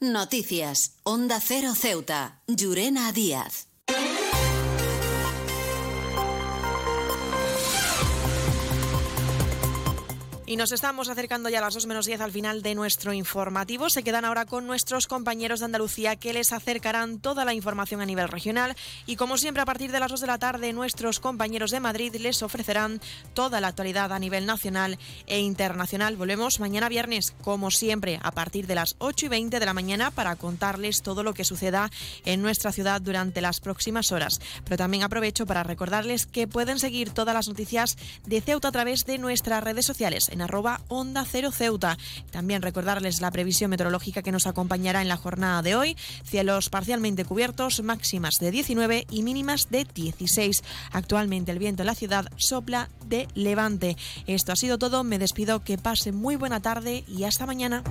Noticias. 0.00 0.94
Onda 1.02 1.38
Cero 1.38 1.74
Ceuta. 1.74 2.40
Llurena 2.46 3.12
Díaz. 3.12 3.71
Y 10.52 10.56
nos 10.56 10.70
estamos 10.70 11.08
acercando 11.08 11.48
ya 11.48 11.60
a 11.60 11.62
las 11.62 11.72
2 11.72 11.86
menos 11.86 12.04
10 12.04 12.20
al 12.20 12.30
final 12.30 12.60
de 12.60 12.74
nuestro 12.74 13.14
informativo. 13.14 13.88
Se 13.88 14.02
quedan 14.02 14.26
ahora 14.26 14.44
con 14.44 14.66
nuestros 14.66 15.06
compañeros 15.06 15.60
de 15.60 15.64
Andalucía 15.64 16.16
que 16.16 16.34
les 16.34 16.52
acercarán 16.52 17.20
toda 17.20 17.46
la 17.46 17.54
información 17.54 18.02
a 18.02 18.04
nivel 18.04 18.28
regional. 18.28 18.76
Y 19.06 19.16
como 19.16 19.38
siempre, 19.38 19.62
a 19.62 19.64
partir 19.64 19.90
de 19.90 19.98
las 19.98 20.10
2 20.10 20.20
de 20.20 20.26
la 20.26 20.36
tarde, 20.36 20.74
nuestros 20.74 21.20
compañeros 21.20 21.70
de 21.70 21.80
Madrid 21.80 22.14
les 22.16 22.42
ofrecerán 22.42 23.00
toda 23.32 23.62
la 23.62 23.68
actualidad 23.68 24.12
a 24.12 24.18
nivel 24.18 24.44
nacional 24.44 24.98
e 25.26 25.40
internacional. 25.40 26.18
Volvemos 26.18 26.60
mañana 26.60 26.90
viernes, 26.90 27.32
como 27.40 27.70
siempre, 27.70 28.20
a 28.22 28.32
partir 28.32 28.66
de 28.66 28.74
las 28.74 28.96
8 28.98 29.24
y 29.24 29.28
20 29.30 29.58
de 29.58 29.64
la 29.64 29.72
mañana 29.72 30.10
para 30.10 30.36
contarles 30.36 31.00
todo 31.00 31.22
lo 31.22 31.32
que 31.32 31.46
suceda 31.46 31.90
en 32.26 32.42
nuestra 32.42 32.72
ciudad 32.72 33.00
durante 33.00 33.40
las 33.40 33.60
próximas 33.60 34.12
horas. 34.12 34.38
Pero 34.64 34.76
también 34.76 35.02
aprovecho 35.02 35.46
para 35.46 35.62
recordarles 35.62 36.26
que 36.26 36.46
pueden 36.46 36.78
seguir 36.78 37.08
todas 37.08 37.34
las 37.34 37.48
noticias 37.48 37.96
de 38.26 38.42
Ceuta 38.42 38.68
a 38.68 38.72
través 38.72 39.06
de 39.06 39.16
nuestras 39.16 39.64
redes 39.64 39.86
sociales 39.86 40.28
arroba 40.42 40.80
Onda 40.88 41.24
Cero 41.24 41.50
Ceuta. 41.52 41.96
También 42.30 42.62
recordarles 42.62 43.20
la 43.20 43.30
previsión 43.30 43.70
meteorológica 43.70 44.22
que 44.22 44.32
nos 44.32 44.46
acompañará 44.46 45.02
en 45.02 45.08
la 45.08 45.16
jornada 45.16 45.62
de 45.62 45.76
hoy. 45.76 45.96
Cielos 46.24 46.68
parcialmente 46.68 47.24
cubiertos, 47.24 47.82
máximas 47.82 48.38
de 48.40 48.50
19 48.50 49.06
y 49.10 49.22
mínimas 49.22 49.70
de 49.70 49.84
16. 49.84 50.62
Actualmente 50.92 51.52
el 51.52 51.58
viento 51.58 51.82
en 51.82 51.86
la 51.86 51.94
ciudad 51.94 52.26
sopla 52.36 52.90
de 53.06 53.28
levante. 53.34 53.96
Esto 54.26 54.52
ha 54.52 54.56
sido 54.56 54.78
todo. 54.78 55.04
Me 55.04 55.18
despido. 55.18 55.62
Que 55.64 55.78
pase 55.78 56.12
muy 56.12 56.36
buena 56.36 56.60
tarde 56.60 57.04
y 57.06 57.24
hasta 57.24 57.46
mañana. 57.46 57.82